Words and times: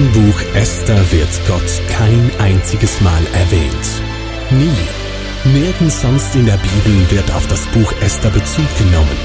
Ganzen 0.00 0.22
Buch 0.22 0.40
Esther 0.54 1.12
wird 1.12 1.28
Gott 1.46 1.82
kein 1.90 2.30
einziges 2.38 3.02
Mal 3.02 3.22
erwähnt. 3.34 4.02
Nie. 4.50 5.52
Nirgends 5.52 6.00
sonst 6.00 6.34
in 6.34 6.46
der 6.46 6.56
Bibel 6.56 7.10
wird 7.10 7.30
auf 7.32 7.46
das 7.48 7.66
Buch 7.66 7.92
Esther 8.00 8.30
Bezug 8.30 8.64
genommen. 8.78 9.16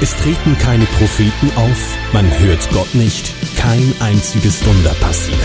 Es 0.00 0.16
treten 0.16 0.56
keine 0.56 0.86
Propheten 0.86 1.50
auf, 1.56 1.98
man 2.12 2.26
hört 2.38 2.66
Gott 2.70 2.94
nicht, 2.94 3.34
kein 3.58 3.92
einziges 4.00 4.64
Wunder 4.64 4.94
passiert. 5.00 5.36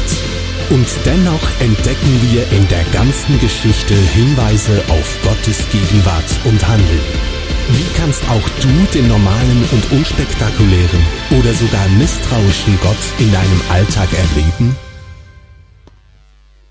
Und 0.70 0.88
dennoch 1.06 1.60
entdecken 1.60 2.22
wir 2.32 2.50
in 2.58 2.66
der 2.70 2.84
ganzen 2.94 3.40
Geschichte 3.42 3.94
Hinweise 3.94 4.82
auf 4.88 5.20
Gottes 5.22 5.66
Gegenwart 5.70 6.40
und 6.46 6.66
Handeln. 6.66 7.37
Wie 7.70 8.00
kannst 8.00 8.24
auch 8.30 8.50
du 8.62 8.70
den 8.98 9.10
normalen 9.10 9.66
und 9.74 9.92
unspektakulären 9.92 11.02
oder 11.38 11.52
sogar 11.54 11.86
misstrauischen 12.00 12.80
Gott 12.82 12.96
in 13.20 13.30
deinem 13.30 13.62
Alltag 13.70 14.08
erleben? 14.14 14.74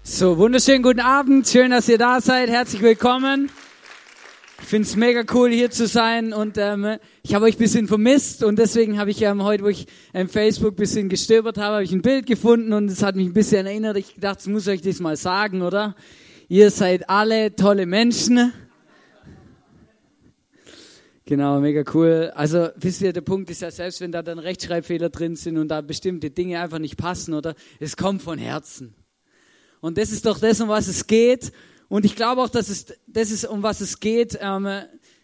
So, 0.02 0.38
wunderschönen 0.38 0.82
guten 0.82 1.00
Abend. 1.00 1.46
Schön, 1.46 1.70
dass 1.70 1.86
ihr 1.90 1.98
da 1.98 2.22
seid. 2.22 2.48
Herzlich 2.48 2.80
willkommen. 2.80 3.50
Ich 4.62 4.68
finde 4.68 4.88
es 4.88 4.96
mega 4.96 5.22
cool, 5.34 5.50
hier 5.50 5.70
zu 5.70 5.86
sein 5.86 6.32
und 6.32 6.56
ähm, 6.56 6.96
ich 7.22 7.34
habe 7.34 7.44
euch 7.44 7.56
ein 7.56 7.58
bisschen 7.58 7.88
vermisst 7.88 8.42
und 8.42 8.58
deswegen 8.58 8.98
habe 8.98 9.10
ich 9.10 9.20
ähm, 9.20 9.44
heute, 9.44 9.64
wo 9.64 9.68
ich 9.68 9.86
im 10.14 10.30
Facebook 10.30 10.72
ein 10.72 10.76
bisschen 10.76 11.08
gestöbert 11.10 11.58
habe, 11.58 11.74
habe 11.74 11.84
ich 11.84 11.92
ein 11.92 12.00
Bild 12.00 12.24
gefunden 12.24 12.72
und 12.72 12.90
es 12.90 13.02
hat 13.02 13.16
mich 13.16 13.26
ein 13.26 13.34
bisschen 13.34 13.66
erinnert. 13.66 13.98
Ich 13.98 14.14
dachte, 14.18 14.44
ich 14.46 14.48
muss 14.50 14.66
euch 14.66 14.80
das 14.80 15.00
mal 15.00 15.18
sagen, 15.18 15.60
oder? 15.60 15.94
Ihr 16.48 16.70
seid 16.70 17.10
alle 17.10 17.54
tolle 17.54 17.84
Menschen 17.84 18.54
Genau, 21.28 21.58
mega 21.58 21.82
cool. 21.92 22.30
Also, 22.36 22.68
wisst 22.76 23.00
ihr, 23.02 23.12
der 23.12 23.20
Punkt 23.20 23.50
ist 23.50 23.60
ja, 23.60 23.72
selbst 23.72 24.00
wenn 24.00 24.12
da 24.12 24.22
dann 24.22 24.38
Rechtschreibfehler 24.38 25.08
drin 25.08 25.34
sind 25.34 25.58
und 25.58 25.66
da 25.66 25.80
bestimmte 25.80 26.30
Dinge 26.30 26.60
einfach 26.60 26.78
nicht 26.78 26.96
passen, 26.96 27.34
oder? 27.34 27.56
Es 27.80 27.96
kommt 27.96 28.22
von 28.22 28.38
Herzen. 28.38 28.94
Und 29.80 29.98
das 29.98 30.12
ist 30.12 30.24
doch 30.24 30.38
das, 30.38 30.60
um 30.60 30.68
was 30.68 30.86
es 30.86 31.08
geht. 31.08 31.50
Und 31.88 32.04
ich 32.04 32.14
glaube 32.14 32.42
auch, 32.42 32.48
dass 32.48 32.68
es, 32.68 32.86
das 33.08 33.32
ist, 33.32 33.44
um 33.44 33.64
was 33.64 33.80
es 33.80 33.98
geht, 33.98 34.38
ähm, 34.40 34.68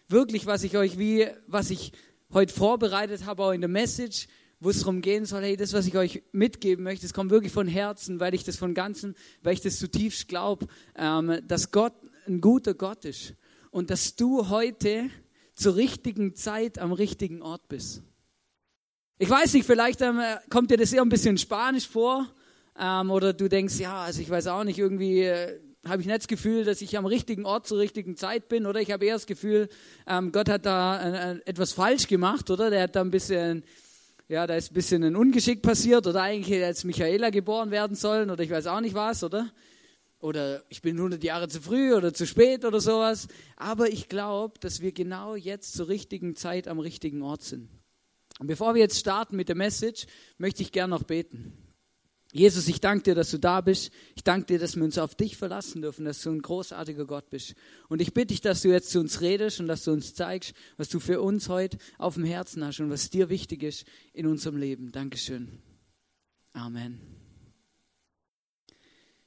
wirklich, 0.09 0.45
was 0.45 0.63
ich 0.63 0.75
euch 0.75 0.99
wie, 0.99 1.27
was 1.47 1.69
ich 1.69 1.93
heute 2.33 2.53
vorbereitet 2.53 3.25
habe, 3.25 3.41
auch 3.41 3.51
in 3.51 3.61
der 3.61 3.69
Message, 3.69 4.27
wo 4.59 4.71
es 4.71 4.79
darum 4.79 5.01
gehen 5.01 5.23
soll, 5.23 5.43
hey, 5.43 5.55
das, 5.55 5.71
was 5.71 5.87
ich 5.87 5.95
euch 5.95 6.21
mitgeben 6.33 6.83
möchte, 6.83 7.05
das 7.05 7.13
kommt 7.13 7.31
wirklich 7.31 7.53
von 7.53 7.67
Herzen, 7.67 8.19
weil 8.19 8.33
ich 8.33 8.43
das 8.43 8.57
von 8.57 8.73
Ganzen, 8.73 9.15
weil 9.41 9.53
ich 9.53 9.61
das 9.61 9.79
zutiefst 9.79 10.27
glaube, 10.27 10.67
ähm, 10.97 11.39
dass 11.47 11.71
Gott 11.71 11.93
ein 12.27 12.41
guter 12.41 12.73
Gott 12.73 13.05
ist. 13.05 13.35
Und 13.71 13.89
dass 13.89 14.17
du 14.17 14.49
heute 14.49 15.09
zur 15.55 15.75
richtigen 15.75 16.35
Zeit 16.35 16.79
am 16.79 16.91
richtigen 16.91 17.41
Ort 17.41 17.67
bist. 17.67 18.01
Ich 19.19 19.29
weiß 19.29 19.53
nicht, 19.53 19.65
vielleicht 19.65 20.01
ähm, 20.01 20.19
kommt 20.49 20.71
dir 20.71 20.77
das 20.77 20.91
eher 20.91 21.01
ein 21.01 21.09
bisschen 21.09 21.37
spanisch 21.37 21.87
vor 21.87 22.27
ähm, 22.79 23.11
oder 23.11 23.33
du 23.33 23.47
denkst, 23.47 23.79
ja, 23.79 24.03
also 24.03 24.21
ich 24.21 24.29
weiß 24.29 24.47
auch 24.47 24.63
nicht, 24.63 24.79
irgendwie 24.79 25.21
äh, 25.21 25.59
habe 25.85 26.01
ich 26.01 26.07
nicht 26.07 26.19
das 26.19 26.27
Gefühl, 26.27 26.63
dass 26.65 26.81
ich 26.81 26.97
am 26.97 27.05
richtigen 27.05 27.45
Ort 27.45 27.67
zur 27.67 27.79
richtigen 27.79 28.15
Zeit 28.17 28.47
bin 28.47 28.65
oder 28.65 28.81
ich 28.81 28.91
habe 28.91 29.05
eher 29.05 29.13
das 29.13 29.25
Gefühl, 29.25 29.69
ähm, 30.07 30.31
Gott 30.31 30.49
hat 30.49 30.65
da 30.65 31.33
äh, 31.33 31.39
etwas 31.45 31.73
falsch 31.73 32.07
gemacht 32.07 32.49
oder 32.49 32.69
der 32.69 32.83
hat 32.83 32.95
da 32.95 33.01
ein 33.01 33.11
bisschen, 33.11 33.63
ja, 34.27 34.47
da 34.47 34.55
ist 34.55 34.71
ein 34.71 34.73
bisschen 34.73 35.03
ein 35.03 35.15
Ungeschick 35.15 35.61
passiert 35.61 36.07
oder 36.07 36.21
eigentlich 36.21 36.55
hätte 36.55 36.65
jetzt 36.65 36.83
Michaela 36.83 37.29
geboren 37.29 37.69
werden 37.69 37.95
sollen 37.95 38.31
oder 38.31 38.43
ich 38.43 38.49
weiß 38.49 38.67
auch 38.67 38.81
nicht 38.81 38.95
was, 38.95 39.23
oder? 39.23 39.51
Oder 40.23 40.63
ich 40.69 40.81
bin 40.81 40.95
100 40.95 41.21
Jahre 41.21 41.49
zu 41.49 41.61
früh 41.61 41.93
oder 41.93 42.13
zu 42.13 42.25
spät 42.25 42.63
oder 42.63 42.79
sowas. 42.79 43.27
Aber 43.57 43.91
ich 43.91 44.07
glaube, 44.07 44.57
dass 44.59 44.81
wir 44.81 44.93
genau 44.93 45.35
jetzt 45.35 45.73
zur 45.73 45.89
richtigen 45.89 46.37
Zeit 46.37 46.69
am 46.69 46.79
richtigen 46.79 47.21
Ort 47.21 47.43
sind. 47.43 47.67
Und 48.39 48.47
bevor 48.47 48.73
wir 48.73 48.81
jetzt 48.81 48.97
starten 48.97 49.35
mit 49.35 49.49
der 49.49 49.57
Message, 49.57 50.07
möchte 50.37 50.63
ich 50.63 50.71
gerne 50.71 50.91
noch 50.91 51.03
beten. 51.03 51.57
Jesus, 52.31 52.67
ich 52.69 52.79
danke 52.79 53.03
dir, 53.03 53.15
dass 53.15 53.31
du 53.31 53.37
da 53.37 53.59
bist. 53.59 53.91
Ich 54.15 54.23
danke 54.23 54.47
dir, 54.47 54.59
dass 54.59 54.77
wir 54.77 54.83
uns 54.83 54.97
auf 54.97 55.13
dich 55.13 55.35
verlassen 55.35 55.81
dürfen, 55.81 56.05
dass 56.05 56.21
du 56.23 56.31
ein 56.31 56.41
großartiger 56.41 57.05
Gott 57.05 57.29
bist. 57.29 57.53
Und 57.89 58.01
ich 58.01 58.13
bitte 58.13 58.27
dich, 58.27 58.41
dass 58.41 58.61
du 58.61 58.69
jetzt 58.69 58.91
zu 58.91 59.01
uns 59.01 59.19
redest 59.19 59.59
und 59.59 59.67
dass 59.67 59.83
du 59.83 59.91
uns 59.91 60.15
zeigst, 60.15 60.53
was 60.77 60.87
du 60.87 60.99
für 60.99 61.21
uns 61.21 61.49
heute 61.49 61.77
auf 61.99 62.15
dem 62.15 62.23
Herzen 62.23 62.65
hast 62.65 62.79
und 62.79 62.89
was 62.89 63.09
dir 63.09 63.29
wichtig 63.29 63.61
ist 63.61 63.85
in 64.13 64.25
unserem 64.25 64.57
Leben. 64.57 64.91
Dankeschön. 64.91 65.59
Amen. 66.53 67.22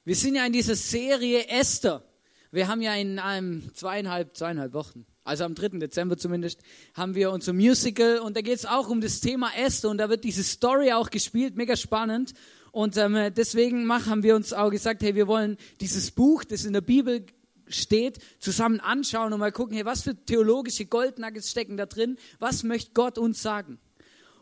Wir 0.07 0.15
sind 0.15 0.35
ja 0.35 0.45
in 0.45 0.53
dieser 0.53 0.77
Serie 0.77 1.49
Esther. 1.49 2.01
Wir 2.49 2.69
haben 2.69 2.81
ja 2.81 2.95
in 2.95 3.19
einem 3.19 3.69
zweieinhalb, 3.73 4.37
zweieinhalb 4.37 4.71
Wochen, 4.71 5.05
also 5.25 5.43
am 5.43 5.53
3. 5.53 5.79
Dezember 5.79 6.17
zumindest, 6.17 6.61
haben 6.93 7.13
wir 7.13 7.29
unser 7.29 7.51
Musical 7.51 8.19
und 8.19 8.37
da 8.37 8.39
geht 8.39 8.55
es 8.55 8.65
auch 8.65 8.87
um 8.87 9.01
das 9.01 9.19
Thema 9.19 9.51
Esther 9.53 9.89
und 9.89 9.97
da 9.97 10.07
wird 10.07 10.23
diese 10.23 10.45
Story 10.45 10.93
auch 10.93 11.09
gespielt, 11.09 11.57
mega 11.57 11.75
spannend. 11.75 12.35
Und 12.71 12.95
ähm, 12.95 13.33
deswegen 13.35 13.83
machen, 13.83 14.09
haben 14.09 14.23
wir 14.23 14.37
uns 14.37 14.53
auch 14.53 14.69
gesagt, 14.69 15.03
hey, 15.03 15.13
wir 15.13 15.27
wollen 15.27 15.57
dieses 15.81 16.11
Buch, 16.11 16.45
das 16.45 16.63
in 16.63 16.71
der 16.71 16.79
Bibel 16.79 17.25
steht, 17.67 18.19
zusammen 18.39 18.79
anschauen 18.79 19.33
und 19.33 19.41
mal 19.41 19.51
gucken, 19.51 19.75
hey, 19.75 19.83
was 19.83 20.03
für 20.03 20.15
theologische 20.15 20.85
Goldnuggets 20.85 21.51
stecken 21.51 21.75
da 21.75 21.85
drin? 21.85 22.17
Was 22.39 22.63
möchte 22.63 22.91
Gott 22.93 23.17
uns 23.17 23.41
sagen? 23.41 23.77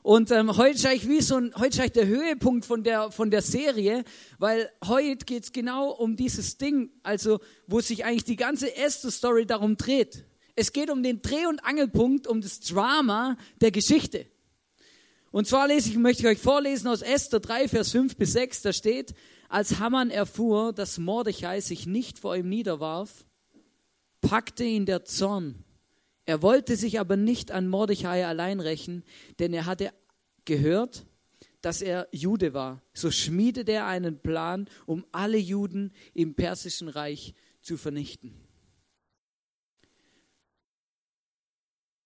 Und 0.05 0.29
ähm, 0.29 0.55
heute 0.55 0.75
ist 0.75 0.85
eigentlich 0.85 1.09
wie 1.09 1.19
so 1.19 1.37
ein, 1.37 1.51
heute 1.55 1.81
eigentlich 1.81 1.93
der 1.93 2.05
Höhepunkt 2.05 2.63
von 2.63 2.83
der, 2.83 3.09
von 3.09 3.31
der 3.31 3.41
Serie, 3.41 4.03
weil 4.37 4.69
heute 4.85 5.25
geht 5.25 5.45
es 5.45 5.51
genau 5.51 5.89
um 5.89 6.15
dieses 6.15 6.59
Ding, 6.59 6.91
also 7.01 7.39
wo 7.65 7.81
sich 7.81 8.05
eigentlich 8.05 8.23
die 8.23 8.35
ganze 8.35 8.75
Esther-Story 8.77 9.47
darum 9.47 9.77
dreht. 9.77 10.23
Es 10.55 10.73
geht 10.73 10.91
um 10.91 11.01
den 11.01 11.23
Dreh- 11.23 11.47
und 11.47 11.65
Angelpunkt, 11.65 12.27
um 12.27 12.39
das 12.39 12.59
Drama 12.59 13.35
der 13.61 13.71
Geschichte. 13.71 14.27
Und 15.31 15.47
zwar 15.47 15.67
lese 15.67 15.89
ich, 15.89 15.97
möchte 15.97 16.21
ich 16.21 16.29
euch 16.29 16.39
vorlesen 16.39 16.87
aus 16.87 17.01
Esther 17.01 17.39
3, 17.39 17.67
Vers 17.67 17.89
5 17.89 18.15
bis 18.15 18.33
6, 18.33 18.61
da 18.61 18.73
steht, 18.73 19.15
als 19.49 19.79
Haman 19.79 20.11
erfuhr, 20.11 20.71
dass 20.71 20.99
Mordechai 20.99 21.61
sich 21.61 21.87
nicht 21.87 22.19
vor 22.19 22.35
ihm 22.35 22.47
niederwarf, 22.47 23.25
packte 24.21 24.65
ihn 24.65 24.85
der 24.85 25.03
Zorn 25.03 25.64
er 26.25 26.41
wollte 26.41 26.75
sich 26.75 26.99
aber 26.99 27.17
nicht 27.17 27.51
an 27.51 27.67
Mordechai 27.67 28.25
allein 28.25 28.59
rächen, 28.59 29.03
denn 29.39 29.53
er 29.53 29.65
hatte 29.65 29.91
gehört, 30.45 31.05
dass 31.61 31.81
er 31.81 32.07
Jude 32.11 32.53
war. 32.53 32.81
So 32.93 33.11
schmiedete 33.11 33.71
er 33.71 33.87
einen 33.87 34.19
Plan, 34.19 34.67
um 34.85 35.05
alle 35.11 35.37
Juden 35.37 35.93
im 36.13 36.35
persischen 36.35 36.89
Reich 36.89 37.33
zu 37.61 37.77
vernichten. 37.77 38.45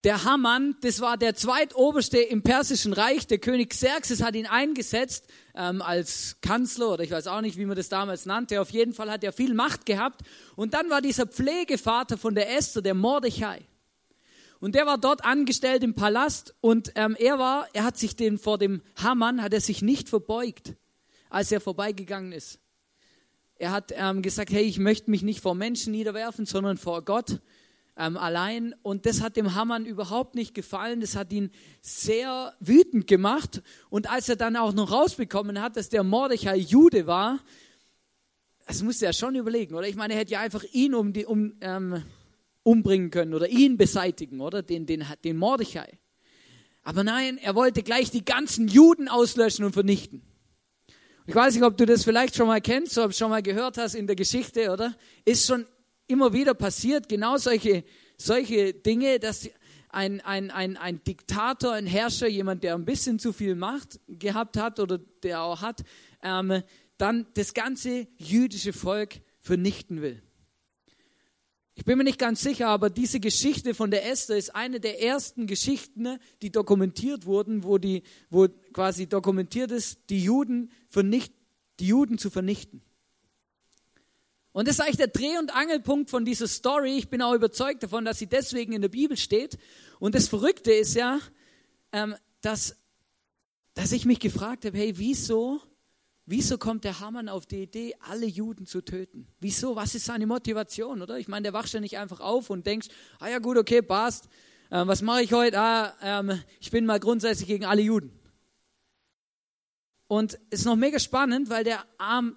Der 0.06 0.24
Haman, 0.24 0.78
das 0.80 1.02
war 1.02 1.18
der 1.18 1.36
zweitoberste 1.36 2.20
im 2.20 2.42
persischen 2.42 2.94
Reich. 2.94 3.28
Der 3.28 3.38
König 3.38 3.72
Xerxes 3.72 4.24
hat 4.24 4.34
ihn 4.34 4.46
eingesetzt 4.46 5.28
ähm, 5.56 5.82
als 5.82 6.38
Kanzler 6.40 6.92
oder 6.94 7.04
ich 7.04 7.12
weiß 7.12 7.28
auch 7.28 7.42
nicht, 7.42 7.58
wie 7.58 7.66
man 7.66 7.76
das 7.76 7.90
damals 7.90 8.26
nannte. 8.26 8.62
Auf 8.62 8.70
jeden 8.70 8.94
Fall 8.94 9.12
hat 9.12 9.26
er 9.26 9.34
viel 9.34 9.54
Macht 9.54 9.86
gehabt. 9.86 10.22
Und 10.56 10.74
dann 10.74 10.90
war 10.90 11.02
dieser 11.02 11.28
Pflegevater 11.28 12.18
von 12.18 12.34
der 12.34 12.56
Esther, 12.56 12.82
der 12.82 12.94
Mordechai. 12.94 13.66
Und 14.60 14.76
der 14.76 14.86
war 14.86 14.98
dort 14.98 15.24
angestellt 15.24 15.84
im 15.84 15.96
Palast 15.96 16.54
und 16.60 16.92
ähm, 16.96 17.16
er 17.18 17.40
war, 17.40 17.68
er 17.74 17.86
hat 17.86 17.98
sich 17.98 18.16
den 18.16 18.38
vor 18.38 18.58
dem 18.58 18.82
Hamann, 18.96 19.42
hat 19.42 19.54
er 19.54 19.62
sich 19.62 19.82
nicht 19.82 20.10
verbeugt, 20.10 20.76
als 21.30 21.52
er 21.52 21.62
vorbeigegangen 21.62 22.34
ist. 22.34 22.60
Er 23.56 23.72
hat 23.72 23.94
ähm, 23.96 24.22
gesagt, 24.22 24.52
hey, 24.52 24.64
ich 24.64 24.80
möchte 24.80 25.12
mich 25.12 25.22
nicht 25.22 25.42
vor 25.42 25.56
Menschen 25.56 25.92
niederwerfen, 25.92 26.46
sondern 26.46 26.78
vor 26.78 27.04
Gott 27.04 27.42
ähm, 27.98 28.18
allein. 28.18 28.74
Und 28.82 29.06
das 29.06 29.22
hat 29.22 29.36
dem 29.36 29.54
Hamann 29.54 29.86
überhaupt 29.86 30.36
nicht 30.36 30.54
gefallen. 30.54 31.02
Das 31.02 31.16
hat 31.16 31.32
ihn 31.34 31.52
sehr 31.82 32.54
wütend 32.60 33.08
gemacht. 33.08 33.62
Und 33.90 34.10
als 34.10 34.30
er 34.30 34.38
dann 34.38 34.56
auch 34.56 34.74
noch 34.74 34.92
rausbekommen 34.92 35.62
hat, 35.62 35.76
dass 35.76 35.90
der 35.90 36.04
Mordechai 36.04 36.56
Jude 36.56 37.06
war, 37.06 37.40
das 38.66 38.82
musste 38.82 39.06
er 39.06 39.14
schon 39.14 39.36
überlegen, 39.36 39.76
oder? 39.76 39.88
Ich 39.88 39.96
meine, 39.96 40.14
er 40.14 40.20
hätte 40.20 40.34
ja 40.34 40.40
einfach 40.40 40.64
ihn 40.72 40.94
um 40.94 41.12
die, 41.12 41.26
um, 41.26 41.54
ähm, 41.60 42.04
umbringen 42.70 43.10
können 43.10 43.34
oder 43.34 43.50
ihn 43.50 43.78
beseitigen, 43.78 44.42
oder? 44.42 44.62
Den, 44.62 44.86
den, 44.86 45.04
den 45.24 45.38
Mordechai. 45.38 45.98
Aber 46.84 47.04
nein, 47.04 47.40
er 47.40 47.56
wollte 47.56 47.82
gleich 47.82 48.12
die 48.12 48.24
ganzen 48.24 48.68
Juden 48.68 49.08
auslöschen 49.08 49.66
und 49.66 49.74
vernichten. 49.74 50.22
Ich 51.26 51.34
weiß 51.34 51.56
nicht, 51.56 51.64
ob 51.64 51.78
du 51.78 51.86
das 51.86 52.04
vielleicht 52.04 52.36
schon 52.36 52.48
mal 52.48 52.62
kennst, 52.62 52.98
ob 53.00 53.12
du 53.12 53.18
schon 53.18 53.32
mal 53.32 53.42
gehört 53.42 53.78
hast 53.78 53.96
in 53.96 54.08
der 54.08 54.16
Geschichte, 54.16 54.72
oder? 54.72 54.96
Ist 55.26 55.48
schon 55.48 55.66
immer 56.08 56.32
wieder 56.34 56.54
passiert, 56.54 57.10
genau 57.10 57.38
solche, 57.38 57.84
solche 58.18 58.74
Dinge, 58.74 59.20
dass 59.20 59.50
ein, 59.90 60.22
ein, 60.22 60.52
ein, 60.52 60.78
ein 60.78 61.04
Diktator, 61.04 61.74
ein 61.74 61.88
Herrscher, 61.88 62.28
jemand, 62.28 62.64
der 62.64 62.76
ein 62.76 62.86
bisschen 62.86 63.18
zu 63.18 63.34
viel 63.34 63.56
Macht 63.56 64.00
gehabt 64.08 64.58
hat 64.58 64.80
oder 64.80 65.00
der 65.24 65.42
auch 65.42 65.62
hat, 65.62 65.84
ähm, 66.24 66.62
dann 66.98 67.26
das 67.34 67.54
ganze 67.54 68.08
jüdische 68.18 68.74
Volk 68.74 69.22
vernichten 69.40 70.02
will. 70.02 70.22
Ich 71.80 71.86
bin 71.86 71.98
mir 71.98 72.04
nicht 72.04 72.20
ganz 72.20 72.42
sicher, 72.42 72.68
aber 72.68 72.90
diese 72.90 73.22
Geschichte 73.22 73.74
von 73.74 73.90
der 73.90 74.06
Esther 74.06 74.36
ist 74.36 74.54
eine 74.54 74.82
der 74.82 75.02
ersten 75.02 75.48
Geschichten, 75.48 76.20
die 76.42 76.52
dokumentiert 76.52 77.26
wurden, 77.26 77.64
wo, 77.64 77.78
die, 77.78 78.04
wo 78.30 78.50
quasi 78.74 79.08
dokumentiert 79.08 79.72
ist, 79.72 79.98
die 80.10 80.22
Juden, 80.22 80.74
vernicht, 80.90 81.32
die 81.80 81.88
Juden 81.88 82.18
zu 82.18 82.30
vernichten. 82.30 82.82
Und 84.52 84.68
das 84.68 84.76
ist 84.76 84.82
eigentlich 84.82 84.98
der 84.98 85.08
Dreh- 85.08 85.38
und 85.38 85.56
Angelpunkt 85.56 86.10
von 86.10 86.26
dieser 86.26 86.50
Story. 86.50 86.98
Ich 86.98 87.08
bin 87.08 87.22
auch 87.22 87.34
überzeugt 87.34 87.82
davon, 87.82 88.04
dass 88.04 88.20
sie 88.20 88.28
deswegen 88.28 88.74
in 88.74 88.82
der 88.82 88.90
Bibel 88.90 89.16
steht. 89.16 89.58
Und 90.00 90.16
das 90.16 90.28
Verrückte 90.28 90.74
ist 90.74 90.96
ja, 90.96 91.22
ähm, 91.94 92.14
dass, 92.42 92.76
dass 93.74 93.94
ich 93.94 94.06
mich 94.06 94.20
gefragt 94.20 94.66
habe, 94.66 94.78
hey, 94.78 94.98
wieso 94.98 95.62
wieso 96.30 96.58
kommt 96.58 96.84
der 96.84 97.00
Hamann 97.00 97.28
auf 97.28 97.46
die 97.46 97.64
Idee, 97.64 97.96
alle 98.00 98.28
Juden 98.28 98.66
zu 98.66 98.82
töten? 98.82 99.28
Wieso? 99.40 99.76
Was 99.76 99.96
ist 99.96 100.06
seine 100.06 100.28
Motivation, 100.28 101.02
oder? 101.02 101.18
Ich 101.18 101.28
meine, 101.28 101.44
der 101.44 101.54
wacht 101.54 101.74
ja 101.74 101.80
nicht 101.80 101.98
einfach 101.98 102.20
auf 102.20 102.50
und 102.50 102.66
denkt, 102.66 102.90
ah 103.20 103.28
ja 103.28 103.40
gut, 103.40 103.58
okay, 103.58 103.82
passt. 103.82 104.30
Ähm, 104.72 104.88
was 104.88 105.02
mache 105.02 105.24
ich 105.24 105.34
heute? 105.34 105.60
Ah, 105.60 105.94
ähm, 106.02 106.42
ich 106.60 106.70
bin 106.70 106.86
mal 106.86 107.00
grundsätzlich 107.00 107.48
gegen 107.48 107.66
alle 107.66 107.82
Juden. 107.82 108.12
Und 110.08 110.40
es 110.50 110.60
ist 110.62 110.66
noch 110.66 110.76
mega 110.76 111.00
spannend, 111.00 111.50
weil 111.50 111.64
der, 111.64 111.84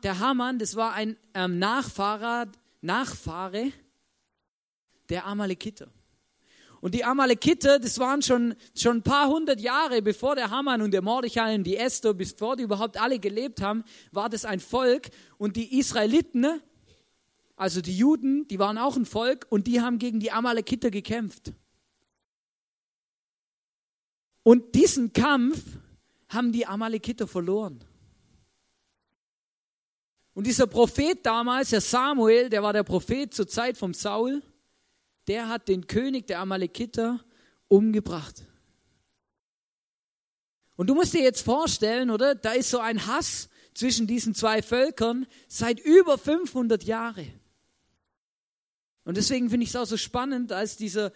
der 0.03 0.19
Haman, 0.19 0.59
das 0.59 0.77
war 0.77 0.93
ein 0.93 1.17
ähm, 1.35 1.59
Nachfahrer, 1.59 2.47
Nachfahre 2.81 3.73
der 5.09 5.27
Amalekiter. 5.27 5.89
Und 6.83 6.97
die 6.97 7.05
Amalekiter, 7.05 7.79
das 7.79 8.01
waren 8.01 8.23
schon, 8.23 8.57
schon 8.77 8.97
ein 8.97 9.03
paar 9.03 9.29
hundert 9.29 9.61
Jahre, 9.61 10.03
bevor 10.03 10.35
der 10.35 10.51
Haman 10.51 10.83
und 10.83 10.91
der 10.91 11.01
Mordechai 11.01 11.55
und 11.55 11.63
die 11.63 11.77
Esther, 11.77 12.13
bevor 12.13 12.57
die 12.57 12.65
überhaupt 12.65 13.01
alle 13.01 13.21
gelebt 13.21 13.63
haben, 13.63 13.85
war 14.11 14.29
das 14.29 14.45
ein 14.45 14.59
Volk. 14.59 15.11
Und 15.39 15.55
die 15.55 15.79
Israeliten, 15.79 16.61
also 17.55 17.81
die 17.81 17.97
Juden, 17.97 18.49
die 18.49 18.59
waren 18.59 18.79
auch 18.79 18.97
ein 18.97 19.07
Volk 19.07 19.47
und 19.49 19.69
die 19.69 19.81
haben 19.81 20.01
gegen 20.01 20.19
die 20.19 20.33
Amalekiter 20.33 20.91
gekämpft. 20.91 21.53
Und 24.43 24.75
diesen 24.75 25.13
Kampf 25.13 25.63
haben 26.31 26.51
die 26.51 26.67
Amalekiter 26.67 27.29
verloren. 27.29 27.79
Und 30.35 30.49
dieser 30.49 30.67
Prophet 30.67 31.25
damals, 31.25 31.71
der 31.71 31.81
Samuel, 31.81 32.49
der 32.49 32.65
war 32.65 32.73
der 32.73 32.83
Prophet 32.83 33.33
zur 33.33 33.47
Zeit 33.47 33.79
vom 33.79 33.95
Saul, 33.95 34.43
der 35.29 35.49
hat 35.49 35.69
den 35.69 35.87
König 35.87 36.27
der 36.27 36.41
Amalekiter 36.41 37.25
umgebracht. 37.69 38.45
Und 40.77 40.89
du 40.89 40.95
musst 40.95 41.15
dir 41.15 41.23
jetzt 41.23 41.43
vorstellen, 41.43 42.11
oder? 42.11 42.35
Da 42.35 42.53
ist 42.53 42.71
so 42.71 42.79
ein 42.79 43.07
Hass 43.07 43.49
zwischen 43.75 44.07
diesen 44.07 44.35
zwei 44.35 44.63
Völkern 44.63 45.27
seit 45.49 45.81
über 45.81 46.19
500 46.19 46.85
Jahren. 46.85 47.41
Und 49.05 49.17
deswegen 49.17 49.51
finde 49.51 49.65
ich 49.65 49.71
es 49.71 49.77
auch 49.77 49.87
so 49.87 49.97
spannend, 49.97 50.53
als 50.53 50.77
dieser, 50.77 51.13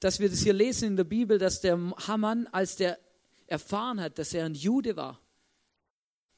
dass 0.00 0.20
wir 0.20 0.28
das 0.28 0.40
hier 0.40 0.52
lesen 0.52 0.88
in 0.88 0.96
der 0.96 1.04
Bibel, 1.04 1.38
dass 1.38 1.60
der 1.60 1.78
Haman, 2.06 2.46
als 2.48 2.76
der 2.76 2.98
erfahren 3.46 4.00
hat, 4.00 4.18
dass 4.18 4.34
er 4.34 4.46
ein 4.46 4.54
Jude 4.54 4.96
war, 4.96 5.20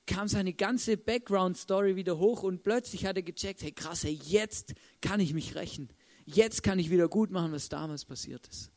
kam 0.06 0.28
seine 0.28 0.52
ganze 0.52 0.96
Background-Story 0.96 1.96
wieder 1.96 2.18
hoch 2.18 2.42
und 2.42 2.62
plötzlich 2.62 3.06
hat 3.06 3.16
er 3.16 3.22
gecheckt, 3.22 3.62
hey 3.62 3.72
krass, 3.72 4.04
hey, 4.04 4.18
jetzt 4.22 4.74
kann 5.00 5.20
ich 5.20 5.34
mich 5.34 5.54
rächen. 5.56 5.88
Jetzt 6.26 6.62
kann 6.62 6.78
ich 6.78 6.90
wieder 6.90 7.08
gut 7.08 7.30
machen, 7.30 7.52
was 7.52 7.68
damals 7.68 8.04
passiert 8.04 8.46
ist. 8.48 8.72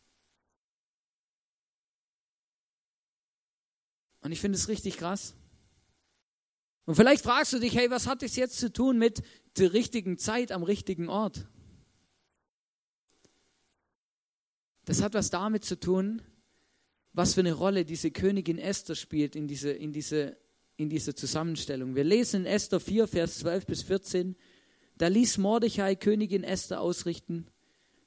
Und 4.21 4.31
ich 4.31 4.39
finde 4.39 4.57
es 4.57 4.67
richtig 4.67 4.97
krass. 4.97 5.33
Und 6.85 6.95
vielleicht 6.95 7.23
fragst 7.23 7.53
du 7.53 7.59
dich, 7.59 7.75
hey, 7.75 7.89
was 7.89 8.07
hat 8.07 8.21
das 8.21 8.35
jetzt 8.35 8.59
zu 8.59 8.71
tun 8.71 8.97
mit 8.97 9.23
der 9.57 9.73
richtigen 9.73 10.17
Zeit 10.17 10.51
am 10.51 10.63
richtigen 10.63 11.09
Ort? 11.09 11.47
Das 14.85 15.01
hat 15.01 15.13
was 15.13 15.29
damit 15.29 15.65
zu 15.65 15.79
tun, 15.79 16.21
was 17.13 17.33
für 17.33 17.41
eine 17.41 17.53
Rolle 17.53 17.85
diese 17.85 18.11
Königin 18.11 18.57
Esther 18.57 18.95
spielt 18.95 19.35
in, 19.35 19.47
diese, 19.47 19.71
in, 19.71 19.91
diese, 19.91 20.37
in 20.77 20.89
dieser 20.89 21.15
Zusammenstellung. 21.15 21.95
Wir 21.95 22.03
lesen 22.03 22.41
in 22.41 22.45
Esther 22.47 22.79
4, 22.79 23.07
Vers 23.07 23.39
12 23.39 23.65
bis 23.65 23.83
14, 23.83 24.35
da 24.99 25.07
ließ 25.07 25.37
Mordechai 25.37 25.95
Königin 25.95 26.43
Esther 26.43 26.81
ausrichten, 26.81 27.47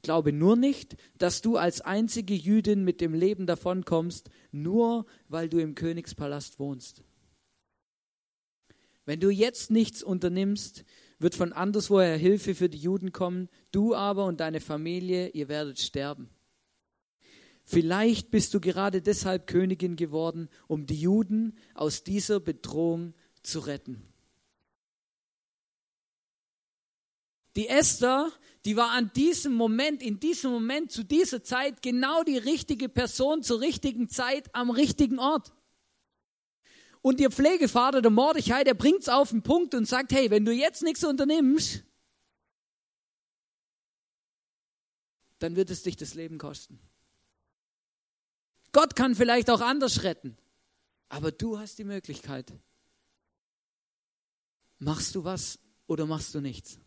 glaube 0.03 0.33
nur 0.33 0.57
nicht, 0.57 0.97
dass 1.17 1.41
du 1.41 1.57
als 1.57 1.81
einzige 1.81 2.35
Jüdin 2.35 2.85
mit 2.85 3.01
dem 3.01 3.15
Leben 3.15 3.47
davonkommst, 3.47 4.29
nur 4.51 5.07
weil 5.29 5.49
du 5.49 5.59
im 5.59 5.75
Königspalast 5.75 6.59
wohnst. 6.59 7.03
Wenn 9.07 9.21
du 9.21 9.31
jetzt 9.31 9.71
nichts 9.71 10.03
unternimmst, 10.03 10.85
wird 11.19 11.35
von 11.35 11.53
anderswoher 11.53 12.17
Hilfe 12.17 12.55
für 12.55 12.69
die 12.69 12.79
Juden 12.79 13.11
kommen, 13.11 13.49
du 13.71 13.95
aber 13.95 14.27
und 14.27 14.41
deine 14.41 14.61
Familie, 14.61 15.29
ihr 15.31 15.49
werdet 15.49 15.81
sterben. 15.81 16.29
Vielleicht 17.65 18.31
bist 18.31 18.53
du 18.53 18.61
gerade 18.61 19.01
deshalb 19.01 19.47
Königin 19.47 19.97
geworden, 19.97 20.49
um 20.67 20.85
die 20.87 21.01
Juden 21.01 21.57
aus 21.75 22.05
dieser 22.05 22.39
Bedrohung 22.39 23.15
zu 23.43 23.61
retten. 23.61 24.12
Die 27.57 27.69
Esther, 27.69 28.33
die 28.65 28.77
war 28.77 28.91
an 28.91 29.13
diesem 29.15 29.55
Moment, 29.55 30.03
in 30.03 30.21
diesem 30.21 30.51
Moment, 30.51 30.91
zu 30.91 31.05
dieser 31.05 31.43
Zeit 31.43 31.83
genau 31.83 32.23
die 32.23 32.39
richtige 32.39 32.89
Person 32.89 33.43
zur 33.43 33.61
richtigen 33.61 34.09
Zeit 34.09 34.55
am 34.55 34.71
richtigen 34.71 35.19
Ort. 35.19 35.53
Und 37.03 37.21
ihr 37.21 37.31
Pflegevater, 37.31 38.01
der 38.01 38.13
Mordechai, 38.13 38.63
der 38.63 38.75
bringt 38.75 39.01
es 39.01 39.09
auf 39.09 39.31
den 39.31 39.43
Punkt 39.43 39.75
und 39.75 39.87
sagt, 39.87 40.13
hey, 40.13 40.31
wenn 40.31 40.45
du 40.45 40.53
jetzt 40.53 40.83
nichts 40.83 41.03
unternimmst, 41.03 41.85
dann 45.41 45.57
wird 45.57 45.71
es 45.71 45.83
dich 45.83 45.97
das 45.97 46.15
Leben 46.15 46.39
kosten. 46.39 46.79
Gott 48.71 48.95
kann 48.95 49.17
vielleicht 49.17 49.51
auch 49.51 49.61
anders 49.61 50.05
retten, 50.05 50.39
aber 51.09 51.33
du 51.33 51.59
hast 51.59 51.79
die 51.79 51.85
Möglichkeit. 51.85 52.53
Machst 54.79 55.15
du 55.15 55.25
was 55.25 55.59
oder 55.87 56.07
machst 56.07 56.35
du 56.35 56.41
nichts? 56.41 56.79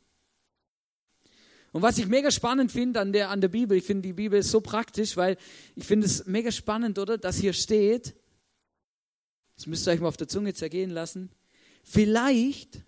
Und 1.76 1.82
was 1.82 1.98
ich 1.98 2.08
mega 2.08 2.32
spannend 2.32 2.72
finde 2.72 3.02
an 3.02 3.12
der, 3.12 3.30
an 3.30 3.42
der 3.42 3.50
Bibel, 3.50 3.78
ich 3.78 3.84
finde 3.84 4.04
die 4.04 4.14
Bibel 4.14 4.42
so 4.44 4.62
praktisch, 4.62 5.18
weil 5.18 5.36
ich 5.76 5.84
finde 5.84 6.08
es 6.08 6.26
mega 6.26 6.50
spannend, 6.50 6.98
oder? 7.00 7.18
Dass 7.18 7.36
hier 7.36 7.52
steht, 7.52 8.16
das 9.58 9.68
müsst 9.68 9.86
ihr 9.86 9.92
euch 9.92 10.00
mal 10.00 10.08
auf 10.08 10.16
der 10.16 10.30
Zunge 10.30 10.54
zergehen 10.54 10.90
lassen, 10.90 11.32
vielleicht, 11.84 12.80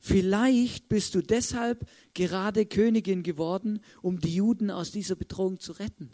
vielleicht 0.00 0.88
bist 0.88 1.14
du 1.14 1.20
deshalb 1.20 1.86
gerade 2.14 2.64
Königin 2.64 3.22
geworden, 3.22 3.84
um 4.00 4.18
die 4.18 4.34
Juden 4.34 4.70
aus 4.70 4.90
dieser 4.90 5.14
Bedrohung 5.14 5.60
zu 5.60 5.72
retten. 5.72 6.10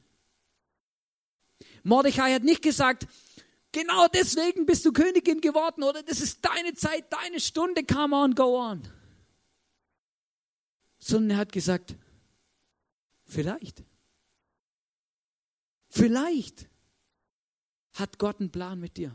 Mordechai 1.85 2.35
hat 2.35 2.43
nicht 2.43 2.63
gesagt, 2.63 3.07
genau 3.71 4.09
deswegen 4.09 4.67
bist 4.67 4.85
du 4.85 4.91
Königin 4.91 5.41
geworden 5.41 5.85
oder 5.85 6.03
das 6.03 6.21
ist 6.21 6.45
deine 6.45 6.75
Zeit, 6.75 7.05
deine 7.13 7.39
Stunde, 7.39 7.85
come 7.85 8.17
on, 8.17 8.35
go 8.35 8.61
on. 8.61 8.83
Sondern 10.99 11.31
er 11.31 11.37
hat 11.39 11.53
gesagt, 11.53 11.95
vielleicht, 13.25 13.85
vielleicht 15.89 16.69
hat 17.95 18.19
Gott 18.19 18.41
einen 18.41 18.51
Plan 18.51 18.79
mit 18.81 18.97
dir. 18.97 19.15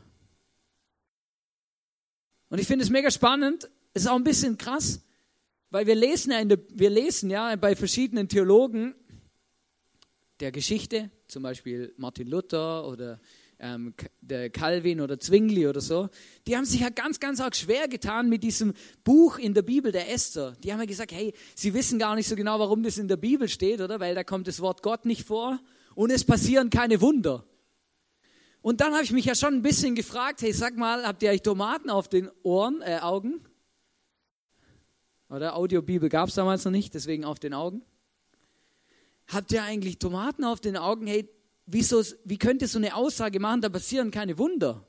Und 2.50 2.60
ich 2.60 2.68
finde 2.68 2.84
es 2.84 2.90
mega 2.90 3.10
spannend, 3.10 3.70
ist 3.94 4.08
auch 4.08 4.16
ein 4.16 4.24
bisschen 4.24 4.58
krass, 4.58 5.02
weil 5.70 5.88
wir 5.88 5.96
lesen 5.96 6.32
ja, 6.32 6.46
der, 6.46 6.60
wir 6.70 6.90
lesen 6.90 7.30
ja 7.30 7.56
bei 7.56 7.75
verschiedenen 7.75 8.30
Theologen 8.30 8.94
der 10.40 10.52
Geschichte, 10.52 11.10
zum 11.28 11.44
Beispiel 11.44 11.94
Martin 11.98 12.28
Luther 12.28 12.88
oder 12.88 13.20
ähm, 13.60 13.94
der 14.22 14.50
Calvin 14.50 15.02
oder 15.02 15.20
Zwingli 15.20 15.68
oder 15.68 15.82
so, 15.82 16.10
die 16.48 16.56
haben 16.56 16.66
sich 16.66 16.82
ja 16.82 16.90
ganz, 16.90 17.20
ganz 17.20 17.40
arg 17.40 17.56
schwer 17.56 17.88
getan 17.88 18.30
mit 18.30 18.44
diesem 18.44 18.74
Buch 19.04 19.38
in 19.38 19.54
der 19.54 19.62
Bibel 19.62 19.92
der 19.92 20.12
Esther. 20.12 20.56
Die 20.64 20.72
haben 20.72 20.80
ja 20.80 20.86
gesagt, 20.86 21.12
hey, 21.12 21.34
sie 21.56 21.74
wissen 21.74 22.00
gar 22.00 22.16
nicht 22.16 22.28
so 22.28 22.36
genau, 22.36 22.60
warum 22.60 22.84
das 22.84 22.98
in 22.98 23.08
der 23.08 23.18
Bibel 23.18 23.48
steht, 23.48 23.82
oder? 23.82 24.00
Weil 24.00 24.16
da 24.16 24.24
kommt 24.24 24.48
das 24.48 24.60
Wort 24.60 24.84
Gott 24.84 25.06
nicht 25.06 25.26
vor 25.26 25.60
und 25.96 26.12
es 26.12 26.24
passieren 26.24 26.70
keine 26.70 27.02
Wunder. 27.02 27.46
Und 28.62 28.80
dann 28.80 28.94
habe 28.94 29.04
ich 29.04 29.12
mich 29.12 29.26
ja 29.26 29.36
schon 29.36 29.56
ein 29.56 29.62
bisschen 29.62 29.94
gefragt, 29.94 30.42
hey, 30.42 30.54
sag 30.54 30.78
mal, 30.78 31.06
habt 31.06 31.22
ihr 31.22 31.30
eigentlich 31.30 31.42
Tomaten 31.42 31.90
auf 31.90 32.08
den 32.08 32.30
Ohren, 32.44 32.82
äh, 32.82 33.00
Augen? 33.02 33.42
Oder 35.30 35.56
Audiobibel 35.56 36.10
gab 36.10 36.30
es 36.30 36.36
damals 36.36 36.64
noch 36.64 36.72
nicht, 36.72 36.94
deswegen 36.94 37.26
auf 37.26 37.40
den 37.40 37.54
Augen. 37.54 37.82
Habt 39.28 39.52
ihr 39.52 39.64
eigentlich 39.64 40.00
Tomaten 40.00 40.44
auf 40.44 40.62
den 40.62 40.78
Augen? 40.78 41.08
Hey, 41.08 41.30
wieso, 41.65 42.03
wie 42.24 42.38
könnt 42.38 42.62
ihr 42.62 42.67
so 42.67 42.77
eine 42.77 42.96
Aussage 42.96 43.39
machen, 43.39 43.62
da 43.62 43.70
passieren 43.70 44.12
keine 44.12 44.38
Wunder? 44.38 44.88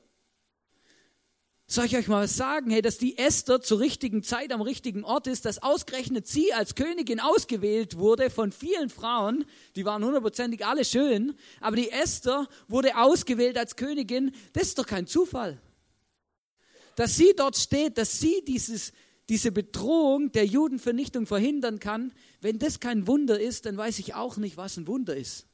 Soll 1.67 1.85
ich 1.85 1.97
euch 1.97 2.07
mal 2.07 2.23
was 2.23 2.37
sagen? 2.37 2.69
Hey, 2.69 2.83
dass 2.83 2.99
die 2.99 3.17
Esther 3.17 3.59
zur 3.59 3.79
richtigen 3.79 4.21
Zeit 4.21 4.51
am 4.51 4.61
richtigen 4.61 5.03
Ort 5.03 5.25
ist, 5.25 5.45
dass 5.45 5.63
ausgerechnet 5.63 6.27
sie 6.27 6.53
als 6.53 6.75
Königin 6.75 7.19
ausgewählt 7.19 7.97
wurde 7.97 8.29
von 8.29 8.51
vielen 8.51 8.89
Frauen, 8.89 9.45
die 9.75 9.83
waren 9.83 10.05
hundertprozentig 10.05 10.63
alle 10.63 10.85
schön, 10.85 11.33
aber 11.61 11.75
die 11.75 11.89
Esther 11.89 12.47
wurde 12.67 12.95
ausgewählt 12.97 13.57
als 13.57 13.75
Königin, 13.75 14.31
das 14.53 14.67
ist 14.67 14.77
doch 14.77 14.85
kein 14.85 15.07
Zufall. 15.07 15.59
Dass 16.97 17.15
sie 17.15 17.33
dort 17.35 17.57
steht, 17.57 17.97
dass 17.97 18.19
sie 18.19 18.43
dieses, 18.47 18.93
diese 19.27 19.51
Bedrohung 19.51 20.31
der 20.31 20.45
Judenvernichtung 20.45 21.25
verhindern 21.25 21.79
kann, 21.79 22.13
wenn 22.41 22.59
das 22.59 22.79
kein 22.79 23.07
Wunder 23.07 23.39
ist, 23.39 23.65
dann 23.65 23.75
weiß 23.75 23.97
ich 23.97 24.13
auch 24.13 24.37
nicht, 24.37 24.55
was 24.55 24.77
ein 24.77 24.85
Wunder 24.85 25.17
ist. 25.17 25.47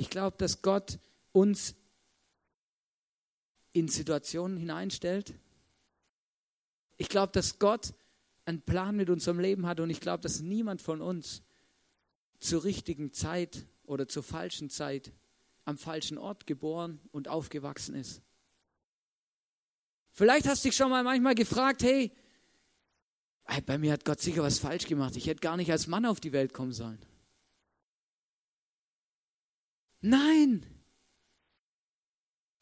Ich 0.00 0.08
glaube, 0.08 0.38
dass 0.38 0.62
Gott 0.62 0.98
uns 1.32 1.74
in 3.74 3.86
Situationen 3.86 4.56
hineinstellt. 4.56 5.34
Ich 6.96 7.10
glaube, 7.10 7.32
dass 7.34 7.58
Gott 7.58 7.92
einen 8.46 8.62
Plan 8.62 8.96
mit 8.96 9.10
unserem 9.10 9.38
Leben 9.38 9.66
hat 9.66 9.78
und 9.78 9.90
ich 9.90 10.00
glaube, 10.00 10.22
dass 10.22 10.40
niemand 10.40 10.80
von 10.80 11.02
uns 11.02 11.42
zur 12.38 12.64
richtigen 12.64 13.12
Zeit 13.12 13.66
oder 13.84 14.08
zur 14.08 14.22
falschen 14.22 14.70
Zeit 14.70 15.12
am 15.66 15.76
falschen 15.76 16.16
Ort 16.16 16.46
geboren 16.46 16.98
und 17.12 17.28
aufgewachsen 17.28 17.94
ist. 17.94 18.22
Vielleicht 20.12 20.48
hast 20.48 20.64
du 20.64 20.70
dich 20.70 20.76
schon 20.76 20.88
mal 20.88 21.04
manchmal 21.04 21.34
gefragt, 21.34 21.82
hey, 21.82 22.10
bei 23.66 23.76
mir 23.76 23.92
hat 23.92 24.06
Gott 24.06 24.22
sicher 24.22 24.42
was 24.42 24.60
falsch 24.60 24.86
gemacht. 24.86 25.14
Ich 25.16 25.26
hätte 25.26 25.40
gar 25.40 25.58
nicht 25.58 25.70
als 25.70 25.88
Mann 25.88 26.06
auf 26.06 26.20
die 26.20 26.32
Welt 26.32 26.54
kommen 26.54 26.72
sollen. 26.72 27.09
Nein. 30.00 30.66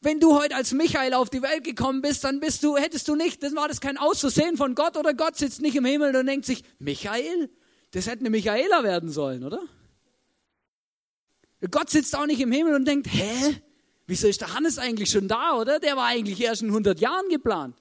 Wenn 0.01 0.19
du 0.19 0.39
heute 0.39 0.55
als 0.55 0.73
Michael 0.73 1.13
auf 1.13 1.29
die 1.29 1.41
Welt 1.41 1.63
gekommen 1.63 2.01
bist, 2.01 2.23
dann 2.23 2.39
bist 2.39 2.63
du, 2.63 2.77
hättest 2.77 3.07
du 3.07 3.15
nicht, 3.15 3.43
das 3.43 3.53
war 3.55 3.67
das 3.67 3.81
kein 3.81 3.97
Auszusehen 3.97 4.55
von 4.55 4.73
Gott 4.73 4.95
oder 4.95 5.13
Gott 5.13 5.35
sitzt 5.35 5.61
nicht 5.61 5.75
im 5.75 5.83
Himmel 5.83 6.15
und 6.15 6.25
denkt 6.25 6.45
sich, 6.45 6.63
Michael? 6.79 7.49
Das 7.91 8.07
hätte 8.07 8.21
eine 8.21 8.29
Michaela 8.29 8.83
werden 8.83 9.09
sollen, 9.09 9.43
oder? 9.43 9.61
Gott 11.69 11.89
sitzt 11.89 12.15
auch 12.15 12.25
nicht 12.25 12.39
im 12.39 12.51
Himmel 12.51 12.75
und 12.75 12.85
denkt, 12.85 13.07
hä? 13.11 13.61
Wieso 14.07 14.27
ist 14.27 14.41
der 14.41 14.53
Hannes 14.53 14.77
eigentlich 14.77 15.11
schon 15.11 15.27
da, 15.27 15.57
oder? 15.57 15.79
Der 15.79 15.97
war 15.97 16.05
eigentlich 16.05 16.39
erst 16.41 16.61
in 16.61 16.69
100 16.69 16.99
Jahren 16.99 17.27
geplant. 17.29 17.75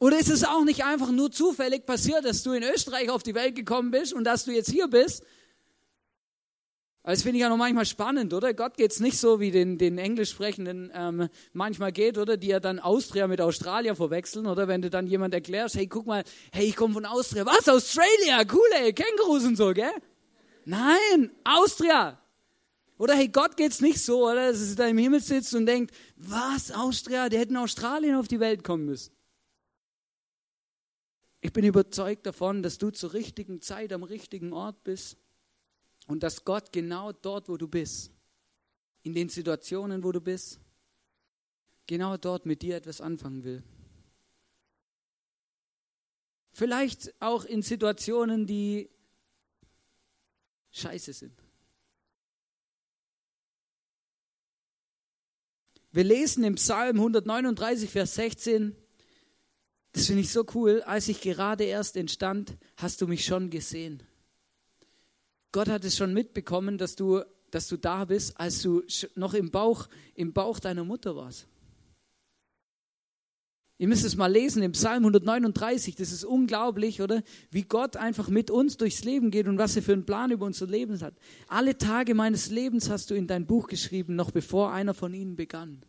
Oder 0.00 0.18
ist 0.18 0.30
es 0.30 0.44
auch 0.44 0.64
nicht 0.64 0.84
einfach 0.84 1.10
nur 1.10 1.32
zufällig 1.32 1.84
passiert, 1.84 2.24
dass 2.24 2.42
du 2.42 2.52
in 2.52 2.62
Österreich 2.62 3.10
auf 3.10 3.22
die 3.22 3.34
Welt 3.34 3.56
gekommen 3.56 3.90
bist 3.90 4.12
und 4.12 4.24
dass 4.24 4.44
du 4.44 4.52
jetzt 4.52 4.70
hier 4.70 4.88
bist? 4.88 5.24
Das 7.02 7.22
finde 7.22 7.38
ich 7.38 7.42
ja 7.42 7.48
noch 7.48 7.56
manchmal 7.56 7.86
spannend, 7.86 8.34
oder? 8.34 8.52
Gott 8.52 8.76
geht 8.76 8.92
es 8.92 9.00
nicht 9.00 9.18
so, 9.18 9.40
wie 9.40 9.50
den, 9.50 9.78
den 9.78 9.96
Englisch 9.96 10.30
sprechenden 10.30 10.92
ähm, 10.94 11.28
manchmal 11.54 11.90
geht, 11.90 12.18
oder? 12.18 12.36
Die 12.36 12.48
ja 12.48 12.60
dann 12.60 12.78
Austria 12.78 13.26
mit 13.26 13.40
Australier 13.40 13.96
verwechseln, 13.96 14.46
oder? 14.46 14.68
Wenn 14.68 14.82
du 14.82 14.90
dann 14.90 15.06
jemand 15.06 15.32
erklärst, 15.32 15.74
hey, 15.76 15.86
guck 15.86 16.06
mal, 16.06 16.22
hey, 16.52 16.66
ich 16.66 16.76
komme 16.76 16.92
von 16.92 17.06
Austria. 17.06 17.46
Was? 17.46 17.66
Australia? 17.66 18.42
Cool, 18.52 18.68
ey, 18.82 18.92
Kängurus 18.92 19.44
und 19.44 19.56
so, 19.56 19.72
gell? 19.72 19.90
Nein, 20.66 21.30
Austria. 21.44 22.20
Oder 22.98 23.14
hey, 23.14 23.28
Gott 23.28 23.56
geht 23.56 23.72
es 23.72 23.80
nicht 23.80 24.02
so, 24.02 24.28
oder? 24.28 24.52
Dass 24.52 24.68
er 24.68 24.76
da 24.76 24.86
im 24.86 24.98
Himmel 24.98 25.20
sitzt 25.20 25.54
und 25.54 25.64
denkt, 25.64 25.94
was, 26.16 26.70
Austria? 26.70 27.30
Die 27.30 27.38
hätten 27.38 27.56
Australien 27.56 28.16
auf 28.16 28.28
die 28.28 28.38
Welt 28.38 28.62
kommen 28.62 28.84
müssen. 28.84 29.17
Ich 31.40 31.52
bin 31.52 31.64
überzeugt 31.64 32.26
davon, 32.26 32.62
dass 32.62 32.78
du 32.78 32.90
zur 32.90 33.12
richtigen 33.12 33.60
Zeit 33.60 33.92
am 33.92 34.02
richtigen 34.02 34.52
Ort 34.52 34.82
bist 34.82 35.16
und 36.06 36.22
dass 36.22 36.44
Gott 36.44 36.72
genau 36.72 37.12
dort, 37.12 37.48
wo 37.48 37.56
du 37.56 37.68
bist, 37.68 38.10
in 39.02 39.14
den 39.14 39.28
Situationen, 39.28 40.02
wo 40.02 40.10
du 40.10 40.20
bist, 40.20 40.58
genau 41.86 42.16
dort 42.16 42.44
mit 42.44 42.62
dir 42.62 42.76
etwas 42.76 43.00
anfangen 43.00 43.44
will. 43.44 43.62
Vielleicht 46.52 47.14
auch 47.20 47.44
in 47.44 47.62
Situationen, 47.62 48.46
die 48.46 48.90
scheiße 50.72 51.12
sind. 51.12 51.40
Wir 55.92 56.04
lesen 56.04 56.44
im 56.44 56.56
Psalm 56.56 56.96
139, 56.96 57.90
Vers 57.90 58.16
16, 58.16 58.76
das 59.92 60.06
finde 60.06 60.22
ich 60.22 60.30
so 60.30 60.44
cool. 60.54 60.82
Als 60.82 61.08
ich 61.08 61.20
gerade 61.20 61.64
erst 61.64 61.96
entstand, 61.96 62.56
hast 62.76 63.00
du 63.00 63.06
mich 63.06 63.24
schon 63.24 63.50
gesehen. 63.50 64.02
Gott 65.52 65.68
hat 65.68 65.84
es 65.84 65.96
schon 65.96 66.12
mitbekommen, 66.12 66.78
dass 66.78 66.94
du, 66.94 67.22
dass 67.50 67.68
du 67.68 67.76
da 67.76 68.04
bist, 68.04 68.38
als 68.38 68.62
du 68.62 68.82
noch 69.14 69.34
im 69.34 69.50
Bauch, 69.50 69.88
im 70.14 70.32
Bauch 70.32 70.58
deiner 70.60 70.84
Mutter 70.84 71.16
warst. 71.16 71.46
Ihr 73.80 73.86
müsst 73.86 74.04
es 74.04 74.16
mal 74.16 74.30
lesen 74.30 74.60
im 74.62 74.72
Psalm 74.72 75.04
139. 75.04 75.94
Das 75.94 76.10
ist 76.10 76.24
unglaublich, 76.24 77.00
oder? 77.00 77.22
Wie 77.52 77.62
Gott 77.62 77.96
einfach 77.96 78.28
mit 78.28 78.50
uns 78.50 78.76
durchs 78.76 79.04
Leben 79.04 79.30
geht 79.30 79.46
und 79.46 79.56
was 79.56 79.76
er 79.76 79.82
für 79.82 79.92
einen 79.92 80.04
Plan 80.04 80.32
über 80.32 80.46
unser 80.46 80.66
Leben 80.66 81.00
hat. 81.00 81.14
Alle 81.46 81.78
Tage 81.78 82.14
meines 82.14 82.50
Lebens 82.50 82.90
hast 82.90 83.10
du 83.10 83.14
in 83.14 83.28
dein 83.28 83.46
Buch 83.46 83.68
geschrieben, 83.68 84.16
noch 84.16 84.32
bevor 84.32 84.72
einer 84.72 84.94
von 84.94 85.14
ihnen 85.14 85.36
begann. 85.36 85.84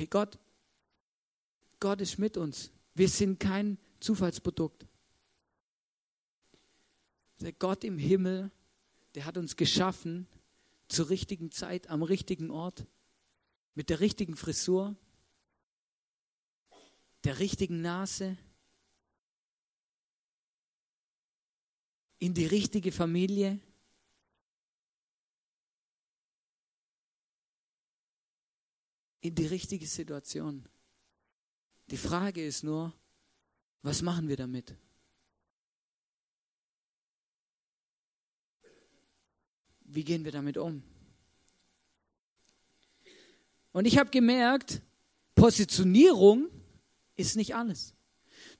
Hey 0.00 0.06
Gott, 0.06 0.38
Gott 1.78 2.00
ist 2.00 2.18
mit 2.18 2.38
uns. 2.38 2.70
Wir 2.94 3.06
sind 3.06 3.38
kein 3.38 3.76
Zufallsprodukt. 4.00 4.86
Der 7.40 7.52
Gott 7.52 7.84
im 7.84 7.98
Himmel, 7.98 8.50
der 9.14 9.26
hat 9.26 9.36
uns 9.36 9.56
geschaffen 9.56 10.26
zur 10.88 11.10
richtigen 11.10 11.50
Zeit, 11.50 11.90
am 11.90 12.02
richtigen 12.02 12.50
Ort, 12.50 12.86
mit 13.74 13.90
der 13.90 14.00
richtigen 14.00 14.36
Frisur, 14.36 14.96
der 17.24 17.38
richtigen 17.38 17.82
Nase, 17.82 18.38
in 22.18 22.32
die 22.32 22.46
richtige 22.46 22.90
Familie, 22.90 23.60
in 29.20 29.34
die 29.34 29.46
richtige 29.46 29.86
Situation. 29.86 30.66
Die 31.90 31.96
Frage 31.96 32.44
ist 32.44 32.64
nur, 32.64 32.92
was 33.82 34.02
machen 34.02 34.28
wir 34.28 34.36
damit? 34.36 34.74
Wie 39.82 40.04
gehen 40.04 40.24
wir 40.24 40.32
damit 40.32 40.56
um? 40.56 40.82
Und 43.72 43.86
ich 43.86 43.98
habe 43.98 44.10
gemerkt, 44.10 44.82
Positionierung 45.34 46.48
ist 47.16 47.36
nicht 47.36 47.54
alles 47.54 47.94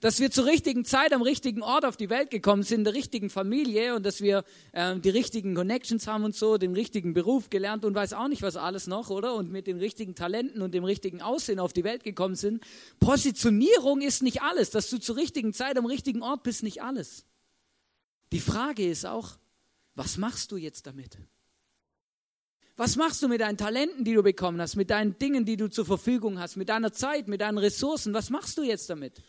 dass 0.00 0.18
wir 0.18 0.30
zur 0.30 0.46
richtigen 0.46 0.84
Zeit 0.84 1.12
am 1.12 1.22
richtigen 1.22 1.62
Ort 1.62 1.84
auf 1.84 1.96
die 1.96 2.08
Welt 2.08 2.30
gekommen 2.30 2.62
sind, 2.62 2.78
in 2.78 2.84
der 2.84 2.94
richtigen 2.94 3.28
Familie 3.28 3.94
und 3.94 4.04
dass 4.04 4.22
wir 4.22 4.44
äh, 4.72 4.98
die 4.98 5.10
richtigen 5.10 5.54
Connections 5.54 6.06
haben 6.06 6.24
und 6.24 6.34
so, 6.34 6.56
den 6.56 6.72
richtigen 6.72 7.12
Beruf 7.12 7.50
gelernt 7.50 7.84
und 7.84 7.94
weiß 7.94 8.14
auch 8.14 8.28
nicht 8.28 8.42
was 8.42 8.56
alles 8.56 8.86
noch, 8.86 9.10
oder? 9.10 9.34
Und 9.34 9.52
mit 9.52 9.66
den 9.66 9.78
richtigen 9.78 10.14
Talenten 10.14 10.62
und 10.62 10.72
dem 10.72 10.84
richtigen 10.84 11.20
Aussehen 11.20 11.58
auf 11.58 11.74
die 11.74 11.84
Welt 11.84 12.02
gekommen 12.02 12.34
sind. 12.34 12.64
Positionierung 12.98 14.00
ist 14.00 14.22
nicht 14.22 14.42
alles. 14.42 14.70
Dass 14.70 14.88
du 14.88 14.98
zur 14.98 15.16
richtigen 15.16 15.52
Zeit 15.52 15.76
am 15.76 15.86
richtigen 15.86 16.22
Ort 16.22 16.42
bist, 16.42 16.62
nicht 16.62 16.82
alles. 16.82 17.26
Die 18.32 18.40
Frage 18.40 18.88
ist 18.88 19.04
auch, 19.04 19.36
was 19.94 20.16
machst 20.16 20.50
du 20.52 20.56
jetzt 20.56 20.86
damit? 20.86 21.18
Was 22.76 22.96
machst 22.96 23.22
du 23.22 23.28
mit 23.28 23.42
deinen 23.42 23.58
Talenten, 23.58 24.04
die 24.04 24.14
du 24.14 24.22
bekommen 24.22 24.58
hast, 24.58 24.76
mit 24.76 24.88
deinen 24.88 25.18
Dingen, 25.18 25.44
die 25.44 25.58
du 25.58 25.68
zur 25.68 25.84
Verfügung 25.84 26.38
hast, 26.38 26.56
mit 26.56 26.70
deiner 26.70 26.94
Zeit, 26.94 27.28
mit 27.28 27.42
deinen 27.42 27.58
Ressourcen? 27.58 28.14
Was 28.14 28.30
machst 28.30 28.56
du 28.56 28.62
jetzt 28.62 28.88
damit? 28.88 29.20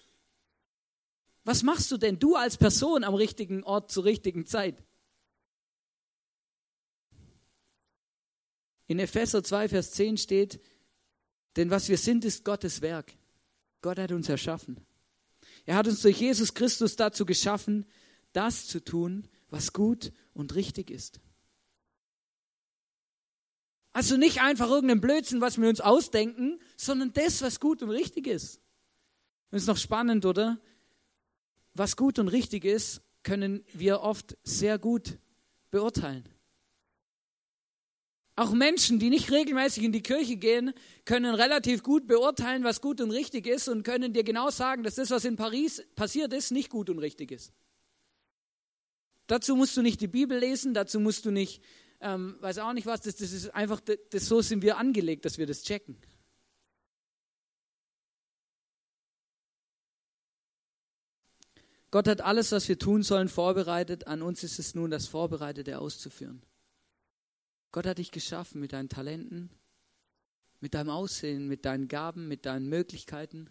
Was 1.43 1.63
machst 1.63 1.91
du 1.91 1.97
denn, 1.97 2.19
du 2.19 2.35
als 2.35 2.57
Person 2.57 3.03
am 3.03 3.15
richtigen 3.15 3.63
Ort 3.63 3.91
zur 3.91 4.05
richtigen 4.05 4.45
Zeit? 4.45 4.83
In 8.87 8.99
Epheser 8.99 9.43
2, 9.43 9.69
Vers 9.69 9.91
10 9.91 10.17
steht, 10.17 10.61
denn 11.55 11.69
was 11.69 11.89
wir 11.89 11.97
sind, 11.97 12.25
ist 12.25 12.45
Gottes 12.45 12.81
Werk. 12.81 13.13
Gott 13.81 13.97
hat 13.97 14.11
uns 14.11 14.29
erschaffen. 14.29 14.85
Er 15.65 15.75
hat 15.75 15.87
uns 15.87 16.01
durch 16.01 16.19
Jesus 16.19 16.53
Christus 16.53 16.95
dazu 16.95 17.25
geschaffen, 17.25 17.85
das 18.33 18.67
zu 18.67 18.83
tun, 18.83 19.27
was 19.49 19.73
gut 19.73 20.11
und 20.33 20.55
richtig 20.55 20.89
ist. 20.89 21.19
Also 23.93 24.15
nicht 24.15 24.41
einfach 24.41 24.69
irgendein 24.69 25.01
Blödsinn, 25.01 25.41
was 25.41 25.59
wir 25.59 25.67
uns 25.67 25.81
ausdenken, 25.81 26.59
sondern 26.77 27.11
das, 27.13 27.41
was 27.41 27.59
gut 27.59 27.83
und 27.83 27.89
richtig 27.89 28.27
ist. 28.27 28.61
Das 29.49 29.63
ist 29.63 29.67
noch 29.67 29.77
spannend, 29.77 30.25
oder? 30.25 30.61
Was 31.73 31.95
gut 31.95 32.19
und 32.19 32.27
richtig 32.27 32.65
ist, 32.65 33.01
können 33.23 33.63
wir 33.73 34.01
oft 34.01 34.37
sehr 34.43 34.77
gut 34.79 35.17
beurteilen. 35.69 36.27
Auch 38.35 38.53
Menschen, 38.53 38.97
die 38.97 39.09
nicht 39.09 39.31
regelmäßig 39.31 39.83
in 39.83 39.91
die 39.91 40.01
Kirche 40.01 40.37
gehen, 40.37 40.73
können 41.05 41.35
relativ 41.35 41.83
gut 41.83 42.07
beurteilen, 42.07 42.63
was 42.63 42.81
gut 42.81 43.01
und 43.01 43.11
richtig 43.11 43.45
ist 43.45 43.67
und 43.67 43.83
können 43.83 44.13
dir 44.13 44.23
genau 44.23 44.49
sagen, 44.49 44.83
dass 44.83 44.95
das, 44.95 45.11
was 45.11 45.25
in 45.25 45.35
Paris 45.35 45.83
passiert 45.95 46.33
ist, 46.33 46.51
nicht 46.51 46.69
gut 46.69 46.89
und 46.89 46.99
richtig 46.99 47.31
ist. 47.31 47.53
Dazu 49.27 49.55
musst 49.55 49.77
du 49.77 49.81
nicht 49.81 50.01
die 50.01 50.07
Bibel 50.07 50.37
lesen, 50.37 50.73
dazu 50.73 50.99
musst 50.99 51.25
du 51.25 51.31
nicht, 51.31 51.61
ähm, 51.99 52.35
weiß 52.39 52.57
auch 52.59 52.73
nicht 52.73 52.85
was, 52.85 53.01
das, 53.01 53.17
das 53.17 53.31
ist 53.31 53.53
einfach, 53.53 53.79
das, 53.79 54.25
so 54.25 54.41
sind 54.41 54.63
wir 54.63 54.77
angelegt, 54.77 55.25
dass 55.25 55.37
wir 55.37 55.45
das 55.45 55.63
checken. 55.63 55.97
Gott 61.91 62.07
hat 62.07 62.21
alles, 62.21 62.51
was 62.51 62.67
wir 62.67 62.79
tun 62.79 63.03
sollen, 63.03 63.29
vorbereitet. 63.29 64.07
An 64.07 64.21
uns 64.21 64.43
ist 64.43 64.59
es 64.59 64.75
nun, 64.75 64.89
das 64.89 65.07
Vorbereitete 65.07 65.79
auszuführen. 65.79 66.41
Gott 67.71 67.85
hat 67.85 67.97
dich 67.97 68.11
geschaffen 68.11 68.59
mit 68.61 68.73
deinen 68.73 68.89
Talenten, 68.89 69.49
mit 70.59 70.73
deinem 70.73 70.89
Aussehen, 70.89 71.47
mit 71.47 71.65
deinen 71.65 71.87
Gaben, 71.87 72.27
mit 72.27 72.45
deinen 72.45 72.67
Möglichkeiten, 72.67 73.49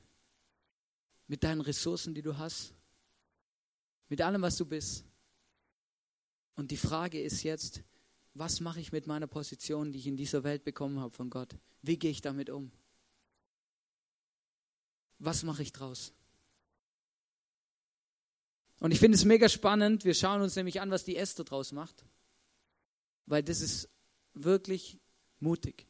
mit 1.26 1.44
deinen 1.44 1.61
Ressourcen, 1.61 2.14
die 2.14 2.23
du 2.23 2.38
hast, 2.38 2.75
mit 4.09 4.20
allem, 4.23 4.42
was 4.42 4.56
du 4.56 4.66
bist. 4.66 5.04
Und 6.56 6.70
die 6.70 6.76
Frage 6.76 7.23
ist 7.23 7.42
jetzt, 7.42 7.82
was 8.35 8.61
mache 8.61 8.80
ich 8.80 8.92
mit 8.92 9.06
meiner 9.06 9.26
Position, 9.26 9.92
die 9.92 9.99
ich 9.99 10.06
in 10.06 10.16
dieser 10.16 10.44
Welt 10.44 10.64
bekommen 10.64 10.99
habe 10.99 11.11
von 11.12 11.30
Gott? 11.30 11.56
Wie 11.82 11.99
gehe 11.99 12.11
ich 12.11 12.20
damit 12.20 12.50
um? 12.50 12.73
was 15.20 15.42
mache 15.42 15.62
ich 15.62 15.73
draus? 15.73 16.12
Und 18.80 18.92
ich 18.92 18.99
finde 18.99 19.16
es 19.16 19.25
mega 19.25 19.49
spannend. 19.49 20.04
Wir 20.04 20.14
schauen 20.14 20.40
uns 20.40 20.56
nämlich 20.56 20.80
an, 20.80 20.90
was 20.90 21.04
die 21.04 21.16
Esther 21.16 21.44
draus 21.44 21.70
macht. 21.70 22.04
Weil 23.26 23.42
das 23.42 23.60
ist 23.60 23.88
wirklich 24.32 24.99
mutig. 25.38 25.87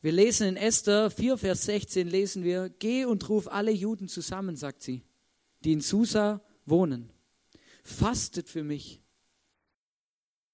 Wir 0.00 0.12
lesen 0.12 0.46
in 0.46 0.56
Esther 0.56 1.10
4, 1.10 1.36
Vers 1.36 1.64
16, 1.64 2.08
lesen 2.08 2.42
wir, 2.42 2.70
Geh 2.70 3.04
und 3.04 3.28
ruf 3.28 3.48
alle 3.48 3.70
Juden 3.70 4.08
zusammen, 4.08 4.56
sagt 4.56 4.82
sie, 4.82 5.02
die 5.62 5.72
in 5.72 5.82
Susa 5.82 6.42
wohnen. 6.64 7.12
Fastet 7.82 8.48
für 8.48 8.62
mich. 8.62 9.02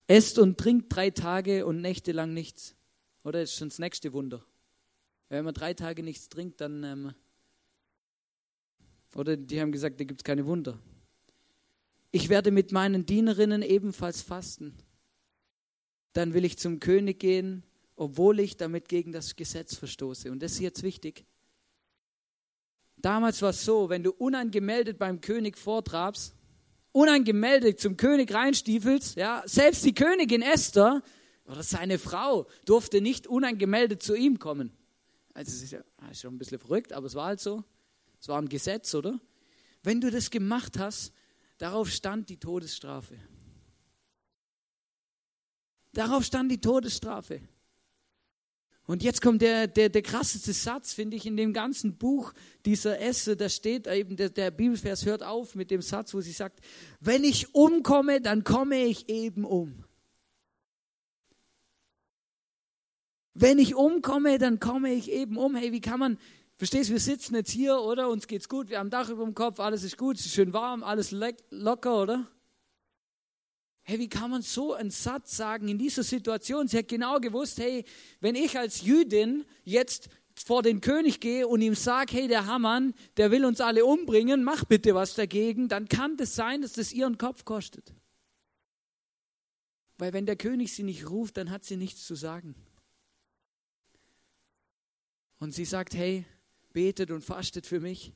Esst 0.08 0.38
und 0.38 0.58
trinkt 0.58 0.94
drei 0.94 1.10
Tage 1.10 1.66
und 1.66 1.80
Nächte 1.80 2.12
lang 2.12 2.32
nichts. 2.32 2.74
Oder 3.22 3.42
ist 3.42 3.54
schon 3.54 3.68
das 3.68 3.78
nächste 3.78 4.12
Wunder. 4.12 4.44
Wenn 5.28 5.44
man 5.44 5.54
drei 5.54 5.74
Tage 5.74 6.02
nichts 6.02 6.28
trinkt, 6.28 6.60
dann. 6.60 6.84
Ähm, 6.84 7.14
oder 9.14 9.36
die 9.36 9.60
haben 9.60 9.72
gesagt, 9.72 9.98
da 9.98 10.04
gibt 10.04 10.20
es 10.20 10.24
keine 10.24 10.46
Wunder. 10.46 10.78
Ich 12.12 12.28
werde 12.28 12.50
mit 12.50 12.70
meinen 12.72 13.06
Dienerinnen 13.06 13.62
ebenfalls 13.62 14.22
fasten. 14.22 14.74
Dann 16.12 16.34
will 16.34 16.44
ich 16.44 16.58
zum 16.58 16.80
König 16.80 17.18
gehen, 17.18 17.62
obwohl 17.96 18.40
ich 18.40 18.56
damit 18.56 18.88
gegen 18.88 19.12
das 19.12 19.36
Gesetz 19.36 19.74
verstoße. 19.74 20.30
Und 20.30 20.42
das 20.42 20.52
ist 20.52 20.60
jetzt 20.60 20.82
wichtig. 20.82 21.24
Damals 22.96 23.42
war 23.42 23.50
es 23.50 23.64
so, 23.64 23.88
wenn 23.88 24.02
du 24.02 24.12
unangemeldet 24.12 24.98
beim 24.98 25.20
König 25.20 25.58
vortrabst, 25.58 26.34
unangemeldet 26.92 27.80
zum 27.80 27.96
König 27.96 28.32
reinstiefelst, 28.32 29.16
ja, 29.16 29.42
selbst 29.46 29.84
die 29.84 29.94
Königin 29.94 30.42
Esther 30.42 31.02
oder 31.44 31.62
seine 31.62 31.98
Frau 31.98 32.46
durfte 32.64 33.00
nicht 33.00 33.26
unangemeldet 33.26 34.02
zu 34.02 34.14
ihm 34.14 34.38
kommen. 34.38 34.72
Also 35.36 35.50
es 35.50 35.64
ist 35.64 35.72
ja 35.72 35.80
ist 36.10 36.22
schon 36.22 36.34
ein 36.34 36.38
bisschen 36.38 36.58
verrückt, 36.58 36.94
aber 36.94 37.06
es 37.06 37.14
war 37.14 37.26
halt 37.26 37.40
so. 37.40 37.62
Es 38.18 38.26
war 38.26 38.40
ein 38.40 38.48
Gesetz, 38.48 38.94
oder? 38.94 39.20
Wenn 39.82 40.00
du 40.00 40.10
das 40.10 40.30
gemacht 40.30 40.78
hast, 40.78 41.12
darauf 41.58 41.90
stand 41.90 42.30
die 42.30 42.38
Todesstrafe. 42.38 43.18
Darauf 45.92 46.24
stand 46.24 46.50
die 46.50 46.60
Todesstrafe. 46.60 47.42
Und 48.86 49.02
jetzt 49.02 49.20
kommt 49.20 49.42
der, 49.42 49.66
der, 49.66 49.90
der 49.90 50.00
krasseste 50.00 50.54
Satz, 50.54 50.94
finde 50.94 51.18
ich, 51.18 51.26
in 51.26 51.36
dem 51.36 51.52
ganzen 51.52 51.98
Buch 51.98 52.32
dieser 52.64 52.98
Esse. 52.98 53.36
Da 53.36 53.50
steht 53.50 53.86
eben, 53.88 54.16
der, 54.16 54.30
der 54.30 54.50
Bibelvers 54.50 55.04
hört 55.04 55.22
auf 55.22 55.54
mit 55.54 55.70
dem 55.70 55.82
Satz, 55.82 56.14
wo 56.14 56.22
sie 56.22 56.32
sagt, 56.32 56.60
wenn 57.00 57.24
ich 57.24 57.54
umkomme, 57.54 58.22
dann 58.22 58.42
komme 58.42 58.86
ich 58.86 59.10
eben 59.10 59.44
um. 59.44 59.84
Wenn 63.38 63.58
ich 63.58 63.74
umkomme, 63.74 64.38
dann 64.38 64.60
komme 64.60 64.94
ich 64.94 65.12
eben 65.12 65.36
um. 65.36 65.54
Hey, 65.54 65.70
wie 65.70 65.82
kann 65.82 66.00
man, 66.00 66.18
verstehst 66.56 66.88
du, 66.88 66.94
wir 66.94 67.00
sitzen 67.00 67.34
jetzt 67.34 67.50
hier, 67.50 67.78
oder? 67.78 68.08
Uns 68.08 68.28
geht's 68.28 68.48
gut, 68.48 68.70
wir 68.70 68.78
haben 68.78 68.88
Dach 68.88 69.10
über 69.10 69.24
dem 69.24 69.34
Kopf, 69.34 69.60
alles 69.60 69.82
ist 69.84 69.98
gut, 69.98 70.16
es 70.18 70.24
ist 70.24 70.34
schön 70.34 70.54
warm, 70.54 70.82
alles 70.82 71.10
locker, 71.50 72.00
oder? 72.00 72.30
Hey, 73.82 73.98
wie 73.98 74.08
kann 74.08 74.30
man 74.30 74.40
so 74.40 74.72
einen 74.72 74.90
Satz 74.90 75.36
sagen 75.36 75.68
in 75.68 75.76
dieser 75.76 76.02
Situation? 76.02 76.66
Sie 76.66 76.78
hat 76.78 76.88
genau 76.88 77.20
gewusst, 77.20 77.58
hey, 77.58 77.84
wenn 78.20 78.36
ich 78.36 78.58
als 78.58 78.80
Jüdin 78.80 79.44
jetzt 79.64 80.08
vor 80.34 80.62
den 80.62 80.80
König 80.80 81.20
gehe 81.20 81.46
und 81.46 81.60
ihm 81.60 81.74
sage, 81.74 82.14
hey, 82.14 82.28
der 82.28 82.46
Hamann, 82.46 82.94
der 83.18 83.30
will 83.30 83.44
uns 83.44 83.60
alle 83.60 83.84
umbringen, 83.84 84.44
mach 84.44 84.64
bitte 84.64 84.94
was 84.94 85.12
dagegen, 85.12 85.68
dann 85.68 85.88
kann 85.88 86.16
das 86.16 86.34
sein, 86.34 86.62
dass 86.62 86.72
das 86.72 86.90
ihren 86.90 87.18
Kopf 87.18 87.44
kostet. 87.44 87.92
Weil 89.98 90.14
wenn 90.14 90.24
der 90.24 90.36
König 90.36 90.72
sie 90.72 90.84
nicht 90.84 91.10
ruft, 91.10 91.36
dann 91.36 91.50
hat 91.50 91.64
sie 91.64 91.76
nichts 91.76 92.06
zu 92.06 92.14
sagen. 92.14 92.54
Und 95.38 95.52
sie 95.52 95.64
sagt, 95.64 95.94
hey, 95.94 96.24
betet 96.72 97.10
und 97.10 97.22
fastet 97.22 97.66
für 97.66 97.80
mich, 97.80 98.12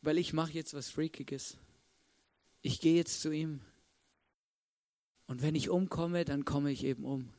weil 0.00 0.18
ich 0.18 0.32
mache 0.32 0.52
jetzt 0.52 0.74
was 0.74 0.88
Freakiges. 0.88 1.56
Ich 2.62 2.80
gehe 2.80 2.96
jetzt 2.96 3.20
zu 3.20 3.30
ihm. 3.30 3.60
Und 5.26 5.42
wenn 5.42 5.54
ich 5.54 5.70
umkomme, 5.70 6.24
dann 6.24 6.44
komme 6.44 6.70
ich 6.70 6.84
eben 6.84 7.04
um. 7.04 7.32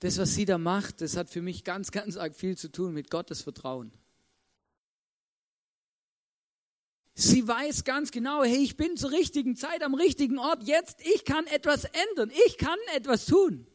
Das, 0.00 0.18
was 0.18 0.34
sie 0.34 0.44
da 0.44 0.58
macht, 0.58 1.00
das 1.00 1.16
hat 1.16 1.30
für 1.30 1.42
mich 1.42 1.64
ganz, 1.64 1.90
ganz 1.90 2.16
arg 2.16 2.34
viel 2.34 2.56
zu 2.56 2.70
tun 2.70 2.92
mit 2.92 3.10
Gottes 3.10 3.42
Vertrauen. 3.42 3.92
Sie 7.18 7.48
weiß 7.48 7.84
ganz 7.84 8.10
genau, 8.10 8.44
hey, 8.44 8.58
ich 8.58 8.76
bin 8.76 8.98
zur 8.98 9.10
richtigen 9.10 9.56
Zeit 9.56 9.82
am 9.82 9.94
richtigen 9.94 10.38
Ort. 10.38 10.64
Jetzt, 10.64 11.00
ich 11.00 11.24
kann 11.24 11.46
etwas 11.46 11.84
ändern. 11.84 12.30
Ich 12.46 12.58
kann 12.58 12.76
etwas 12.94 13.24
tun. 13.24 13.66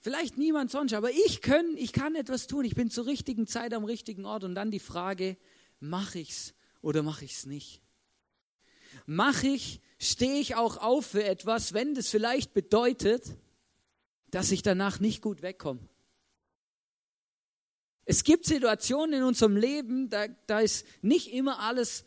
Vielleicht 0.00 0.38
niemand 0.38 0.72
sonst, 0.72 0.92
aber 0.92 1.12
ich, 1.12 1.40
können, 1.40 1.76
ich 1.76 1.92
kann 1.92 2.16
etwas 2.16 2.48
tun. 2.48 2.64
Ich 2.64 2.74
bin 2.74 2.90
zur 2.90 3.06
richtigen 3.06 3.46
Zeit 3.46 3.72
am 3.72 3.84
richtigen 3.84 4.26
Ort. 4.26 4.42
Und 4.42 4.56
dann 4.56 4.72
die 4.72 4.80
Frage, 4.80 5.36
mache 5.78 6.18
ich's 6.18 6.52
oder 6.82 7.04
mache 7.04 7.24
ich's 7.24 7.46
nicht? 7.46 7.80
Mache 9.06 9.46
ich, 9.46 9.80
stehe 10.00 10.40
ich 10.40 10.56
auch 10.56 10.78
auf 10.78 11.06
für 11.06 11.22
etwas, 11.22 11.74
wenn 11.74 11.94
das 11.94 12.08
vielleicht 12.08 12.54
bedeutet, 12.54 13.36
dass 14.32 14.50
ich 14.50 14.62
danach 14.62 14.98
nicht 14.98 15.22
gut 15.22 15.42
wegkomme? 15.42 15.88
Es 18.10 18.24
gibt 18.24 18.46
Situationen 18.46 19.18
in 19.18 19.22
unserem 19.22 19.54
Leben, 19.54 20.08
da, 20.08 20.28
da 20.46 20.60
ist 20.60 20.86
nicht 21.02 21.30
immer 21.30 21.58
alles 21.58 22.06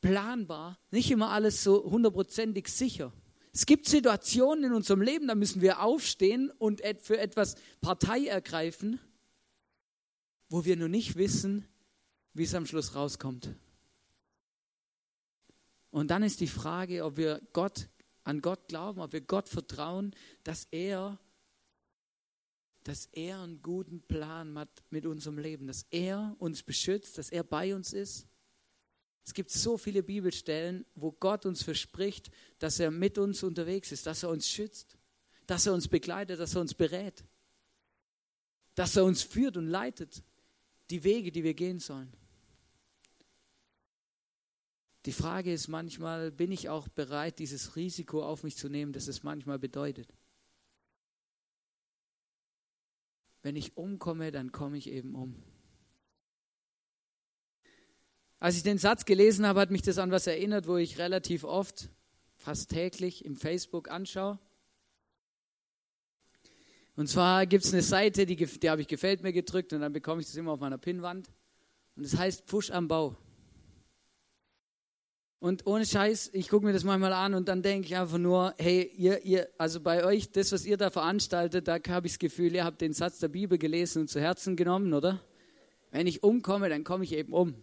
planbar, 0.00 0.78
nicht 0.90 1.10
immer 1.10 1.32
alles 1.32 1.62
so 1.62 1.84
hundertprozentig 1.84 2.68
sicher. 2.68 3.12
Es 3.52 3.66
gibt 3.66 3.86
Situationen 3.86 4.64
in 4.64 4.72
unserem 4.72 5.02
Leben, 5.02 5.28
da 5.28 5.34
müssen 5.34 5.60
wir 5.60 5.82
aufstehen 5.82 6.50
und 6.50 6.80
für 7.02 7.18
etwas 7.18 7.56
Partei 7.82 8.24
ergreifen, 8.24 8.98
wo 10.48 10.64
wir 10.64 10.78
nur 10.78 10.88
nicht 10.88 11.16
wissen, 11.16 11.68
wie 12.32 12.44
es 12.44 12.54
am 12.54 12.64
Schluss 12.64 12.94
rauskommt. 12.94 13.54
Und 15.90 16.10
dann 16.10 16.22
ist 16.22 16.40
die 16.40 16.48
Frage, 16.48 17.04
ob 17.04 17.18
wir 17.18 17.42
Gott, 17.52 17.90
an 18.22 18.40
Gott 18.40 18.66
glauben, 18.68 19.02
ob 19.02 19.12
wir 19.12 19.20
Gott 19.20 19.50
vertrauen, 19.50 20.16
dass 20.42 20.66
er 20.70 21.18
dass 22.84 23.06
er 23.12 23.40
einen 23.40 23.62
guten 23.62 24.02
Plan 24.02 24.58
hat 24.58 24.84
mit 24.90 25.06
unserem 25.06 25.38
Leben, 25.38 25.66
dass 25.66 25.86
er 25.90 26.36
uns 26.38 26.62
beschützt, 26.62 27.18
dass 27.18 27.30
er 27.30 27.42
bei 27.42 27.74
uns 27.74 27.92
ist. 27.92 28.28
Es 29.24 29.32
gibt 29.32 29.50
so 29.50 29.78
viele 29.78 30.02
Bibelstellen, 30.02 30.84
wo 30.94 31.10
Gott 31.10 31.46
uns 31.46 31.62
verspricht, 31.62 32.30
dass 32.58 32.78
er 32.78 32.90
mit 32.90 33.16
uns 33.16 33.42
unterwegs 33.42 33.90
ist, 33.90 34.06
dass 34.06 34.22
er 34.22 34.28
uns 34.28 34.46
schützt, 34.48 34.98
dass 35.46 35.66
er 35.66 35.72
uns 35.72 35.88
begleitet, 35.88 36.38
dass 36.38 36.54
er 36.54 36.60
uns 36.60 36.74
berät, 36.74 37.24
dass 38.74 38.96
er 38.96 39.04
uns 39.04 39.22
führt 39.22 39.56
und 39.56 39.66
leitet, 39.66 40.22
die 40.90 41.02
Wege, 41.04 41.32
die 41.32 41.42
wir 41.42 41.54
gehen 41.54 41.78
sollen. 41.78 42.12
Die 45.06 45.12
Frage 45.12 45.52
ist 45.52 45.68
manchmal, 45.68 46.30
bin 46.30 46.52
ich 46.52 46.68
auch 46.68 46.88
bereit, 46.88 47.38
dieses 47.38 47.76
Risiko 47.76 48.22
auf 48.22 48.42
mich 48.42 48.56
zu 48.56 48.68
nehmen, 48.68 48.92
das 48.92 49.08
es 49.08 49.22
manchmal 49.22 49.58
bedeutet? 49.58 50.08
Wenn 53.44 53.56
ich 53.56 53.76
umkomme, 53.76 54.32
dann 54.32 54.52
komme 54.52 54.78
ich 54.78 54.90
eben 54.90 55.14
um. 55.14 55.36
Als 58.40 58.56
ich 58.56 58.62
den 58.62 58.78
Satz 58.78 59.04
gelesen 59.04 59.46
habe, 59.46 59.60
hat 59.60 59.70
mich 59.70 59.82
das 59.82 59.98
an 59.98 60.10
was 60.10 60.26
erinnert, 60.26 60.66
wo 60.66 60.78
ich 60.78 60.98
relativ 60.98 61.44
oft, 61.44 61.90
fast 62.36 62.70
täglich 62.70 63.22
im 63.22 63.36
Facebook 63.36 63.90
anschaue. 63.90 64.38
Und 66.96 67.08
zwar 67.08 67.44
gibt 67.44 67.66
es 67.66 67.72
eine 67.74 67.82
Seite, 67.82 68.24
die, 68.24 68.36
die 68.36 68.70
habe 68.70 68.80
ich 68.80 68.88
gefällt 68.88 69.22
mir 69.22 69.32
gedrückt 69.34 69.74
und 69.74 69.82
dann 69.82 69.92
bekomme 69.92 70.22
ich 70.22 70.26
das 70.26 70.36
immer 70.36 70.52
auf 70.52 70.60
meiner 70.60 70.78
Pinnwand. 70.78 71.30
Und 71.96 72.04
es 72.04 72.12
das 72.12 72.20
heißt 72.20 72.46
Push 72.46 72.70
am 72.70 72.88
Bau. 72.88 73.14
Und 75.44 75.66
ohne 75.66 75.84
Scheiß, 75.84 76.30
ich 76.32 76.48
gucke 76.48 76.64
mir 76.64 76.72
das 76.72 76.84
manchmal 76.84 77.12
an 77.12 77.34
und 77.34 77.48
dann 77.48 77.60
denke 77.60 77.86
ich 77.86 77.94
einfach 77.94 78.16
nur, 78.16 78.54
hey, 78.56 78.90
ihr, 78.96 79.22
ihr, 79.26 79.46
also 79.58 79.78
bei 79.78 80.02
euch, 80.02 80.32
das, 80.32 80.52
was 80.52 80.64
ihr 80.64 80.78
da 80.78 80.88
veranstaltet, 80.88 81.68
da 81.68 81.76
habe 81.86 82.06
ich 82.06 82.14
das 82.14 82.18
Gefühl, 82.18 82.54
ihr 82.54 82.64
habt 82.64 82.80
den 82.80 82.94
Satz 82.94 83.18
der 83.18 83.28
Bibel 83.28 83.58
gelesen 83.58 84.00
und 84.00 84.08
zu 84.08 84.22
Herzen 84.22 84.56
genommen, 84.56 84.94
oder? 84.94 85.20
Wenn 85.90 86.06
ich 86.06 86.22
umkomme, 86.22 86.70
dann 86.70 86.82
komme 86.82 87.04
ich 87.04 87.12
eben 87.12 87.34
um. 87.34 87.62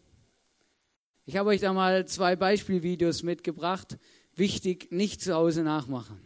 Ich 1.25 1.37
habe 1.37 1.49
euch 1.49 1.59
da 1.59 1.73
mal 1.73 2.05
zwei 2.05 2.35
Beispielvideos 2.35 3.23
mitgebracht. 3.23 3.97
Wichtig, 4.35 4.91
nicht 4.91 5.23
zu 5.23 5.33
Hause 5.33 5.63
nachmachen. 5.63 6.21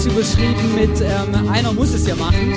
Ist 0.00 0.12
überschrieben 0.12 0.74
mit 0.74 1.00
ähm, 1.02 1.48
Einer 1.50 1.72
muss 1.74 1.92
es 1.92 2.06
ja 2.06 2.16
machen. 2.16 2.54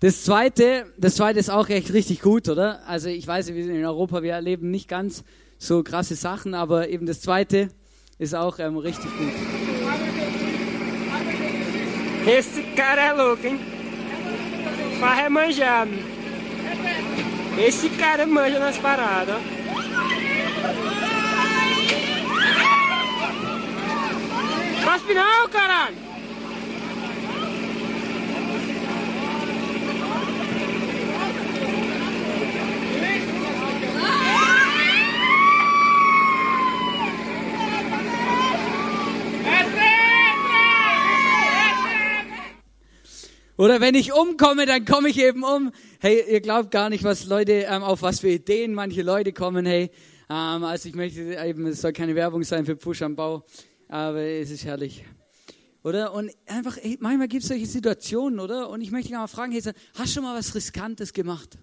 Das 0.00 0.24
zweite, 0.24 0.92
das 0.98 1.16
zweite 1.16 1.38
ist 1.38 1.48
auch 1.48 1.70
echt 1.70 1.90
richtig 1.94 2.20
gut, 2.20 2.50
oder? 2.50 2.86
Also 2.86 3.08
ich 3.08 3.26
weiß, 3.26 3.54
wir 3.54 3.64
sind 3.64 3.74
in 3.74 3.84
Europa, 3.84 4.22
wir 4.22 4.32
erleben 4.34 4.70
nicht 4.70 4.88
ganz 4.88 5.24
so 5.56 5.82
krasse 5.82 6.16
Sachen, 6.16 6.54
aber 6.54 6.90
eben 6.90 7.06
das 7.06 7.22
zweite 7.22 7.70
ist 8.18 8.34
auch 8.34 8.58
ähm, 8.58 8.76
richtig 8.76 9.10
gut. 9.16 9.32
Esse 12.26 12.62
cara 12.76 13.00
é 13.00 13.12
louco, 13.14 13.42
hein? 13.42 13.58
Farra 15.00 15.22
é 15.22 15.28
manjado. 15.30 15.92
Esse 17.66 17.88
cara 17.90 18.26
manja 18.26 18.58
nas 18.58 18.76
paradas, 18.76 19.36
ó. 19.36 19.57
Cospe 24.98 25.14
não, 25.14 25.48
caralho! 25.48 25.96
Oder 43.56 43.80
wenn 43.80 43.96
ich 43.96 44.12
umkomme, 44.12 44.66
dann 44.66 44.84
komme 44.84 45.08
ich 45.08 45.18
eben 45.18 45.42
um. 45.42 45.72
Hey, 46.00 46.22
ihr 46.28 46.40
glaubt 46.40 46.70
gar 46.70 46.90
nicht, 46.90 47.02
was 47.02 47.26
Leute, 47.26 47.66
ähm, 47.68 47.82
auf 47.82 48.02
was 48.02 48.20
für 48.20 48.28
Ideen 48.28 48.72
manche 48.72 49.02
Leute 49.02 49.32
kommen. 49.32 49.66
Hey, 49.66 49.90
ähm, 50.30 50.62
also 50.64 50.88
ich 50.88 50.94
möchte 50.94 51.36
eben, 51.44 51.66
es 51.66 51.80
soll 51.80 51.92
keine 51.92 52.14
Werbung 52.14 52.44
sein 52.44 52.66
für 52.66 52.76
Push 52.76 53.02
am 53.02 53.16
Bau, 53.16 53.44
aber 53.88 54.20
es 54.20 54.50
ist 54.50 54.64
herrlich. 54.64 55.04
Oder? 55.82 56.12
Und 56.12 56.30
einfach, 56.46 56.76
hey, 56.76 56.98
manchmal 57.00 57.28
gibt 57.28 57.42
es 57.42 57.48
solche 57.48 57.66
Situationen, 57.66 58.40
oder? 58.40 58.68
Und 58.68 58.80
ich 58.82 58.90
möchte 58.90 59.08
dich 59.08 59.16
mal 59.16 59.26
fragen, 59.26 59.52
hey, 59.52 59.62
hast 59.62 59.74
du 59.74 60.06
schon 60.06 60.22
mal 60.22 60.36
was 60.36 60.54
Riskantes 60.54 61.12
gemacht? 61.12 61.58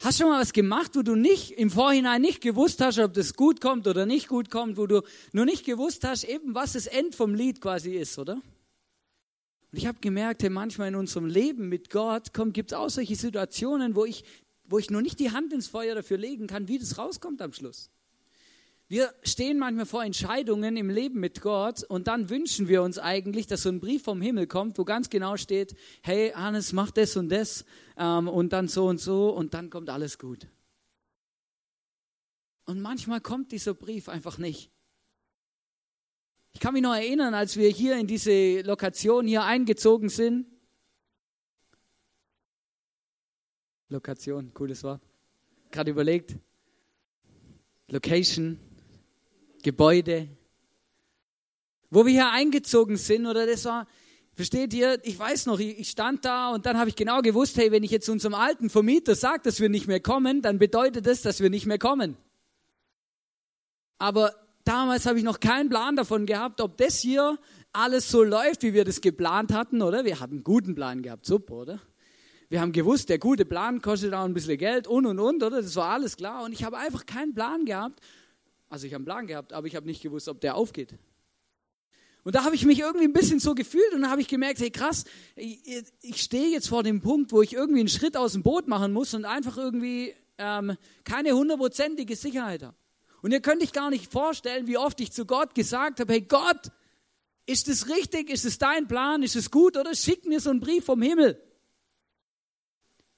Hast 0.00 0.20
du 0.20 0.24
schon 0.24 0.30
mal 0.30 0.40
was 0.40 0.52
gemacht, 0.52 0.92
wo 0.94 1.02
du 1.02 1.16
nicht 1.16 1.52
im 1.52 1.70
Vorhinein 1.70 2.20
nicht 2.20 2.40
gewusst 2.40 2.80
hast, 2.80 2.98
ob 2.98 3.14
das 3.14 3.34
gut 3.34 3.60
kommt 3.60 3.86
oder 3.86 4.06
nicht 4.06 4.28
gut 4.28 4.50
kommt, 4.50 4.76
wo 4.76 4.86
du 4.86 5.02
nur 5.32 5.44
nicht 5.44 5.64
gewusst 5.64 6.04
hast, 6.04 6.24
eben 6.24 6.54
was 6.54 6.74
das 6.74 6.86
End 6.86 7.14
vom 7.14 7.34
Lied 7.34 7.60
quasi 7.60 7.96
ist, 7.96 8.18
oder? 8.18 8.34
Und 8.34 9.78
ich 9.78 9.86
habe 9.86 9.98
gemerkt, 10.00 10.42
hey, 10.42 10.50
manchmal 10.50 10.88
in 10.88 10.94
unserem 10.94 11.26
Leben 11.26 11.68
mit 11.68 11.90
Gott 11.90 12.32
gibt 12.52 12.72
es 12.72 12.78
auch 12.78 12.90
solche 12.90 13.16
Situationen, 13.16 13.96
wo 13.96 14.04
ich, 14.04 14.24
wo 14.64 14.78
ich 14.78 14.90
nur 14.90 15.02
nicht 15.02 15.18
die 15.18 15.32
Hand 15.32 15.52
ins 15.52 15.66
Feuer 15.66 15.94
dafür 15.94 16.18
legen 16.18 16.46
kann, 16.46 16.68
wie 16.68 16.78
das 16.78 16.96
rauskommt 16.96 17.42
am 17.42 17.52
Schluss. 17.52 17.90
Wir 18.90 19.14
stehen 19.22 19.58
manchmal 19.58 19.84
vor 19.84 20.02
Entscheidungen 20.02 20.78
im 20.78 20.88
Leben 20.88 21.20
mit 21.20 21.42
Gott 21.42 21.84
und 21.84 22.06
dann 22.06 22.30
wünschen 22.30 22.68
wir 22.68 22.82
uns 22.82 22.98
eigentlich, 22.98 23.46
dass 23.46 23.62
so 23.62 23.68
ein 23.68 23.80
Brief 23.80 24.02
vom 24.02 24.22
Himmel 24.22 24.46
kommt, 24.46 24.78
wo 24.78 24.84
ganz 24.86 25.10
genau 25.10 25.36
steht, 25.36 25.76
hey 26.02 26.30
Hannes, 26.30 26.72
mach 26.72 26.90
das 26.90 27.14
und 27.18 27.28
das 27.28 27.66
ähm, 27.98 28.28
und 28.28 28.54
dann 28.54 28.66
so 28.66 28.86
und 28.86 28.98
so 28.98 29.28
und 29.28 29.52
dann 29.52 29.68
kommt 29.68 29.90
alles 29.90 30.18
gut. 30.18 30.48
Und 32.64 32.80
manchmal 32.80 33.20
kommt 33.20 33.52
dieser 33.52 33.74
Brief 33.74 34.08
einfach 34.08 34.38
nicht. 34.38 34.70
Ich 36.52 36.60
kann 36.60 36.72
mich 36.72 36.82
noch 36.82 36.94
erinnern, 36.94 37.34
als 37.34 37.58
wir 37.58 37.68
hier 37.68 37.98
in 37.98 38.06
diese 38.06 38.62
Lokation 38.62 39.26
hier 39.26 39.44
eingezogen 39.44 40.08
sind. 40.08 40.46
Lokation, 43.90 44.52
cooles 44.54 44.82
Wort. 44.82 45.02
Gerade 45.70 45.90
überlegt. 45.90 46.36
Location, 47.88 48.58
Gebäude. 49.62 50.28
Wo 51.90 52.04
wir 52.04 52.12
hier 52.12 52.30
eingezogen 52.30 52.96
sind, 52.96 53.26
oder 53.26 53.46
das 53.46 53.64
war, 53.64 53.86
versteht 54.34 54.74
ihr, 54.74 55.00
ich 55.04 55.18
weiß 55.18 55.46
noch, 55.46 55.58
ich 55.58 55.88
stand 55.88 56.24
da 56.24 56.50
und 56.50 56.66
dann 56.66 56.78
habe 56.78 56.90
ich 56.90 56.96
genau 56.96 57.22
gewusst, 57.22 57.56
hey, 57.56 57.72
wenn 57.72 57.82
ich 57.82 57.90
jetzt 57.90 58.08
unserem 58.08 58.34
alten 58.34 58.70
Vermieter 58.70 59.14
sage, 59.14 59.40
dass 59.44 59.60
wir 59.60 59.68
nicht 59.68 59.88
mehr 59.88 60.00
kommen, 60.00 60.42
dann 60.42 60.58
bedeutet 60.58 61.06
das, 61.06 61.22
dass 61.22 61.40
wir 61.40 61.50
nicht 61.50 61.66
mehr 61.66 61.78
kommen. 61.78 62.16
Aber 63.98 64.34
damals 64.64 65.06
habe 65.06 65.18
ich 65.18 65.24
noch 65.24 65.40
keinen 65.40 65.68
Plan 65.68 65.96
davon 65.96 66.26
gehabt, 66.26 66.60
ob 66.60 66.76
das 66.76 67.00
hier 67.00 67.38
alles 67.72 68.10
so 68.10 68.22
läuft, 68.22 68.62
wie 68.62 68.74
wir 68.74 68.84
das 68.84 69.00
geplant 69.00 69.52
hatten, 69.52 69.82
oder? 69.82 70.04
Wir 70.04 70.20
haben 70.20 70.32
einen 70.32 70.44
guten 70.44 70.74
Plan 70.74 71.02
gehabt, 71.02 71.26
super, 71.26 71.54
oder? 71.54 71.80
Wir 72.48 72.60
haben 72.60 72.72
gewusst, 72.72 73.10
der 73.10 73.18
gute 73.18 73.44
Plan 73.44 73.82
kostet 73.82 74.14
auch 74.14 74.24
ein 74.24 74.32
bisschen 74.32 74.56
Geld 74.56 74.86
und 74.86 75.04
und 75.04 75.18
und, 75.18 75.42
oder? 75.42 75.60
Das 75.60 75.76
war 75.76 75.90
alles 75.90 76.16
klar. 76.16 76.44
Und 76.44 76.52
ich 76.52 76.64
habe 76.64 76.78
einfach 76.78 77.04
keinen 77.04 77.34
Plan 77.34 77.66
gehabt. 77.66 78.00
Also 78.68 78.86
ich 78.86 78.92
habe 78.92 79.00
einen 79.00 79.04
Plan 79.06 79.26
gehabt, 79.26 79.52
aber 79.52 79.66
ich 79.66 79.76
habe 79.76 79.86
nicht 79.86 80.02
gewusst, 80.02 80.28
ob 80.28 80.40
der 80.40 80.54
aufgeht. 80.54 80.94
Und 82.24 82.34
da 82.34 82.44
habe 82.44 82.54
ich 82.54 82.66
mich 82.66 82.80
irgendwie 82.80 83.06
ein 83.06 83.12
bisschen 83.12 83.40
so 83.40 83.54
gefühlt 83.54 83.94
und 83.94 84.02
dann 84.02 84.10
habe 84.10 84.20
ich 84.20 84.28
gemerkt, 84.28 84.60
hey 84.60 84.70
krass, 84.70 85.04
ich, 85.34 85.84
ich 86.02 86.20
stehe 86.22 86.50
jetzt 86.50 86.68
vor 86.68 86.82
dem 86.82 87.00
Punkt, 87.00 87.32
wo 87.32 87.40
ich 87.40 87.54
irgendwie 87.54 87.80
einen 87.80 87.88
Schritt 87.88 88.16
aus 88.16 88.32
dem 88.32 88.42
Boot 88.42 88.68
machen 88.68 88.92
muss 88.92 89.14
und 89.14 89.24
einfach 89.24 89.56
irgendwie 89.56 90.14
ähm, 90.36 90.76
keine 91.04 91.32
hundertprozentige 91.32 92.16
Sicherheit 92.16 92.62
habe. 92.62 92.76
Und 93.22 93.32
ihr 93.32 93.40
könnt 93.40 93.62
euch 93.62 93.72
gar 93.72 93.90
nicht 93.90 94.12
vorstellen, 94.12 94.66
wie 94.66 94.78
oft 94.78 95.00
ich 95.00 95.12
zu 95.12 95.26
Gott 95.26 95.54
gesagt 95.54 96.00
habe, 96.00 96.12
hey 96.12 96.20
Gott, 96.20 96.70
ist 97.46 97.68
es 97.68 97.88
richtig? 97.88 98.28
Ist 98.30 98.44
es 98.44 98.58
dein 98.58 98.86
Plan? 98.86 99.22
Ist 99.22 99.34
es 99.34 99.50
gut? 99.50 99.76
Oder 99.76 99.94
schick 99.94 100.26
mir 100.26 100.40
so 100.40 100.50
einen 100.50 100.60
Brief 100.60 100.84
vom 100.84 101.00
Himmel, 101.00 101.42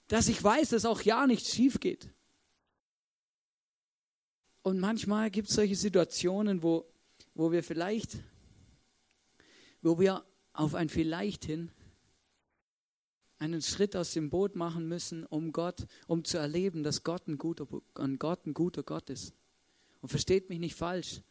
dass 0.07 0.29
ich 0.29 0.43
weiß, 0.43 0.71
dass 0.71 0.85
auch 0.85 1.03
ja 1.03 1.27
nichts 1.27 1.53
schief 1.53 1.81
geht. 1.81 2.09
Und 4.63 4.79
manchmal 4.79 5.31
gibt 5.31 5.49
es 5.49 5.55
solche 5.55 5.77
Situationen, 5.77 6.63
wo, 6.63 6.87
wo 7.35 7.51
wir 7.51 7.63
vielleicht, 7.63 8.19
wo 9.81 9.99
wir 9.99 10.25
auf 10.53 10.75
ein 10.75 10.89
Vielleicht 10.89 11.45
hin 11.47 11.71
einen 13.39 13.63
Schritt 13.63 13.97
aus 13.97 14.13
dem 14.13 14.29
Boot 14.29 14.55
machen 14.55 14.87
müssen, 14.87 15.25
um 15.25 15.53
Gott, 15.53 15.87
um 16.07 16.25
zu 16.25 16.37
erleben, 16.37 16.83
dass 16.83 17.03
Gott 17.03 17.27
ein 17.27 17.39
guter, 17.39 17.67
ein 17.95 18.19
Gott, 18.19 18.47
ein 18.47 18.53
guter 18.53 18.83
Gott 18.83 19.09
ist. 19.09 19.33
Und 20.03 20.11
versteht 20.11 20.51
mich 20.51 20.59
nicht 20.59 20.75
falsch. 20.75 21.23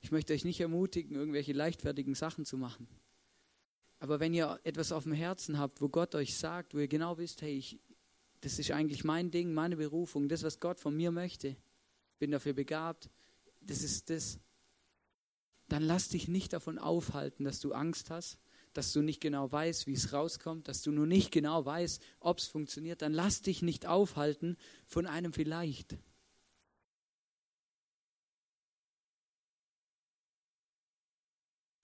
Ich 0.00 0.10
möchte 0.10 0.32
euch 0.32 0.44
nicht 0.44 0.60
ermutigen, 0.60 1.14
irgendwelche 1.14 1.52
leichtfertigen 1.52 2.14
Sachen 2.14 2.46
zu 2.46 2.56
machen. 2.56 2.88
Aber 4.00 4.18
wenn 4.18 4.32
ihr 4.32 4.58
etwas 4.64 4.92
auf 4.92 5.02
dem 5.02 5.12
Herzen 5.12 5.58
habt, 5.58 5.82
wo 5.82 5.88
Gott 5.88 6.14
euch 6.14 6.38
sagt, 6.38 6.74
wo 6.74 6.78
ihr 6.78 6.88
genau 6.88 7.18
wisst, 7.18 7.42
hey, 7.42 7.58
ich, 7.58 7.78
das 8.40 8.58
ist 8.58 8.70
eigentlich 8.70 9.04
mein 9.04 9.30
Ding, 9.30 9.52
meine 9.52 9.76
Berufung, 9.76 10.28
das, 10.28 10.44
was 10.44 10.60
Gott 10.60 10.80
von 10.80 10.96
mir 10.96 11.10
möchte, 11.10 11.56
bin 12.18 12.30
dafür 12.30 12.52
begabt, 12.52 13.10
das 13.60 13.82
ist 13.82 14.10
das, 14.10 14.38
dann 15.68 15.82
lass 15.82 16.08
dich 16.08 16.28
nicht 16.28 16.52
davon 16.52 16.78
aufhalten, 16.78 17.44
dass 17.44 17.60
du 17.60 17.72
Angst 17.72 18.10
hast, 18.10 18.38
dass 18.72 18.92
du 18.92 19.02
nicht 19.02 19.20
genau 19.20 19.50
weißt, 19.50 19.86
wie 19.86 19.92
es 19.92 20.12
rauskommt, 20.12 20.68
dass 20.68 20.82
du 20.82 20.92
nur 20.92 21.06
nicht 21.06 21.30
genau 21.30 21.64
weißt, 21.64 22.02
ob 22.20 22.38
es 22.38 22.46
funktioniert, 22.46 23.02
dann 23.02 23.12
lass 23.12 23.42
dich 23.42 23.62
nicht 23.62 23.86
aufhalten 23.86 24.56
von 24.86 25.06
einem 25.06 25.32
vielleicht. 25.32 25.96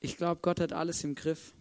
Ich 0.00 0.18
glaube, 0.18 0.40
Gott 0.42 0.60
hat 0.60 0.72
alles 0.72 1.02
im 1.02 1.14
Griff. 1.14 1.54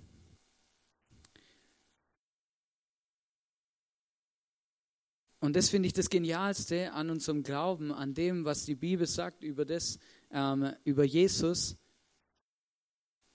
Und 5.44 5.58
das 5.58 5.68
finde 5.68 5.88
ich 5.88 5.94
das 5.94 6.10
Genialste 6.10 6.94
an 6.94 7.10
unserem 7.10 7.44
Glauben, 7.44 7.92
an 7.92 8.14
dem, 8.14 8.46
was 8.46 8.64
die 8.64 8.76
Bibel 8.76 9.06
sagt 9.06 9.44
über 9.44 9.66
das, 9.66 10.00
ähm, 10.32 10.72
über 10.86 11.04
Jesus. 11.04 11.76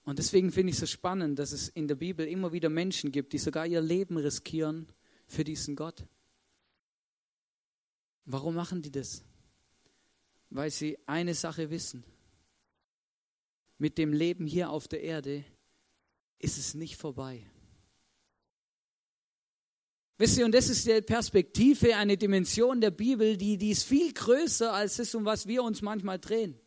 Und 0.05 0.19
deswegen 0.19 0.51
finde 0.51 0.71
ich 0.71 0.77
es 0.77 0.81
so 0.81 0.87
spannend, 0.87 1.39
dass 1.39 1.53
es 1.53 1.69
in 1.69 1.87
der 1.87 1.97
Bibel 1.97 2.27
immer 2.27 2.51
wieder 2.51 2.71
Menschen 2.71 3.13
gibt, 3.13 3.35
die 3.35 3.39
sogar 3.39 3.67
ihr 3.67 3.83
Leben 3.83 4.17
riskieren 4.17 4.91
für 5.27 5.45
diesen 5.45 5.77
Gott. 5.77 6.07
Warum 8.25 8.55
machen 8.55 8.81
die 8.81 8.91
das? 8.91 9.23
Weil 10.49 10.71
sie 10.71 10.97
eine 11.05 11.35
Sache 11.35 11.69
wissen 11.69 12.05
mit 13.77 13.99
dem 13.99 14.15
Leben 14.15 14.47
hier 14.47 14.71
auf 14.71 14.89
der 14.89 15.03
Erde 15.03 15.45
ist 16.39 16.57
es 16.57 16.73
nicht 16.73 16.97
vorbei. 16.97 17.45
Wisst 20.19 20.37
ihr, 20.37 20.45
und 20.45 20.53
das 20.53 20.69
ist 20.69 20.85
die 20.87 21.01
Perspektive, 21.01 21.95
eine 21.95 22.17
Dimension 22.17 22.81
der 22.81 22.91
Bibel, 22.91 23.37
die, 23.37 23.57
die 23.57 23.71
ist 23.71 23.85
viel 23.85 24.13
größer 24.13 24.73
als 24.73 24.97
das, 24.97 25.15
um 25.15 25.25
was 25.25 25.47
wir 25.47 25.63
uns 25.63 25.81
manchmal 25.81 26.19
drehen. 26.19 26.59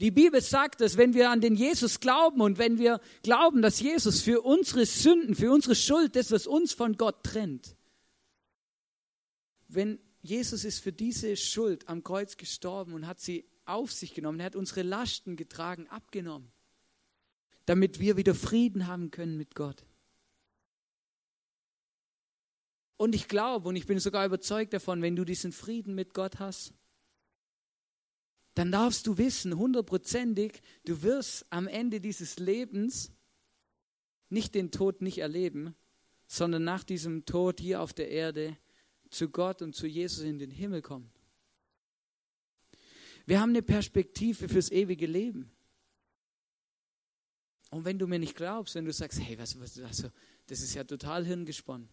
Die 0.00 0.10
Bibel 0.10 0.40
sagt, 0.40 0.80
dass 0.80 0.96
wenn 0.96 1.12
wir 1.12 1.30
an 1.30 1.42
den 1.42 1.54
Jesus 1.54 2.00
glauben 2.00 2.40
und 2.40 2.58
wenn 2.58 2.78
wir 2.78 3.00
glauben, 3.22 3.60
dass 3.60 3.80
Jesus 3.80 4.22
für 4.22 4.40
unsere 4.40 4.86
Sünden, 4.86 5.34
für 5.34 5.52
unsere 5.52 5.74
Schuld, 5.74 6.16
das, 6.16 6.32
was 6.32 6.46
uns 6.46 6.72
von 6.72 6.96
Gott 6.96 7.22
trennt, 7.22 7.76
wenn 9.68 9.98
Jesus 10.22 10.64
ist 10.64 10.80
für 10.80 10.92
diese 10.92 11.36
Schuld 11.36 11.86
am 11.88 12.02
Kreuz 12.02 12.38
gestorben 12.38 12.94
und 12.94 13.06
hat 13.06 13.20
sie 13.20 13.44
auf 13.66 13.92
sich 13.92 14.14
genommen, 14.14 14.40
er 14.40 14.46
hat 14.46 14.56
unsere 14.56 14.82
Lasten 14.82 15.36
getragen, 15.36 15.86
abgenommen, 15.88 16.50
damit 17.66 18.00
wir 18.00 18.16
wieder 18.16 18.34
Frieden 18.34 18.86
haben 18.86 19.10
können 19.10 19.36
mit 19.36 19.54
Gott. 19.54 19.84
Und 22.96 23.14
ich 23.14 23.28
glaube 23.28 23.68
und 23.68 23.76
ich 23.76 23.86
bin 23.86 23.98
sogar 23.98 24.24
überzeugt 24.24 24.72
davon, 24.72 25.02
wenn 25.02 25.16
du 25.16 25.24
diesen 25.24 25.52
Frieden 25.52 25.94
mit 25.94 26.14
Gott 26.14 26.38
hast, 26.38 26.72
dann 28.54 28.70
darfst 28.70 29.06
du 29.06 29.18
wissen, 29.18 29.56
hundertprozentig, 29.56 30.62
du 30.84 31.02
wirst 31.02 31.44
am 31.50 31.66
Ende 31.66 32.00
dieses 32.00 32.38
Lebens 32.38 33.12
nicht 34.28 34.54
den 34.54 34.70
Tod 34.70 35.02
nicht 35.02 35.18
erleben, 35.18 35.74
sondern 36.26 36.64
nach 36.64 36.84
diesem 36.84 37.24
Tod 37.24 37.60
hier 37.60 37.80
auf 37.80 37.92
der 37.92 38.10
Erde 38.10 38.56
zu 39.10 39.28
Gott 39.28 39.60
und 39.60 39.74
zu 39.74 39.86
Jesus 39.86 40.24
in 40.24 40.38
den 40.38 40.50
Himmel 40.50 40.82
kommen. 40.82 41.10
Wir 43.26 43.40
haben 43.40 43.50
eine 43.50 43.62
Perspektive 43.62 44.48
fürs 44.48 44.70
ewige 44.70 45.06
Leben. 45.06 45.50
Und 47.70 47.84
wenn 47.84 47.98
du 47.98 48.06
mir 48.06 48.18
nicht 48.18 48.36
glaubst, 48.36 48.74
wenn 48.74 48.84
du 48.84 48.92
sagst, 48.92 49.18
hey, 49.20 49.38
was, 49.38 49.58
was, 49.58 49.78
also, 49.80 50.08
das 50.46 50.60
ist 50.60 50.74
ja 50.74 50.84
total 50.84 51.24
hirngesponnen, 51.24 51.88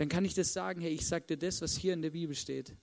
dann 0.00 0.08
kann 0.08 0.24
ich 0.24 0.32
das 0.32 0.54
sagen, 0.54 0.80
hey, 0.80 0.92
ich 0.92 1.06
sage 1.06 1.26
dir 1.26 1.36
das, 1.36 1.60
was 1.60 1.76
hier 1.76 1.92
in 1.92 2.00
der 2.00 2.08
Bibel 2.08 2.34
steht. 2.34 2.74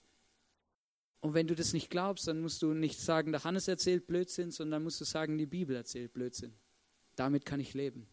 Und 1.19 1.33
wenn 1.33 1.47
du 1.47 1.55
das 1.55 1.73
nicht 1.73 1.89
glaubst, 1.89 2.27
dann 2.27 2.41
musst 2.41 2.61
du 2.61 2.75
nicht 2.75 2.99
sagen, 2.99 3.31
der 3.31 3.43
Hannes 3.43 3.67
erzählt 3.67 4.05
Blödsinn, 4.05 4.51
sondern 4.51 4.83
musst 4.83 5.01
du 5.01 5.03
sagen, 5.03 5.35
die 5.35 5.47
Bibel 5.47 5.75
erzählt 5.75 6.13
Blödsinn. 6.13 6.53
Damit 7.15 7.43
kann 7.43 7.59
ich 7.59 7.73
leben. 7.73 8.07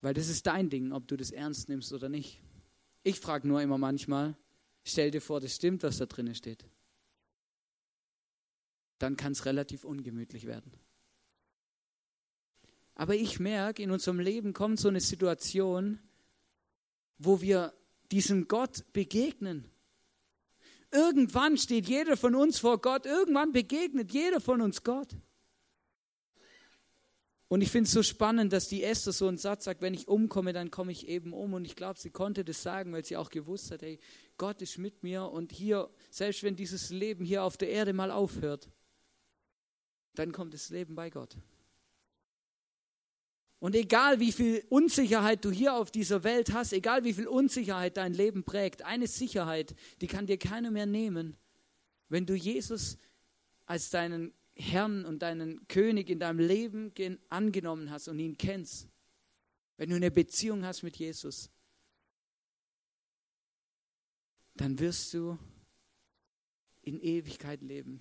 Weil 0.00 0.14
das 0.14 0.28
ist 0.28 0.46
dein 0.46 0.70
Ding, 0.70 0.92
ob 0.92 1.08
du 1.08 1.16
das 1.16 1.32
ernst 1.32 1.68
nimmst 1.68 1.92
oder 1.92 2.08
nicht. 2.08 2.40
Ich 3.02 3.18
frage 3.18 3.48
nur 3.48 3.60
immer 3.60 3.78
manchmal, 3.78 4.36
stell 4.84 5.10
dir 5.10 5.20
vor, 5.20 5.40
das 5.40 5.56
stimmt, 5.56 5.82
was 5.82 5.98
da 5.98 6.06
drinnen 6.06 6.36
steht. 6.36 6.64
Dann 9.00 9.16
kann 9.16 9.32
es 9.32 9.44
relativ 9.44 9.82
ungemütlich 9.82 10.46
werden. 10.46 10.70
Aber 12.98 13.14
ich 13.14 13.38
merke, 13.38 13.80
in 13.80 13.92
unserem 13.92 14.18
Leben 14.18 14.52
kommt 14.52 14.80
so 14.80 14.88
eine 14.88 15.00
Situation, 15.00 16.00
wo 17.16 17.40
wir 17.40 17.72
diesem 18.10 18.48
Gott 18.48 18.92
begegnen. 18.92 19.70
Irgendwann 20.90 21.56
steht 21.56 21.88
jeder 21.88 22.16
von 22.16 22.34
uns 22.34 22.58
vor 22.58 22.80
Gott, 22.80 23.06
irgendwann 23.06 23.52
begegnet 23.52 24.12
jeder 24.12 24.40
von 24.40 24.60
uns 24.60 24.82
Gott. 24.82 25.14
Und 27.46 27.62
ich 27.62 27.70
finde 27.70 27.86
es 27.86 27.92
so 27.92 28.02
spannend, 28.02 28.52
dass 28.52 28.68
die 28.68 28.82
Esther 28.82 29.12
so 29.12 29.28
einen 29.28 29.38
Satz 29.38 29.64
sagt, 29.64 29.80
wenn 29.80 29.94
ich 29.94 30.08
umkomme, 30.08 30.52
dann 30.52 30.72
komme 30.72 30.90
ich 30.90 31.06
eben 31.06 31.32
um. 31.32 31.54
Und 31.54 31.64
ich 31.66 31.76
glaube, 31.76 32.00
sie 32.00 32.10
konnte 32.10 32.44
das 32.44 32.64
sagen, 32.64 32.92
weil 32.92 33.04
sie 33.04 33.16
auch 33.16 33.30
gewusst 33.30 33.70
hat, 33.70 33.82
hey, 33.82 34.00
Gott 34.38 34.60
ist 34.60 34.76
mit 34.76 35.04
mir 35.04 35.24
und 35.30 35.52
hier, 35.52 35.88
selbst 36.10 36.42
wenn 36.42 36.56
dieses 36.56 36.90
Leben 36.90 37.24
hier 37.24 37.44
auf 37.44 37.56
der 37.56 37.70
Erde 37.70 37.92
mal 37.92 38.10
aufhört, 38.10 38.68
dann 40.16 40.32
kommt 40.32 40.52
das 40.52 40.68
Leben 40.70 40.96
bei 40.96 41.10
Gott. 41.10 41.36
Und 43.60 43.74
egal 43.74 44.20
wie 44.20 44.30
viel 44.30 44.64
Unsicherheit 44.68 45.44
du 45.44 45.50
hier 45.50 45.74
auf 45.74 45.90
dieser 45.90 46.22
Welt 46.22 46.52
hast, 46.52 46.72
egal 46.72 47.02
wie 47.04 47.12
viel 47.12 47.26
Unsicherheit 47.26 47.96
dein 47.96 48.14
Leben 48.14 48.44
prägt, 48.44 48.82
eine 48.82 49.08
Sicherheit, 49.08 49.74
die 50.00 50.06
kann 50.06 50.26
dir 50.26 50.38
keiner 50.38 50.70
mehr 50.70 50.86
nehmen, 50.86 51.36
wenn 52.08 52.24
du 52.24 52.34
Jesus 52.34 52.98
als 53.66 53.90
deinen 53.90 54.32
Herrn 54.54 55.04
und 55.04 55.22
deinen 55.22 55.66
König 55.68 56.08
in 56.08 56.20
deinem 56.20 56.38
Leben 56.38 56.92
angenommen 57.28 57.90
hast 57.90 58.08
und 58.08 58.18
ihn 58.18 58.36
kennst. 58.36 58.88
Wenn 59.76 59.90
du 59.90 59.96
eine 59.96 60.10
Beziehung 60.10 60.64
hast 60.64 60.82
mit 60.82 60.96
Jesus, 60.96 61.50
dann 64.54 64.78
wirst 64.78 65.14
du 65.14 65.38
in 66.82 67.00
Ewigkeit 67.00 67.62
leben 67.62 68.00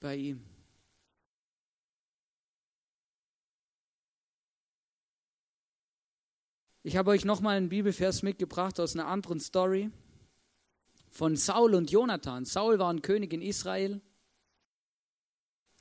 bei 0.00 0.16
ihm. 0.16 0.57
Ich 6.88 6.96
habe 6.96 7.10
euch 7.10 7.26
nochmal 7.26 7.58
einen 7.58 7.68
Bibelvers 7.68 8.22
mitgebracht 8.22 8.80
aus 8.80 8.94
einer 8.94 9.08
anderen 9.08 9.40
Story 9.40 9.90
von 11.10 11.36
Saul 11.36 11.74
und 11.74 11.90
Jonathan. 11.90 12.46
Saul 12.46 12.78
war 12.78 12.90
ein 12.90 13.02
König 13.02 13.34
in 13.34 13.42
Israel, 13.42 14.00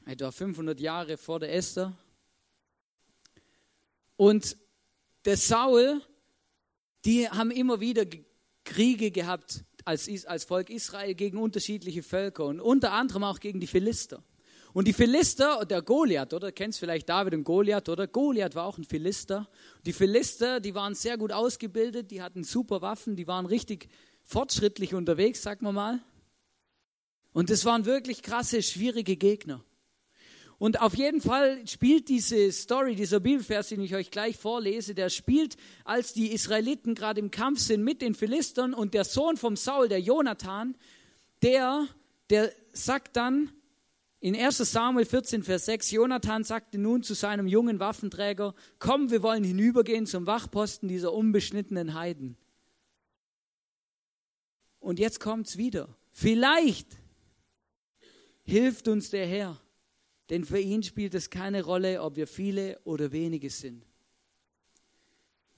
etwa 0.05 0.31
500 0.31 0.81
Jahre 0.81 1.15
vor 1.15 1.39
der 1.39 1.53
Esther. 1.53 1.97
Und 4.17 4.57
der 5.23 5.37
Saul, 5.37 6.01
die 7.05 7.29
haben 7.29 7.51
immer 7.51 7.79
wieder 7.79 8.05
Kriege 8.65 9.09
gehabt 9.09 9.63
als, 9.85 10.09
als 10.25 10.43
Volk 10.43 10.69
Israel 10.69 11.15
gegen 11.15 11.37
unterschiedliche 11.37 12.03
Völker 12.03 12.43
und 12.43 12.59
unter 12.59 12.91
anderem 12.91 13.23
auch 13.23 13.39
gegen 13.39 13.61
die 13.61 13.67
Philister. 13.67 14.21
Und 14.73 14.87
die 14.87 14.93
Philister, 14.93 15.65
der 15.65 15.81
Goliath, 15.81 16.33
oder? 16.33 16.51
Kennst 16.51 16.79
vielleicht 16.79 17.09
David 17.09 17.33
und 17.33 17.43
Goliath, 17.43 17.89
oder? 17.89 18.07
Goliath 18.07 18.55
war 18.55 18.65
auch 18.65 18.77
ein 18.77 18.83
Philister. 18.83 19.49
Die 19.85 19.93
Philister, 19.93 20.59
die 20.59 20.75
waren 20.75 20.93
sehr 20.93 21.17
gut 21.17 21.31
ausgebildet, 21.31 22.11
die 22.11 22.21
hatten 22.21 22.43
super 22.43 22.81
Waffen, 22.81 23.15
die 23.15 23.27
waren 23.27 23.45
richtig 23.45 23.89
fortschrittlich 24.23 24.93
unterwegs, 24.93 25.41
sagen 25.41 25.65
wir 25.65 25.71
mal. 25.71 25.99
Und 27.33 27.49
das 27.49 27.65
waren 27.65 27.85
wirklich 27.85 28.21
krasse, 28.21 28.61
schwierige 28.61 29.15
Gegner. 29.15 29.63
Und 30.59 30.81
auf 30.81 30.95
jeden 30.95 31.21
Fall 31.21 31.67
spielt 31.67 32.09
diese 32.09 32.51
Story, 32.51 32.95
dieser 32.95 33.19
Bibelvers, 33.19 33.69
den 33.69 33.81
ich 33.81 33.93
euch 33.93 34.09
gleich 34.09 34.37
vorlese, 34.37 34.95
der 34.95 35.09
spielt, 35.09 35.55
als 35.85 36.13
die 36.13 36.31
Israeliten 36.31 36.95
gerade 36.95 37.19
im 37.19 37.29
Kampf 37.29 37.59
sind 37.59 37.83
mit 37.83 38.01
den 38.01 38.15
Philistern 38.15 38.73
und 38.73 38.95
der 38.95 39.03
Sohn 39.03 39.37
vom 39.37 39.55
Saul, 39.55 39.87
der 39.87 40.01
Jonathan, 40.01 40.75
der, 41.43 41.87
der 42.31 42.51
sagt 42.73 43.15
dann, 43.17 43.51
in 44.19 44.35
1 44.35 44.57
Samuel 44.57 45.05
14, 45.05 45.43
Vers 45.43 45.65
6, 45.65 45.91
Jonathan 45.91 46.43
sagte 46.43 46.79
nun 46.79 47.03
zu 47.03 47.13
seinem 47.13 47.47
jungen 47.47 47.79
Waffenträger, 47.79 48.55
komm, 48.79 49.11
wir 49.11 49.21
wollen 49.21 49.43
hinübergehen 49.43 50.07
zum 50.07 50.25
Wachposten 50.25 50.89
dieser 50.89 51.13
unbeschnittenen 51.13 51.93
Heiden. 51.93 52.35
Und 54.79 54.97
jetzt 54.99 55.19
kommt's 55.19 55.57
wieder. 55.57 55.95
Vielleicht 56.11 56.87
hilft 58.43 58.87
uns 58.87 59.11
der 59.11 59.27
Herr, 59.27 59.61
denn 60.31 60.45
für 60.45 60.59
ihn 60.59 60.81
spielt 60.81 61.13
es 61.13 61.29
keine 61.29 61.63
Rolle, 61.63 62.01
ob 62.01 62.15
wir 62.15 62.25
viele 62.25 62.79
oder 62.85 63.11
wenige 63.11 63.51
sind. 63.51 63.85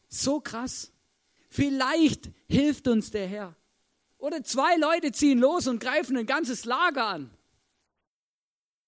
So 0.09 0.41
krass. 0.41 0.91
Vielleicht 1.49 2.29
hilft 2.47 2.87
uns 2.87 3.11
der 3.11 3.27
Herr. 3.27 3.55
Oder 4.17 4.43
zwei 4.43 4.75
Leute 4.75 5.13
ziehen 5.13 5.39
los 5.39 5.67
und 5.67 5.79
greifen 5.79 6.17
ein 6.17 6.25
ganzes 6.25 6.65
Lager 6.65 7.05
an. 7.05 7.31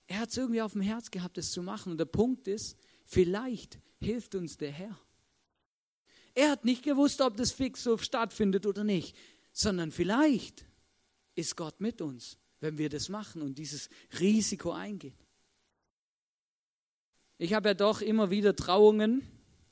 Er 0.07 0.19
hat 0.19 0.29
es 0.29 0.37
irgendwie 0.37 0.61
auf 0.61 0.73
dem 0.73 0.81
Herz 0.81 1.11
gehabt, 1.11 1.37
das 1.37 1.51
zu 1.51 1.63
machen. 1.63 1.91
Und 1.91 1.97
der 1.97 2.05
Punkt 2.05 2.47
ist, 2.47 2.77
vielleicht 3.05 3.79
hilft 3.99 4.35
uns 4.35 4.57
der 4.57 4.71
Herr. 4.71 4.99
Er 6.33 6.51
hat 6.51 6.65
nicht 6.65 6.83
gewusst, 6.83 7.21
ob 7.21 7.37
das 7.37 7.51
fix 7.51 7.83
so 7.83 7.97
stattfindet 7.97 8.65
oder 8.65 8.83
nicht, 8.83 9.15
sondern 9.51 9.91
vielleicht 9.91 10.65
ist 11.35 11.55
Gott 11.55 11.81
mit 11.81 12.01
uns, 12.01 12.37
wenn 12.59 12.77
wir 12.77 12.89
das 12.89 13.09
machen 13.09 13.41
und 13.41 13.57
dieses 13.57 13.89
Risiko 14.19 14.71
eingehen. 14.71 15.15
Ich 17.37 17.53
habe 17.53 17.69
ja 17.69 17.73
doch 17.73 18.01
immer 18.01 18.29
wieder 18.29 18.55
Trauungen, 18.55 19.23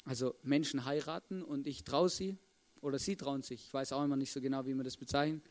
also 0.04 0.36
Menschen 0.42 0.86
heiraten 0.86 1.44
und 1.44 1.68
ich 1.68 1.84
traue 1.84 2.10
sie 2.10 2.38
oder 2.82 2.98
sie 2.98 3.16
trauen 3.16 3.44
sich. 3.44 3.66
Ich 3.68 3.74
weiß 3.74 3.94
auch 3.94 4.04
immer 4.04 4.16
nicht 4.16 4.32
so 4.32 4.42
genau, 4.42 4.66
wie 4.66 4.74
man 4.74 4.84
das 4.84 4.98
bezeichnet. 4.98 5.44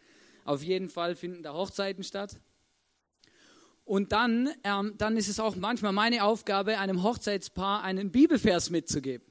Auf 0.44 0.62
jeden 0.62 0.88
Fall 0.88 1.14
finden 1.14 1.42
da 1.42 1.52
Hochzeiten 1.52 2.02
statt. 2.02 2.40
Und 3.88 4.12
dann, 4.12 4.50
ähm, 4.64 4.92
dann 4.98 5.16
ist 5.16 5.28
es 5.28 5.40
auch 5.40 5.56
manchmal 5.56 5.92
meine 5.92 6.22
Aufgabe, 6.22 6.78
einem 6.78 7.02
Hochzeitspaar 7.02 7.82
einen 7.82 8.12
Bibelvers 8.12 8.68
mitzugeben. 8.68 9.26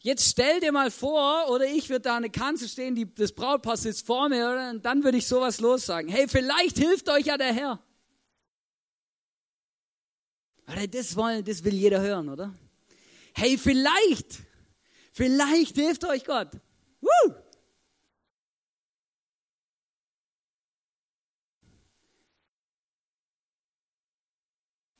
Jetzt 0.00 0.32
stell 0.32 0.60
dir 0.60 0.70
mal 0.70 0.90
vor, 0.90 1.48
oder 1.48 1.64
ich 1.64 1.88
würde 1.88 2.02
da 2.02 2.16
eine 2.18 2.28
Kanzel 2.28 2.68
stehen, 2.68 2.94
die, 2.94 3.12
das 3.14 3.32
Brautpaar 3.32 3.78
sitzt 3.78 4.04
vor 4.04 4.28
mir, 4.28 4.50
oder? 4.50 4.68
Und 4.68 4.84
dann 4.84 5.02
würde 5.02 5.16
ich 5.16 5.26
sowas 5.26 5.60
lossagen. 5.60 6.10
Hey, 6.10 6.28
vielleicht 6.28 6.76
hilft 6.76 7.08
euch 7.08 7.24
ja 7.24 7.38
der 7.38 7.54
Herr. 7.54 7.82
Das, 10.90 11.16
wollen, 11.16 11.42
das 11.42 11.64
will 11.64 11.72
jeder 11.72 12.02
hören, 12.02 12.28
oder? 12.28 12.54
Hey, 13.32 13.56
vielleicht, 13.56 14.42
vielleicht 15.10 15.74
hilft 15.74 16.04
euch 16.04 16.26
Gott. 16.26 16.50
Woo! 17.00 17.34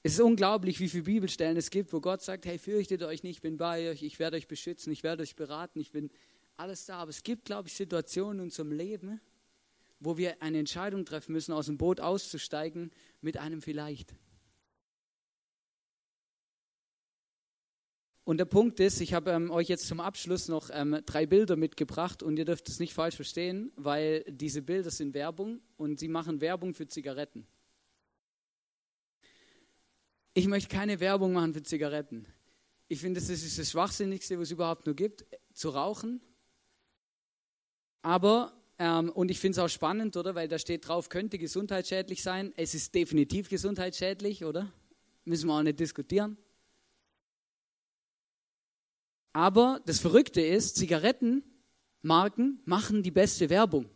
Es 0.06 0.12
ist 0.12 0.20
unglaublich, 0.20 0.80
wie 0.80 0.90
viele 0.90 1.04
Bibelstellen 1.04 1.56
es 1.56 1.70
gibt, 1.70 1.90
wo 1.94 2.00
Gott 2.02 2.20
sagt, 2.20 2.44
hey, 2.44 2.58
fürchtet 2.58 3.02
euch 3.02 3.22
nicht, 3.22 3.36
ich 3.36 3.40
bin 3.40 3.56
bei 3.56 3.88
euch, 3.88 4.02
ich 4.02 4.18
werde 4.18 4.36
euch 4.36 4.46
beschützen, 4.46 4.92
ich 4.92 5.02
werde 5.02 5.22
euch 5.22 5.34
beraten, 5.34 5.80
ich 5.80 5.92
bin 5.92 6.10
alles 6.58 6.84
da. 6.84 6.98
Aber 6.98 7.08
es 7.08 7.22
gibt, 7.22 7.46
glaube 7.46 7.68
ich, 7.68 7.74
Situationen 7.74 8.40
in 8.40 8.44
unserem 8.44 8.70
Leben, 8.70 9.18
wo 10.00 10.18
wir 10.18 10.42
eine 10.42 10.58
Entscheidung 10.58 11.06
treffen 11.06 11.32
müssen, 11.32 11.52
aus 11.54 11.66
dem 11.66 11.78
Boot 11.78 12.00
auszusteigen 12.00 12.90
mit 13.22 13.38
einem 13.38 13.62
vielleicht. 13.62 14.14
Und 18.24 18.36
der 18.36 18.44
Punkt 18.44 18.80
ist, 18.80 19.00
ich 19.00 19.14
habe 19.14 19.30
ähm, 19.30 19.50
euch 19.50 19.68
jetzt 19.68 19.88
zum 19.88 20.00
Abschluss 20.00 20.48
noch 20.48 20.68
ähm, 20.70 21.00
drei 21.06 21.24
Bilder 21.24 21.56
mitgebracht 21.56 22.22
und 22.22 22.38
ihr 22.38 22.44
dürft 22.44 22.68
es 22.68 22.78
nicht 22.78 22.92
falsch 22.92 23.16
verstehen, 23.16 23.72
weil 23.76 24.22
diese 24.28 24.60
Bilder 24.60 24.90
sind 24.90 25.14
Werbung 25.14 25.62
und 25.78 25.98
sie 25.98 26.08
machen 26.08 26.42
Werbung 26.42 26.74
für 26.74 26.86
Zigaretten. 26.86 27.46
Ich 30.34 30.48
möchte 30.48 30.74
keine 30.74 31.00
Werbung 31.00 31.32
machen 31.32 31.54
für 31.54 31.62
Zigaretten. 31.62 32.26
Ich 32.88 33.00
finde, 33.00 33.20
das 33.20 33.30
ist 33.30 33.58
das 33.58 33.70
Schwachsinnigste, 33.70 34.38
was 34.38 34.48
es 34.48 34.52
überhaupt 34.52 34.84
nur 34.86 34.94
gibt, 34.94 35.24
zu 35.52 35.70
rauchen. 35.70 36.20
Aber 38.02 38.52
Ähm, 38.76 39.10
und 39.10 39.30
ich 39.30 39.38
finde 39.38 39.52
es 39.52 39.64
auch 39.64 39.68
spannend, 39.68 40.16
oder? 40.16 40.34
Weil 40.34 40.48
da 40.48 40.58
steht 40.58 40.88
drauf, 40.88 41.08
könnte 41.08 41.38
gesundheitsschädlich 41.38 42.24
sein. 42.24 42.52
Es 42.56 42.74
ist 42.74 42.92
definitiv 42.92 43.48
gesundheitsschädlich, 43.48 44.44
oder? 44.44 44.72
Müssen 45.24 45.46
wir 45.46 45.54
auch 45.54 45.62
nicht 45.62 45.78
diskutieren. 45.78 46.36
Aber 49.32 49.80
das 49.86 50.00
Verrückte 50.00 50.40
ist, 50.40 50.74
Zigarettenmarken 50.76 52.60
machen 52.64 53.04
die 53.04 53.12
beste 53.12 53.48
Werbung. 53.48 53.88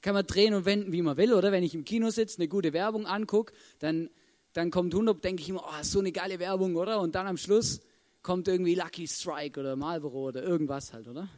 Kann 0.00 0.14
man 0.14 0.26
drehen 0.26 0.54
und 0.54 0.64
wenden, 0.64 0.90
wie 0.90 1.02
man 1.02 1.16
will, 1.16 1.32
oder? 1.32 1.52
Wenn 1.52 1.62
ich 1.62 1.74
im 1.74 1.84
Kino 1.84 2.10
sitze, 2.10 2.38
eine 2.38 2.48
gute 2.48 2.72
Werbung 2.72 3.06
angucke, 3.06 3.54
dann, 3.78 4.10
dann 4.56 4.70
kommt 4.70 4.94
100, 4.94 5.22
denke 5.22 5.42
ich 5.42 5.48
immer, 5.50 5.64
oh, 5.66 5.82
so 5.82 5.98
eine 5.98 6.12
geile 6.12 6.38
Werbung, 6.38 6.76
oder? 6.76 7.00
Und 7.00 7.14
dann 7.14 7.26
am 7.26 7.36
Schluss 7.36 7.80
kommt 8.22 8.48
irgendwie 8.48 8.74
Lucky 8.74 9.06
Strike 9.06 9.60
oder 9.60 9.76
Marlboro 9.76 10.28
oder 10.28 10.42
irgendwas 10.42 10.92
halt, 10.94 11.08
oder? 11.08 11.28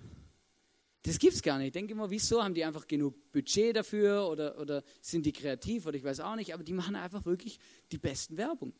Das 1.02 1.18
gibt's 1.18 1.42
gar 1.42 1.58
nicht. 1.58 1.68
Ich 1.68 1.72
denke 1.72 1.92
immer, 1.92 2.10
wieso 2.10 2.42
haben 2.42 2.54
die 2.54 2.64
einfach 2.64 2.86
genug 2.86 3.32
Budget 3.32 3.74
dafür 3.74 4.28
oder, 4.28 4.58
oder 4.60 4.84
sind 5.00 5.26
die 5.26 5.32
kreativ 5.32 5.86
oder 5.86 5.96
ich 5.96 6.04
weiß 6.04 6.20
auch 6.20 6.36
nicht, 6.36 6.54
aber 6.54 6.62
die 6.62 6.72
machen 6.72 6.94
einfach 6.94 7.24
wirklich 7.24 7.58
die 7.90 7.98
besten 7.98 8.36
Werbung. 8.36 8.72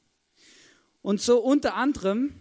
Und 1.02 1.20
so 1.20 1.42
unter 1.42 1.74
anderem 1.74 2.32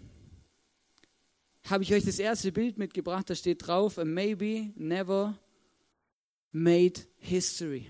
habe 1.63 1.83
ich 1.83 1.93
euch 1.93 2.05
das 2.05 2.19
erste 2.19 2.51
Bild 2.51 2.77
mitgebracht, 2.77 3.29
da 3.29 3.36
steht 3.36 3.65
drauf, 3.65 3.97
maybe 3.97 4.71
never 4.75 5.38
made 6.51 7.01
history. 7.17 7.88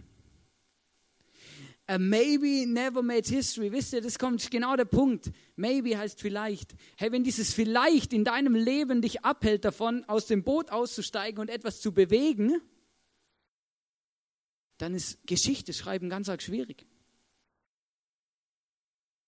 A 1.89 1.97
maybe 1.97 2.65
never 2.67 3.02
made 3.02 3.30
history. 3.30 3.71
Wisst 3.71 3.93
ihr, 3.93 4.02
das 4.02 4.19
kommt 4.19 4.52
genau 4.52 4.76
der 4.76 4.86
Punkt. 4.86 5.32
Maybe 5.56 5.97
heißt 5.97 6.19
vielleicht. 6.19 6.76
Hey, 6.97 7.13
wenn 7.13 7.23
dieses 7.23 7.54
vielleicht 7.54 8.12
in 8.12 8.26
deinem 8.26 8.56
Leben 8.56 9.02
dich 9.02 9.23
abhält 9.23 9.63
davon, 9.63 10.04
aus 10.06 10.26
dem 10.26 10.43
Boot 10.43 10.69
auszusteigen 10.69 11.39
und 11.39 11.50
etwas 11.50 11.80
zu 11.80 11.93
bewegen, 11.93 12.62
dann 14.78 14.93
ist 14.93 15.26
Geschichte 15.26 15.73
schreiben 15.73 16.10
ganz 16.10 16.28
arg 16.28 16.41
schwierig. 16.41 16.86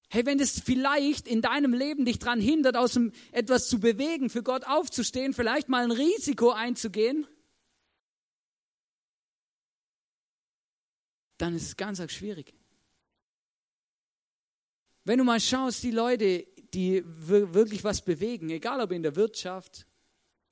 Hey, 0.10 0.26
wenn 0.26 0.38
das 0.38 0.60
vielleicht 0.60 1.28
in 1.28 1.42
deinem 1.42 1.74
Leben 1.74 2.04
dich 2.04 2.20
daran 2.20 2.42
hindert, 2.42 2.76
aus 2.76 2.94
dem 2.94 3.14
etwas 3.32 3.70
zu 3.70 3.80
bewegen, 3.80 4.30
für 4.30 4.44
Gott 4.44 4.66
aufzustehen, 4.66 5.34
vielleicht 5.34 5.70
mal 5.70 5.84
ein 5.84 5.92
Risiko 5.92 6.50
einzugehen, 6.50 7.26
dann 11.40 11.56
ist 11.56 11.64
es 11.64 11.78
ganz 11.78 12.00
arg 12.00 12.12
schwierig. 12.12 12.54
Wenn 15.06 15.18
du 15.18 15.24
mal 15.24 15.40
schaust, 15.40 15.82
die 15.82 15.92
Leute, 15.92 16.46
die 16.74 17.04
wirklich 17.06 17.84
was 17.84 18.04
bewegen, 18.04 18.50
egal 18.52 18.80
ob 18.82 18.92
in 18.92 19.02
der 19.02 19.16
Wirtschaft 19.16 19.88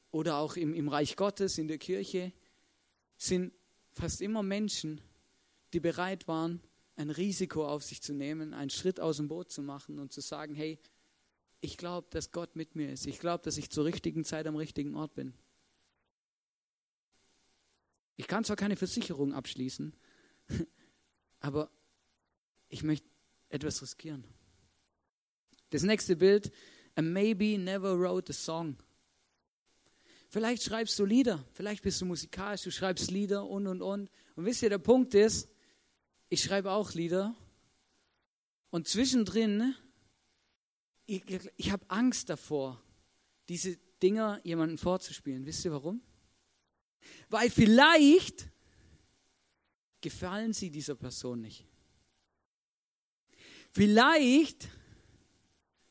oder 0.10 0.38
auch 0.38 0.56
im, 0.56 0.73
im 0.73 0.88
Reich 0.88 1.15
Gottes, 1.15 1.60
in 1.60 1.67
der 1.67 1.78
Kirche, 1.78 2.34
sind 3.17 3.54
fast 3.91 4.21
immer 4.21 4.41
Menschen, 4.41 5.02
die 5.73 5.80
bereit 5.80 6.28
waren, 6.28 6.62
ein 6.95 7.10
Risiko 7.10 7.67
auf 7.67 7.84
sich 7.84 8.02
zu 8.02 8.13
nehmen, 8.13 8.54
einen 8.54 8.69
Schritt 8.69 9.00
aus 9.00 9.17
dem 9.17 9.28
Boot 9.28 9.52
zu 9.52 9.62
machen 9.62 10.00
und 10.00 10.12
zu 10.12 10.21
sagen, 10.21 10.56
hey, 10.56 10.80
ich 11.60 11.78
glaube, 11.78 12.08
dass 12.10 12.32
Gott 12.32 12.56
mit 12.56 12.76
mir 12.76 12.91
ist. 12.91 13.06
Ich 13.06 13.19
glaube, 13.19 13.43
dass 13.43 13.58
ich 13.58 13.69
zur 13.69 13.86
richtigen 13.86 14.23
Zeit 14.23 14.47
am 14.47 14.56
richtigen 14.56 14.95
Ort 14.95 15.13
bin. 15.15 15.34
Ich 18.15 18.28
kann 18.28 18.43
zwar 18.43 18.56
keine 18.56 18.76
Versicherung 18.76 19.34
abschließen, 19.34 19.93
aber 21.39 21.69
ich 22.69 22.84
möchte 22.84 23.08
etwas 23.50 23.82
riskieren. 23.82 24.23
Das 25.69 25.84
nächste 25.84 26.15
Bild, 26.15 26.52
a 26.95 27.02
maybe 27.02 27.58
never 27.58 27.97
wrote 27.97 28.32
a 28.32 28.34
song. 28.34 28.78
Vielleicht 30.30 30.63
schreibst 30.63 30.97
du 31.00 31.06
Lieder, 31.06 31.45
vielleicht 31.54 31.84
bist 31.84 32.02
du 32.02 32.06
musikalisch, 32.06 32.63
du 32.63 32.71
schreibst 32.71 33.12
Lieder 33.12 33.45
und 33.45 33.67
und 33.67 33.82
und. 33.82 34.10
Und 34.36 34.45
wisst 34.45 34.62
ihr, 34.62 34.69
der 34.69 34.78
Punkt 34.78 35.13
ist, 35.13 35.50
ich 36.30 36.43
schreibe 36.43 36.71
auch 36.71 36.93
Lieder 36.93 37.36
und 38.69 38.88
zwischendrin, 38.88 39.73
ich, 41.06 41.23
ich 41.56 41.71
habe 41.71 41.86
Angst 41.89 42.30
davor, 42.30 42.82
diese 43.47 43.78
Dinger 44.04 44.41
jemandem 44.43 44.78
vorzuspielen. 44.78 45.45
Wisst 45.45 45.63
ihr 45.65 45.71
warum? 45.71 46.02
Weil 47.30 47.50
vielleicht 47.50 48.50
gefallen 50.01 50.53
sie 50.53 50.69
dieser 50.69 50.95
Person 50.95 51.41
nicht. 51.41 51.65
Vielleicht 53.71 54.69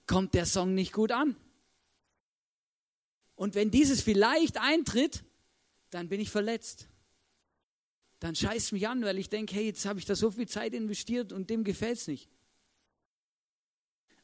kommt 0.07 0.35
der 0.35 0.47
Song 0.47 0.75
nicht 0.75 0.93
gut 0.93 1.13
an. 1.13 1.37
Und 3.35 3.55
wenn 3.55 3.71
dieses 3.71 4.01
vielleicht 4.03 4.59
eintritt, 4.59 5.25
dann 5.91 6.09
bin 6.09 6.21
ich 6.21 6.31
verletzt. 6.31 6.89
Dann 8.19 8.35
scheißt 8.35 8.73
mich 8.73 8.89
an, 8.89 9.03
weil 9.03 9.19
ich 9.19 9.29
denke, 9.29 9.55
hey, 9.55 9.67
jetzt 9.67 9.85
habe 9.85 9.99
ich 9.99 10.07
da 10.07 10.15
so 10.15 10.31
viel 10.31 10.49
Zeit 10.49 10.73
investiert 10.73 11.33
und 11.33 11.51
dem 11.51 11.65
gefällt 11.65 11.99
es 11.99 12.09
nicht. 12.09 12.31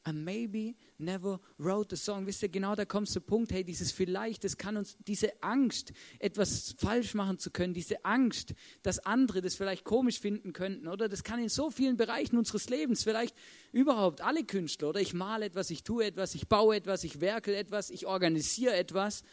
And 0.05 0.25
maybe 0.25 0.75
never 0.97 1.39
wrote 1.57 1.95
the 1.95 2.01
song. 2.01 2.25
Wisst 2.25 2.43
ihr, 2.43 2.49
genau 2.49 2.75
da 2.75 2.83
kommt 2.83 3.13
der 3.15 3.21
Punkt, 3.21 3.53
hey, 3.53 3.63
dieses 3.63 3.93
vielleicht, 3.93 4.43
das 4.43 4.57
kann 4.57 4.75
uns, 4.75 4.97
diese 5.07 5.41
Angst, 5.41 5.93
etwas 6.19 6.75
falsch 6.77 7.13
machen 7.13 7.39
zu 7.39 7.51
können, 7.51 7.73
diese 7.73 8.03
Angst, 8.03 8.53
dass 8.81 8.99
andere 8.99 9.41
das 9.41 9.55
vielleicht 9.55 9.85
komisch 9.85 10.19
finden 10.19 10.51
könnten, 10.51 10.89
oder? 10.89 11.07
Das 11.07 11.23
kann 11.23 11.39
in 11.39 11.47
so 11.47 11.71
vielen 11.71 11.95
Bereichen 11.95 12.37
unseres 12.37 12.69
Lebens, 12.69 13.03
vielleicht 13.03 13.33
überhaupt 13.71 14.19
alle 14.19 14.43
Künstler, 14.43 14.89
oder? 14.89 14.99
Ich 14.99 15.13
male 15.13 15.45
etwas, 15.45 15.69
ich 15.69 15.83
tue 15.83 16.03
etwas, 16.03 16.35
ich 16.35 16.49
baue 16.49 16.75
etwas, 16.75 17.05
ich 17.05 17.21
werke 17.21 17.55
etwas, 17.55 17.89
ich 17.89 18.05
organisiere 18.05 18.75
etwas. 18.75 19.23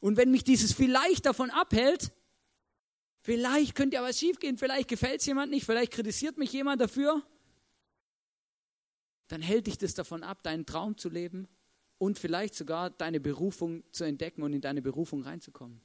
Und 0.00 0.16
wenn 0.16 0.30
mich 0.30 0.44
dieses 0.44 0.72
vielleicht 0.72 1.26
davon 1.26 1.50
abhält, 1.50 2.10
vielleicht 3.20 3.74
könnte 3.74 3.96
ja 3.96 4.02
was 4.02 4.18
schiefgehen, 4.18 4.56
vielleicht 4.56 4.88
gefällt 4.88 5.20
es 5.20 5.26
jemand 5.26 5.50
nicht, 5.50 5.66
vielleicht 5.66 5.92
kritisiert 5.92 6.38
mich 6.38 6.52
jemand 6.52 6.80
dafür, 6.80 7.22
dann 9.28 9.42
hält 9.42 9.66
dich 9.66 9.78
das 9.78 9.94
davon 9.94 10.22
ab, 10.22 10.42
deinen 10.42 10.66
Traum 10.66 10.96
zu 10.96 11.08
leben 11.08 11.48
und 11.98 12.18
vielleicht 12.18 12.54
sogar 12.54 12.90
deine 12.90 13.20
Berufung 13.20 13.82
zu 13.92 14.04
entdecken 14.04 14.42
und 14.42 14.52
in 14.52 14.60
deine 14.60 14.82
Berufung 14.82 15.22
reinzukommen. 15.22 15.80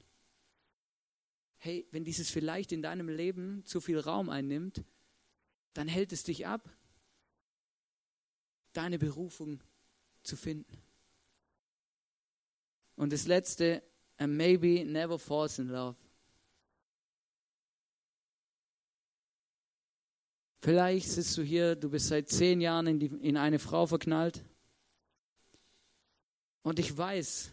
Hey, 1.58 1.88
wenn 1.92 2.04
dieses 2.04 2.30
vielleicht 2.30 2.72
in 2.72 2.82
deinem 2.82 3.08
Leben 3.08 3.64
zu 3.66 3.82
viel 3.82 4.00
Raum 4.00 4.30
einnimmt, 4.30 4.84
dann 5.74 5.88
hält 5.88 6.12
es 6.12 6.24
dich 6.24 6.48
ab, 6.48 6.70
deine 8.74 9.00
Berufung 9.00 9.62
zu 10.24 10.36
finden. 10.36 10.82
Und 12.96 13.14
das 13.14 13.28
letzte, 13.28 13.84
and 14.18 14.36
maybe 14.36 14.86
never 14.86 15.18
falls 15.18 15.60
in 15.60 15.68
love. 15.68 15.98
Vielleicht 20.62 21.10
sitzt 21.10 21.36
du 21.38 21.42
hier, 21.42 21.76
du 21.76 21.90
bist 21.90 22.08
seit 22.08 22.30
zehn 22.30 22.62
Jahren 22.62 22.86
in, 22.86 23.00
die, 23.00 23.08
in 23.08 23.36
eine 23.36 23.58
Frau 23.58 23.88
verknallt. 23.88 24.46
Und 26.62 26.78
ich 26.78 26.96
weiß, 26.96 27.50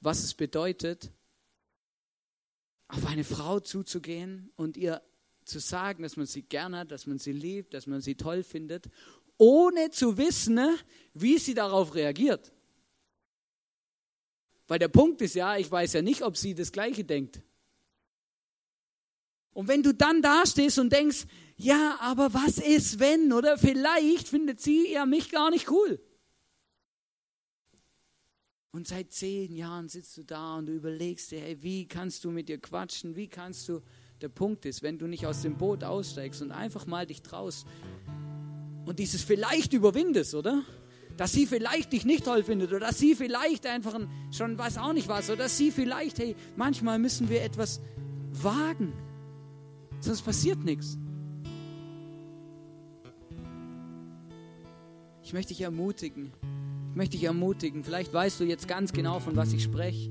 was 0.00 0.22
es 0.22 0.34
bedeutet, 0.34 1.10
auf 2.88 3.06
eine 3.06 3.24
Frau 3.24 3.60
zuzugehen 3.60 4.52
und 4.56 4.76
ihr 4.76 5.00
zu 5.46 5.58
sagen, 5.58 6.02
dass 6.02 6.18
man 6.18 6.26
sie 6.26 6.42
gern 6.42 6.76
hat, 6.76 6.90
dass 6.90 7.06
man 7.06 7.18
sie 7.18 7.32
liebt, 7.32 7.72
dass 7.72 7.86
man 7.86 8.02
sie 8.02 8.14
toll 8.14 8.42
findet, 8.42 8.90
ohne 9.38 9.90
zu 9.90 10.18
wissen, 10.18 10.60
wie 11.14 11.38
sie 11.38 11.54
darauf 11.54 11.94
reagiert. 11.94 12.52
Weil 14.68 14.78
der 14.78 14.88
Punkt 14.88 15.22
ist 15.22 15.34
ja, 15.34 15.56
ich 15.56 15.70
weiß 15.70 15.94
ja 15.94 16.02
nicht, 16.02 16.22
ob 16.22 16.36
sie 16.36 16.54
das 16.54 16.72
Gleiche 16.72 17.04
denkt. 17.04 17.42
Und 19.52 19.68
wenn 19.68 19.82
du 19.82 19.92
dann 19.92 20.22
dastehst 20.22 20.78
und 20.78 20.92
denkst, 20.92 21.26
ja, 21.56 21.98
aber 22.00 22.32
was 22.32 22.58
ist 22.58 23.00
wenn? 23.00 23.32
Oder 23.32 23.58
vielleicht 23.58 24.28
findet 24.28 24.60
sie 24.60 24.92
ja 24.92 25.04
mich 25.04 25.30
gar 25.30 25.50
nicht 25.50 25.70
cool. 25.70 26.00
Und 28.72 28.86
seit 28.86 29.12
zehn 29.12 29.56
Jahren 29.56 29.88
sitzt 29.88 30.16
du 30.16 30.22
da 30.22 30.56
und 30.56 30.66
du 30.66 30.72
überlegst 30.72 31.32
dir, 31.32 31.40
hey, 31.40 31.60
wie 31.60 31.86
kannst 31.86 32.24
du 32.24 32.30
mit 32.30 32.48
ihr 32.48 32.58
quatschen? 32.58 33.16
Wie 33.16 33.28
kannst 33.28 33.68
du. 33.68 33.82
Der 34.20 34.28
Punkt 34.28 34.66
ist, 34.66 34.82
wenn 34.82 34.98
du 34.98 35.06
nicht 35.06 35.26
aus 35.26 35.40
dem 35.40 35.56
Boot 35.56 35.82
aussteigst 35.82 36.42
und 36.42 36.52
einfach 36.52 36.86
mal 36.86 37.06
dich 37.06 37.22
traust 37.22 37.66
und 38.84 38.98
dieses 38.98 39.22
vielleicht 39.22 39.72
überwindest, 39.72 40.34
oder? 40.34 40.62
Dass 41.16 41.32
sie 41.32 41.46
vielleicht 41.46 41.92
dich 41.92 42.04
nicht 42.04 42.24
toll 42.24 42.44
findet 42.44 42.70
oder 42.70 42.80
dass 42.80 42.98
sie 42.98 43.14
vielleicht 43.14 43.66
einfach 43.66 43.94
ein, 43.94 44.10
schon 44.30 44.58
weiß 44.58 44.76
auch 44.76 44.92
nicht 44.92 45.08
was 45.08 45.30
oder 45.30 45.44
dass 45.44 45.56
sie 45.56 45.70
vielleicht, 45.70 46.18
hey, 46.18 46.36
manchmal 46.54 46.98
müssen 46.98 47.30
wir 47.30 47.42
etwas 47.42 47.80
wagen, 48.30 48.92
sonst 50.00 50.22
passiert 50.22 50.64
nichts. 50.64 50.98
Ich 55.22 55.32
möchte 55.32 55.54
dich 55.54 55.60
ermutigen. 55.60 56.32
Ich 56.90 56.96
möchte 56.96 57.16
dich 57.16 57.24
ermutigen. 57.24 57.84
Vielleicht 57.84 58.12
weißt 58.12 58.40
du 58.40 58.44
jetzt 58.44 58.66
ganz 58.66 58.92
genau, 58.92 59.20
von 59.20 59.36
was 59.36 59.52
ich 59.52 59.62
spreche. 59.62 60.10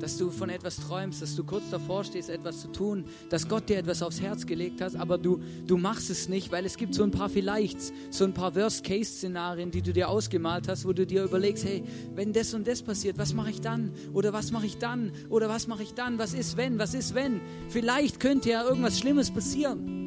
Dass 0.00 0.16
du 0.16 0.30
von 0.30 0.50
etwas 0.50 0.76
träumst, 0.76 1.22
dass 1.22 1.36
du 1.36 1.44
kurz 1.44 1.70
davor 1.70 2.04
stehst, 2.04 2.30
etwas 2.30 2.62
zu 2.62 2.68
tun, 2.68 3.04
dass 3.28 3.48
Gott 3.48 3.68
dir 3.68 3.78
etwas 3.78 4.02
aufs 4.02 4.20
Herz 4.20 4.46
gelegt 4.46 4.80
hat, 4.80 4.96
aber 4.96 5.18
du, 5.18 5.40
du 5.66 5.76
machst 5.76 6.10
es 6.10 6.28
nicht, 6.28 6.50
weil 6.50 6.64
es 6.64 6.76
gibt 6.76 6.94
so 6.94 7.02
ein 7.02 7.10
paar 7.10 7.28
Vielleichts, 7.28 7.92
so 8.10 8.24
ein 8.24 8.34
paar 8.34 8.54
Worst-Case-Szenarien, 8.54 9.70
die 9.70 9.82
du 9.82 9.92
dir 9.92 10.08
ausgemalt 10.08 10.68
hast, 10.68 10.84
wo 10.86 10.92
du 10.92 11.06
dir 11.06 11.24
überlegst, 11.24 11.64
hey, 11.64 11.84
wenn 12.14 12.32
das 12.32 12.54
und 12.54 12.66
das 12.66 12.82
passiert, 12.82 13.18
was 13.18 13.34
mache 13.34 13.50
ich 13.50 13.60
dann? 13.60 13.92
Oder 14.12 14.32
was 14.32 14.50
mache 14.50 14.66
ich 14.66 14.78
dann? 14.78 15.12
Oder 15.28 15.48
was 15.48 15.66
mache 15.66 15.82
ich 15.82 15.94
dann? 15.94 16.18
Was 16.18 16.34
ist 16.34 16.56
wenn? 16.56 16.78
Was 16.78 16.94
ist 16.94 17.14
wenn? 17.14 17.40
Vielleicht 17.68 18.20
könnte 18.20 18.50
ja 18.50 18.64
irgendwas 18.64 18.98
Schlimmes 18.98 19.30
passieren. 19.30 20.00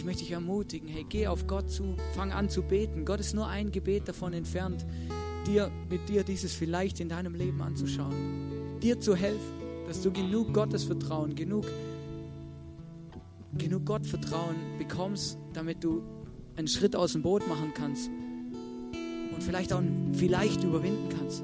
Ich 0.00 0.04
möchte 0.06 0.22
dich 0.22 0.32
ermutigen, 0.32 0.88
hey, 0.88 1.04
geh 1.06 1.26
auf 1.26 1.46
Gott 1.46 1.70
zu, 1.70 1.94
fang 2.14 2.32
an 2.32 2.48
zu 2.48 2.62
beten. 2.62 3.04
Gott 3.04 3.20
ist 3.20 3.34
nur 3.34 3.48
ein 3.48 3.70
Gebet 3.70 4.08
davon 4.08 4.32
entfernt, 4.32 4.86
dir, 5.50 5.70
mit 5.88 6.08
dir 6.08 6.22
dieses 6.22 6.54
vielleicht 6.54 7.00
in 7.00 7.08
deinem 7.08 7.34
Leben 7.34 7.60
anzuschauen. 7.60 8.78
Dir 8.82 9.00
zu 9.00 9.16
helfen, 9.16 9.60
dass 9.86 10.02
du 10.02 10.12
genug 10.12 10.54
Gottesvertrauen, 10.54 11.34
genug, 11.34 11.66
genug 13.58 13.84
Gottvertrauen 13.84 14.54
bekommst, 14.78 15.38
damit 15.52 15.82
du 15.82 16.02
einen 16.56 16.68
Schritt 16.68 16.94
aus 16.94 17.12
dem 17.12 17.22
Boot 17.22 17.46
machen 17.48 17.72
kannst 17.74 18.08
und 19.34 19.42
vielleicht 19.42 19.72
auch 19.72 19.82
vielleicht 20.12 20.62
überwinden 20.62 21.08
kannst. 21.18 21.42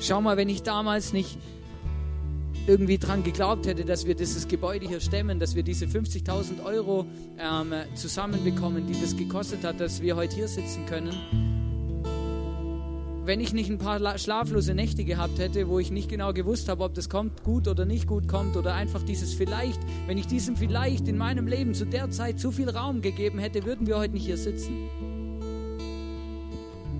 Schau 0.00 0.20
mal, 0.20 0.36
wenn 0.36 0.48
ich 0.48 0.62
damals 0.62 1.12
nicht 1.12 1.38
irgendwie 2.68 2.98
dran 2.98 3.24
geglaubt 3.24 3.66
hätte, 3.66 3.84
dass 3.84 4.06
wir 4.06 4.14
dieses 4.14 4.46
Gebäude 4.46 4.86
hier 4.86 5.00
stemmen, 5.00 5.40
dass 5.40 5.54
wir 5.54 5.62
diese 5.62 5.86
50.000 5.86 6.64
Euro 6.64 7.06
ähm, 7.38 7.72
zusammenbekommen, 7.94 8.86
die 8.86 9.00
das 9.00 9.16
gekostet 9.16 9.64
hat, 9.64 9.80
dass 9.80 10.02
wir 10.02 10.16
heute 10.16 10.36
hier 10.36 10.48
sitzen 10.48 10.84
können. 10.86 11.14
Wenn 13.24 13.40
ich 13.40 13.52
nicht 13.52 13.68
ein 13.68 13.78
paar 13.78 14.16
schlaflose 14.18 14.74
Nächte 14.74 15.04
gehabt 15.04 15.38
hätte, 15.38 15.68
wo 15.68 15.78
ich 15.78 15.90
nicht 15.90 16.08
genau 16.08 16.32
gewusst 16.32 16.68
habe, 16.68 16.84
ob 16.84 16.94
das 16.94 17.10
kommt 17.10 17.42
gut 17.42 17.68
oder 17.68 17.84
nicht 17.84 18.06
gut 18.06 18.26
kommt 18.26 18.56
oder 18.56 18.74
einfach 18.74 19.02
dieses 19.02 19.34
vielleicht, 19.34 19.80
wenn 20.06 20.16
ich 20.16 20.26
diesem 20.26 20.56
vielleicht 20.56 21.08
in 21.08 21.18
meinem 21.18 21.46
Leben 21.46 21.74
zu 21.74 21.84
der 21.84 22.10
Zeit 22.10 22.40
zu 22.40 22.50
viel 22.50 22.70
Raum 22.70 23.02
gegeben 23.02 23.38
hätte, 23.38 23.66
würden 23.66 23.86
wir 23.86 23.98
heute 23.98 24.14
nicht 24.14 24.24
hier 24.24 24.38
sitzen. 24.38 24.88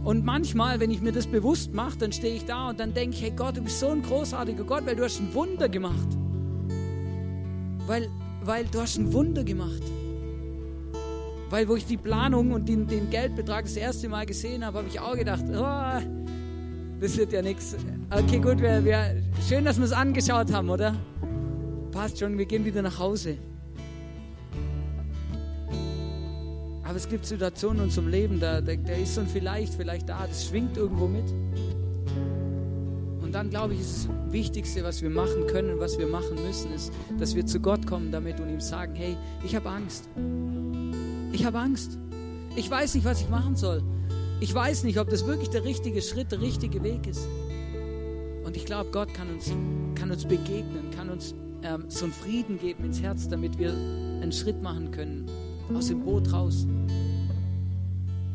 Und 0.09 0.24
manchmal, 0.24 0.80
wenn 0.80 0.90
ich 0.90 1.02
mir 1.02 1.12
das 1.12 1.26
bewusst 1.26 1.74
mache, 1.74 1.98
dann 1.98 2.12
stehe 2.12 2.34
ich 2.34 2.46
da 2.46 2.70
und 2.70 2.80
dann 2.80 2.94
denke 2.94 3.14
ich, 3.14 3.22
hey 3.22 3.30
Gott, 3.30 3.59
du 3.59 3.61
bist 3.61 3.78
so 3.78 3.90
ein 3.90 4.00
großartiger 4.00 4.64
Gott, 4.64 4.86
weil 4.86 4.96
du 4.96 5.04
hast 5.04 5.20
ein 5.20 5.34
Wunder 5.34 5.68
gemacht. 5.68 6.09
Weil, 7.86 8.09
weil 8.42 8.64
du 8.64 8.80
hast 8.80 8.96
ein 8.96 9.12
Wunder 9.12 9.44
gemacht. 9.44 9.82
Weil 11.50 11.68
wo 11.68 11.76
ich 11.76 11.84
die 11.84 11.98
Planung 11.98 12.52
und 12.52 12.70
den, 12.70 12.86
den 12.86 13.11
Geldbetrag 13.11 13.66
das 13.66 13.76
erste 13.76 14.09
Mal 14.09 14.24
gesehen 14.24 14.64
habe, 14.64 14.78
habe 14.78 14.88
ich 14.88 14.98
auch 14.98 15.14
gedacht, 15.14 15.44
oh, 15.46 16.02
das 17.00 17.18
wird 17.18 17.34
ja 17.34 17.42
nichts. 17.42 17.76
Okay, 18.09 18.38
gut, 18.38 18.62
wir, 18.62 18.82
wir, 18.82 19.22
schön, 19.46 19.66
dass 19.66 19.76
wir 19.76 19.84
es 19.84 19.92
angeschaut 19.92 20.50
haben, 20.50 20.70
oder? 20.70 20.94
Passt 21.92 22.18
schon, 22.18 22.38
wir 22.38 22.46
gehen 22.46 22.64
wieder 22.64 22.80
nach 22.80 22.98
Hause. 22.98 23.36
Aber 26.89 26.97
es 26.97 27.07
gibt 27.07 27.26
Situationen 27.26 27.80
in 27.80 27.84
unserem 27.84 28.09
Leben, 28.09 28.41
da, 28.41 28.62
da, 28.62 28.74
da 28.74 28.95
ist 28.95 29.14
so 29.14 29.20
ein 29.20 29.28
vielleicht, 29.28 29.74
vielleicht 29.74 30.09
da, 30.09 30.26
das 30.26 30.47
schwingt 30.47 30.78
irgendwo 30.78 31.07
mit. 31.07 31.30
Und 33.20 33.32
dann 33.32 33.51
glaube 33.51 33.74
ich, 33.74 33.80
ist 33.80 34.09
das 34.09 34.32
Wichtigste, 34.32 34.82
was 34.82 35.03
wir 35.03 35.11
machen 35.11 35.47
können 35.49 35.78
was 35.78 35.99
wir 35.99 36.07
machen 36.07 36.43
müssen, 36.47 36.72
ist, 36.72 36.91
dass 37.18 37.36
wir 37.36 37.45
zu 37.45 37.61
Gott 37.61 37.86
kommen 37.86 38.11
damit 38.11 38.41
und 38.41 38.49
ihm 38.49 38.62
sagen, 38.62 38.95
hey, 38.95 39.18
ich 39.45 39.55
habe 39.55 39.68
Angst. 39.68 40.09
Ich 41.30 41.45
habe 41.45 41.59
Angst. 41.59 41.99
Ich 42.57 42.70
weiß 42.70 42.95
nicht, 42.95 43.05
was 43.05 43.20
ich 43.20 43.28
machen 43.28 43.55
soll. 43.55 43.82
Ich 44.41 44.55
weiß 44.55 44.84
nicht, 44.84 44.99
ob 44.99 45.11
das 45.11 45.26
wirklich 45.26 45.51
der 45.51 45.64
richtige 45.64 46.01
Schritt, 46.01 46.32
der 46.32 46.41
richtige 46.41 46.82
Weg 46.82 47.07
ist. 47.07 47.28
Und 48.45 48.57
ich 48.57 48.64
glaube, 48.64 48.91
Gott 48.93 49.12
kann 49.12 49.28
uns, 49.28 49.53
kann 49.95 50.11
uns 50.11 50.24
begegnen, 50.24 50.91
kann 50.97 51.11
uns 51.11 51.34
ähm, 51.62 51.84
so 51.89 52.07
einen 52.07 52.14
Frieden 52.14 52.59
geben 52.59 52.86
ins 52.86 53.03
Herz, 53.03 53.28
damit 53.28 53.59
wir 53.59 53.72
einen 53.72 54.32
Schritt 54.32 54.62
machen 54.62 54.91
können 54.91 55.28
aus 55.75 55.89
dem 55.89 56.05
Boot 56.05 56.33
raus. 56.33 56.66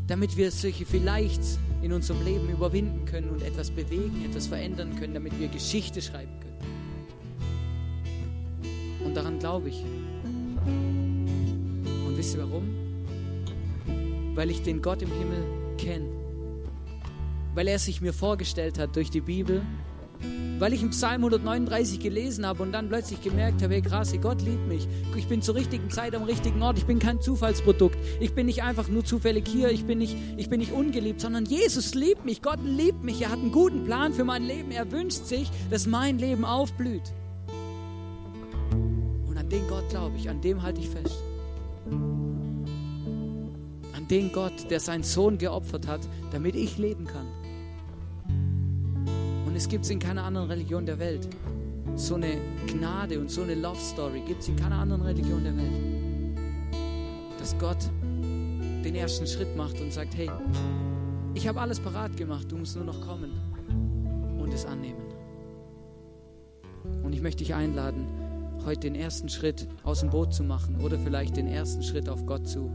Damit 0.08 0.38
wir 0.38 0.52
solche 0.52 0.86
vielleicht 0.86 1.42
in 1.82 1.92
unserem 1.92 2.24
Leben 2.24 2.50
überwinden 2.50 3.06
können 3.06 3.30
und 3.30 3.42
etwas 3.42 3.72
bewegen, 3.72 4.24
etwas 4.26 4.48
verändern 4.48 4.96
können, 4.98 5.14
damit 5.14 5.40
wir 5.40 5.48
Geschichte 5.48 6.02
schreiben 6.02 6.32
können. 6.40 6.44
Und 9.06 9.16
daran 9.16 9.40
glaube 9.40 9.70
ich. 9.70 9.84
Und 10.66 12.14
wisst 12.16 12.36
ihr 12.36 12.42
warum? 12.42 12.68
Weil 14.36 14.50
ich 14.50 14.62
den 14.64 14.82
Gott 14.82 15.02
im 15.02 15.12
Himmel 15.12 15.44
kenne. 15.78 16.08
Weil 17.54 17.68
er 17.68 17.80
sich 17.80 18.02
mir 18.02 18.14
vorgestellt 18.14 18.80
hat 18.80 18.96
durch 18.96 19.10
die 19.10 19.22
Bibel 19.22 19.62
weil 20.60 20.72
ich 20.72 20.82
im 20.82 20.92
Psalm 20.92 21.26
139 21.26 22.00
gelesen 22.00 22.46
habe 22.46 22.64
und 22.64 22.72
dann 22.72 22.88
plötzlich 22.88 23.22
gemerkt 23.22 23.62
habe, 23.62 23.74
hey 23.74 23.82
krass, 23.82 24.14
Gott 24.22 24.42
liebt 24.42 24.66
mich. 24.68 24.88
Ich 25.18 25.28
bin 25.28 25.42
zur 25.42 25.56
richtigen 25.56 25.90
Zeit 25.90 26.16
am 26.16 26.24
richtigen 26.24 26.62
Ort. 26.62 26.78
Ich 26.78 26.86
bin 26.86 27.00
kein 27.00 27.20
Zufallsprodukt. 27.20 27.98
Ich 28.22 28.34
bin 28.34 28.46
nicht 28.46 28.64
einfach 28.64 28.88
nur 28.88 29.04
zufällig 29.04 29.46
hier. 29.48 29.72
Ich 29.72 29.84
bin 29.86 29.98
nicht, 29.98 30.16
ich 30.38 30.50
bin 30.50 30.60
nicht 30.60 30.72
ungeliebt, 30.72 31.20
sondern 31.20 31.44
Jesus 31.46 31.96
liebt 31.96 32.24
mich. 32.24 32.42
Gott 32.42 32.60
liebt 32.64 33.04
mich. 33.04 33.22
Er 33.22 33.32
hat 33.32 33.40
einen 33.40 33.52
guten 33.52 33.84
Plan 33.84 34.14
für 34.14 34.24
mein 34.24 34.44
Leben. 34.44 34.72
Er 34.72 34.90
wünscht 34.92 35.26
sich, 35.26 35.52
dass 35.70 35.86
mein 35.86 36.18
Leben 36.18 36.46
aufblüht. 36.46 37.14
Und 39.28 39.38
an 39.38 39.50
den 39.50 39.68
Gott 39.68 39.90
glaube 39.90 40.16
ich, 40.16 40.30
an 40.30 40.40
dem 40.40 40.62
halte 40.64 40.80
ich 40.80 40.90
fest. 40.90 41.18
An 43.94 44.08
den 44.10 44.32
Gott, 44.32 44.70
der 44.70 44.80
seinen 44.80 45.04
Sohn 45.04 45.38
geopfert 45.38 45.88
hat, 45.88 46.02
damit 46.32 46.56
ich 46.56 46.78
leben 46.78 47.06
kann. 47.06 47.28
Es 49.64 49.70
gibt 49.70 49.86
es 49.86 49.92
in 49.92 50.00
keiner 50.00 50.26
anderen 50.26 50.50
Religion 50.50 50.86
der 50.86 51.00
Welt. 51.00 51.26
So 51.96 52.16
eine 52.16 52.36
Gnade 52.68 53.18
und 53.18 53.32
so 53.32 53.44
eine 53.44 53.56
Love 53.56 53.80
Story 53.80 54.22
gibt 54.28 54.42
es 54.42 54.50
in 54.50 54.58
keiner 54.58 54.76
anderen 54.76 55.04
Religion 55.04 55.42
der 55.42 55.56
Welt. 55.56 56.38
Dass 57.40 57.58
Gott 57.58 57.78
den 58.12 58.94
ersten 58.94 59.26
Schritt 59.26 59.56
macht 59.56 59.80
und 59.80 59.94
sagt, 59.94 60.18
hey, 60.18 60.30
ich 61.34 61.48
habe 61.48 61.62
alles 61.62 61.80
parat 61.80 62.18
gemacht, 62.18 62.52
du 62.52 62.58
musst 62.58 62.76
nur 62.76 62.84
noch 62.84 63.00
kommen 63.00 63.32
und 64.38 64.54
es 64.54 64.66
annehmen. 64.66 65.02
Und 67.02 67.14
ich 67.14 67.22
möchte 67.22 67.46
dich 67.46 67.56
einladen, 67.56 68.06
heute 68.66 68.82
den 68.82 68.96
ersten 68.96 69.30
Schritt 69.30 69.66
aus 69.84 70.02
dem 70.02 70.10
Boot 70.10 70.34
zu 70.34 70.44
machen 70.44 70.82
oder 70.82 71.00
vielleicht 71.00 71.38
den 71.38 71.48
ersten 71.48 71.84
Schritt 71.84 72.10
auf 72.10 72.26
Gott 72.26 72.50
zu 72.50 72.70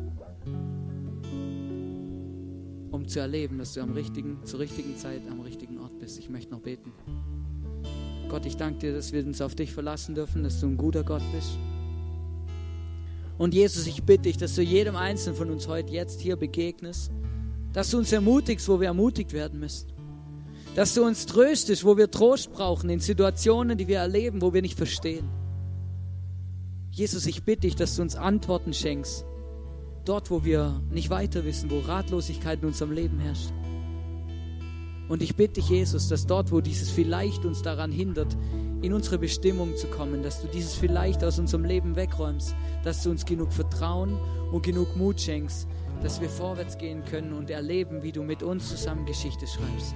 zu 3.09 3.21
erleben, 3.21 3.59
dass 3.59 3.75
du 3.75 3.81
am 3.81 3.93
richtigen, 3.93 4.45
zur 4.45 4.61
richtigen 4.61 4.97
Zeit 4.97 5.23
am 5.31 5.41
richtigen 5.41 5.79
Ort 5.79 5.99
bist. 5.99 6.19
Ich 6.19 6.29
möchte 6.29 6.53
noch 6.53 6.61
beten. 6.61 6.93
Gott, 8.29 8.45
ich 8.47 8.57
danke 8.57 8.79
dir, 8.79 8.93
dass 8.95 9.13
wir 9.13 9.25
uns 9.25 9.41
auf 9.41 9.55
dich 9.55 9.73
verlassen 9.73 10.15
dürfen, 10.15 10.43
dass 10.43 10.61
du 10.61 10.67
ein 10.67 10.77
guter 10.77 11.03
Gott 11.03 11.23
bist. 11.35 11.59
Und 13.39 13.55
Jesus, 13.55 13.87
ich 13.87 14.03
bitte 14.03 14.23
dich, 14.25 14.37
dass 14.37 14.55
du 14.55 14.63
jedem 14.63 14.97
Einzelnen 14.97 15.37
von 15.37 15.51
uns 15.51 15.69
heute 15.69 15.93
jetzt 15.93 16.21
hier 16.21 16.37
begegnest, 16.37 17.11
dass 17.73 17.91
du 17.91 17.99
uns 17.99 18.13
ermutigst, 18.13 18.69
wo 18.69 18.81
wir 18.81 18.89
ermutigt 18.89 19.33
werden 19.33 19.61
müssen. 19.61 19.93
Dass 20.75 20.95
du 20.95 21.05
uns 21.05 21.27
tröstest, 21.27 21.85
wo 21.85 21.97
wir 21.97 22.11
Trost 22.11 22.53
brauchen, 22.53 22.91
in 22.91 23.01
Situationen, 23.01 23.79
die 23.79 23.89
wir 23.89 23.99
erleben, 23.99 24.43
wo 24.43 24.53
wir 24.53 24.63
nicht 24.63 24.77
verstehen. 24.77 25.29
Jesus, 26.91 27.27
ich 27.27 27.45
bitte 27.45 27.63
dich, 27.63 27.77
dass 27.77 27.97
du 27.97 28.03
uns 28.03 28.17
Antworten 28.17 28.75
schenkst 28.75 29.25
dort, 30.05 30.31
wo 30.31 30.45
wir 30.45 30.81
nicht 30.91 31.11
weiter 31.11 31.45
wissen, 31.45 31.71
wo 31.71 31.81
Ratlosigkeit 31.81 32.61
in 32.61 32.69
unserem 32.69 32.93
Leben 32.93 33.19
herrscht. 33.19 33.53
Und 35.09 35.23
ich 35.23 35.37
bitte 35.37 35.55
dich, 35.55 35.71
Jesus, 35.71 36.09
dass 36.09 36.27
dort, 36.27 36.53
wo 36.53 36.61
dieses 36.61 36.91
vielleicht 36.91 37.45
uns 37.45 37.63
daran 37.63 37.91
hindert, 37.91 38.37
in 38.83 38.93
unsere 38.93 39.19
Bestimmung 39.19 39.77
zu 39.77 39.87
kommen, 39.89 40.23
dass 40.23 40.43
du 40.43 40.49
dieses 40.49 40.75
vielleicht 40.75 41.25
aus 41.25 41.39
unserem 41.39 41.65
Leben 41.65 41.97
wegräumst, 41.97 42.55
dass 42.85 43.03
du 43.03 43.11
uns 43.11 43.25
genug 43.25 43.53
Vertrauen 43.53 44.19
und 44.53 44.63
genug 44.63 44.97
Mut 44.97 45.21
schenkst, 45.21 45.67
dass 46.03 46.21
wir 46.21 46.29
vorwärts 46.29 46.79
gehen 46.79 47.05
können 47.05 47.33
und 47.33 47.51
erleben, 47.51 48.03
wie 48.03 48.13
du 48.13 48.23
mit 48.23 48.43
uns 48.43 48.69
zusammen 48.69 49.07
Geschichte 49.07 49.47
schreibst. 49.47 49.95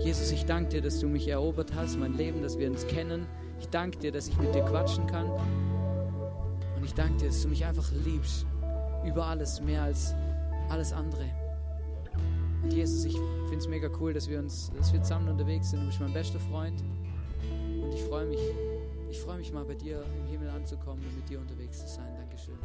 Jesus, 0.00 0.30
ich 0.30 0.44
danke 0.44 0.70
dir, 0.70 0.82
dass 0.82 1.00
du 1.00 1.08
mich 1.08 1.28
erobert 1.28 1.72
hast, 1.74 1.98
mein 1.98 2.16
Leben, 2.16 2.42
dass 2.42 2.58
wir 2.58 2.70
uns 2.70 2.86
kennen. 2.86 3.26
Ich 3.58 3.68
danke 3.68 3.98
dir, 3.98 4.12
dass 4.12 4.28
ich 4.28 4.38
mit 4.38 4.54
dir 4.54 4.62
quatschen 4.62 5.06
kann. 5.06 5.26
Und 6.80 6.86
ich 6.86 6.94
danke 6.94 7.18
dir, 7.18 7.26
dass 7.26 7.42
du 7.42 7.48
mich 7.48 7.62
einfach 7.66 7.92
liebst. 8.06 8.46
Über 9.04 9.26
alles, 9.26 9.60
mehr 9.60 9.82
als 9.82 10.14
alles 10.70 10.94
andere. 10.94 11.26
Und 12.62 12.72
Jesus, 12.72 13.04
ich 13.04 13.14
finde 13.14 13.58
es 13.58 13.68
mega 13.68 13.90
cool, 14.00 14.14
dass 14.14 14.30
wir 14.30 14.38
uns, 14.38 14.70
dass 14.74 14.90
wir 14.90 15.02
zusammen 15.02 15.28
unterwegs 15.28 15.70
sind. 15.70 15.80
Du 15.80 15.86
bist 15.86 16.00
mein 16.00 16.14
bester 16.14 16.40
Freund. 16.40 16.82
Und 17.82 17.92
ich 17.92 18.02
freue 18.04 18.26
mich, 18.26 18.40
ich 19.10 19.20
freue 19.20 19.36
mich 19.36 19.52
mal 19.52 19.64
bei 19.66 19.74
dir 19.74 20.02
im 20.22 20.26
Himmel 20.26 20.48
anzukommen 20.48 21.04
und 21.04 21.16
mit 21.16 21.28
dir 21.28 21.38
unterwegs 21.38 21.80
zu 21.80 21.86
sein. 21.86 22.14
Dankeschön. 22.16 22.56